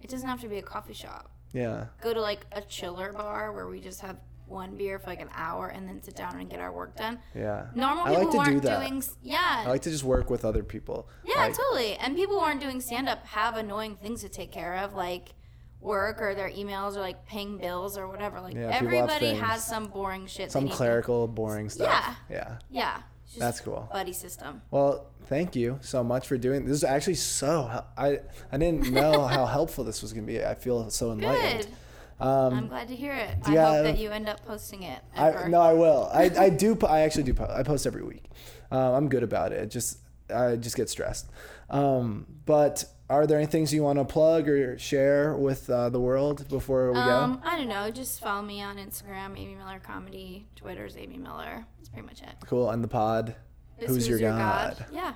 It 0.00 0.08
doesn't 0.08 0.28
have 0.28 0.40
to 0.42 0.48
be 0.48 0.58
a 0.58 0.62
coffee 0.62 0.94
shop. 0.94 1.30
Yeah. 1.52 1.86
Go 2.00 2.14
to 2.14 2.20
like 2.20 2.46
a 2.52 2.60
chiller 2.60 3.12
bar 3.12 3.52
where 3.52 3.66
we 3.66 3.80
just 3.80 4.00
have 4.02 4.18
one 4.50 4.76
beer 4.76 4.98
for 4.98 5.06
like 5.08 5.20
an 5.20 5.30
hour 5.34 5.68
and 5.68 5.88
then 5.88 6.02
sit 6.02 6.14
down 6.16 6.38
and 6.40 6.50
get 6.50 6.60
our 6.60 6.72
work 6.72 6.96
done. 6.96 7.18
Yeah. 7.34 7.66
Normal 7.74 8.04
I 8.04 8.16
people 8.16 8.22
like 8.24 8.30
to 8.32 8.36
who 8.36 8.44
do 8.44 8.50
aren't 8.50 8.62
that. 8.64 8.88
doing 8.88 9.02
yeah. 9.22 9.62
I 9.66 9.68
like 9.70 9.82
to 9.82 9.90
just 9.90 10.04
work 10.04 10.28
with 10.30 10.44
other 10.44 10.62
people. 10.62 11.08
Yeah, 11.24 11.42
Like, 11.44 11.56
totally. 11.56 11.94
And 11.94 12.16
people 12.16 12.38
who 12.38 12.44
aren't 12.44 12.60
doing 12.60 12.80
stand 12.80 13.08
up 13.08 13.24
have 13.26 13.56
annoying 13.56 13.96
things 13.96 14.20
to 14.22 14.28
take 14.28 14.50
care 14.52 14.76
of, 14.78 14.94
like 14.94 15.34
work 15.80 16.20
or 16.20 16.34
their 16.34 16.50
emails 16.50 16.96
or 16.96 17.00
like 17.00 17.24
paying 17.26 17.56
bills 17.58 17.96
or 17.96 18.06
whatever. 18.08 18.40
Like 18.40 18.54
Yeah, 18.54 18.68
everybody 18.72 19.34
has 19.34 19.64
some 19.64 19.86
boring 19.86 20.26
shit. 20.26 20.52
Some 20.52 20.64
need 20.64 20.70
to- 20.72 20.76
clerical, 20.76 21.26
boring 21.28 21.70
stuff. 21.70 21.88
Yeah. 21.88 22.14
Yeah. 22.36 22.56
Yeah. 22.70 23.02
just 23.26 23.38
That's 23.38 23.60
cool. 23.60 23.88
Buddy 23.92 24.12
system. 24.12 24.60
Well, 24.70 25.06
thank 25.26 25.54
you 25.56 25.78
so 25.80 26.02
much 26.04 26.26
for 26.26 26.36
doing 26.36 26.64
this. 26.66 26.78
Is 26.78 26.84
actually 26.84 27.14
so. 27.14 27.84
I 27.96 28.20
I 28.52 28.58
didn't 28.58 28.90
know 28.92 29.26
how 29.26 29.46
helpful 29.58 29.84
this 29.84 30.02
was 30.02 30.12
gonna 30.12 30.26
be. 30.26 30.44
I 30.44 30.54
feel 30.54 30.90
so 30.90 31.12
enlightened. 31.12 31.66
Good. 31.66 31.74
Um, 32.20 32.54
I'm 32.54 32.68
glad 32.68 32.88
to 32.88 32.96
hear 32.96 33.14
it. 33.14 33.36
I 33.44 33.52
you 33.52 33.58
hope 33.58 33.84
that 33.84 33.98
you 33.98 34.10
end 34.10 34.28
up 34.28 34.44
posting 34.44 34.82
it. 34.82 35.00
I 35.16 35.48
no, 35.48 35.60
I 35.60 35.72
will. 35.72 36.10
I, 36.12 36.30
I 36.38 36.48
do. 36.50 36.78
I 36.86 37.00
actually 37.00 37.24
do. 37.24 37.34
I 37.48 37.62
post 37.62 37.86
every 37.86 38.02
week. 38.02 38.24
Um, 38.70 38.94
I'm 38.94 39.08
good 39.08 39.22
about 39.22 39.52
it. 39.52 39.70
Just 39.70 39.98
I 40.32 40.56
just 40.56 40.76
get 40.76 40.88
stressed. 40.90 41.30
Um, 41.70 42.26
but 42.46 42.84
are 43.08 43.26
there 43.26 43.38
any 43.38 43.46
things 43.46 43.72
you 43.72 43.82
want 43.82 43.98
to 43.98 44.04
plug 44.04 44.48
or 44.48 44.78
share 44.78 45.34
with 45.34 45.68
uh, 45.68 45.88
the 45.88 46.00
world 46.00 46.48
before 46.48 46.88
we 46.88 46.94
go? 46.94 47.00
Um, 47.00 47.40
I 47.44 47.56
don't 47.56 47.68
know. 47.68 47.90
Just 47.90 48.20
follow 48.20 48.42
me 48.42 48.62
on 48.62 48.76
Instagram, 48.76 49.38
Amy 49.38 49.56
Miller 49.56 49.80
Comedy. 49.82 50.46
Twitter's 50.56 50.96
Amy 50.96 51.16
Miller. 51.16 51.64
That's 51.78 51.88
pretty 51.88 52.06
much 52.06 52.22
it. 52.22 52.34
Cool. 52.46 52.70
And 52.70 52.84
the 52.84 52.88
pod. 52.88 53.34
It's 53.78 53.88
Who's 53.88 54.06
Your 54.06 54.18
God? 54.18 54.84
Yeah. 54.92 55.14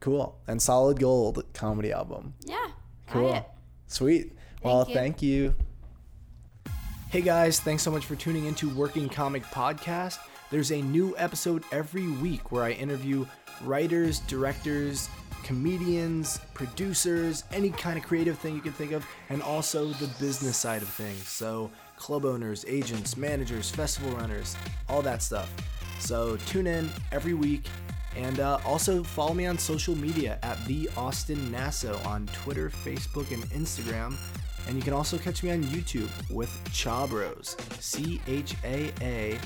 Cool. 0.00 0.38
And 0.46 0.60
Solid 0.60 0.98
Gold 0.98 1.44
comedy 1.52 1.92
album. 1.92 2.34
Yeah. 2.44 2.68
Cool. 3.08 3.46
Sweet. 3.86 4.32
well, 4.62 4.84
you. 4.88 4.94
thank 4.94 5.22
you. 5.22 5.54
Hey 7.08 7.22
guys, 7.22 7.60
thanks 7.60 7.84
so 7.84 7.92
much 7.92 8.04
for 8.04 8.16
tuning 8.16 8.46
into 8.46 8.68
Working 8.74 9.08
Comic 9.08 9.44
Podcast. 9.44 10.18
There's 10.50 10.72
a 10.72 10.82
new 10.82 11.14
episode 11.16 11.62
every 11.70 12.08
week 12.08 12.50
where 12.50 12.64
I 12.64 12.72
interview 12.72 13.24
writers, 13.62 14.18
directors, 14.20 15.08
comedians, 15.44 16.40
producers, 16.52 17.44
any 17.52 17.70
kind 17.70 17.96
of 17.96 18.04
creative 18.04 18.36
thing 18.40 18.56
you 18.56 18.60
can 18.60 18.72
think 18.72 18.90
of, 18.90 19.06
and 19.28 19.40
also 19.40 19.86
the 19.86 20.08
business 20.18 20.56
side 20.56 20.82
of 20.82 20.88
things. 20.88 21.28
So, 21.28 21.70
club 21.96 22.24
owners, 22.24 22.64
agents, 22.66 23.16
managers, 23.16 23.70
festival 23.70 24.10
runners, 24.10 24.56
all 24.88 25.00
that 25.02 25.22
stuff. 25.22 25.48
So, 26.00 26.36
tune 26.38 26.66
in 26.66 26.90
every 27.12 27.34
week. 27.34 27.68
And 28.16 28.40
uh, 28.40 28.58
also 28.64 29.04
follow 29.04 29.32
me 29.32 29.46
on 29.46 29.58
social 29.58 29.94
media 29.94 30.40
at 30.42 30.62
the 30.66 30.90
Austin 30.96 31.52
Nasso 31.52 32.04
on 32.04 32.26
Twitter, 32.32 32.68
Facebook, 32.68 33.30
and 33.30 33.44
Instagram. 33.50 34.16
And 34.66 34.76
you 34.76 34.82
can 34.82 34.92
also 34.92 35.16
catch 35.18 35.42
me 35.42 35.52
on 35.52 35.62
YouTube 35.64 36.10
with 36.30 36.50
Cha 36.72 37.06
Bros, 37.06 37.56
C 37.78 38.20
H 38.26 38.54
A 38.64 38.92
A 39.00 39.38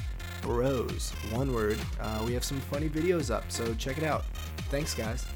Bros, 0.42 1.12
one 1.30 1.52
word. 1.52 1.78
Uh, 2.00 2.22
we 2.26 2.32
have 2.32 2.44
some 2.44 2.60
funny 2.60 2.88
videos 2.88 3.30
up, 3.30 3.44
so 3.50 3.74
check 3.74 3.98
it 3.98 4.04
out. 4.04 4.24
Thanks, 4.70 4.94
guys. 4.94 5.26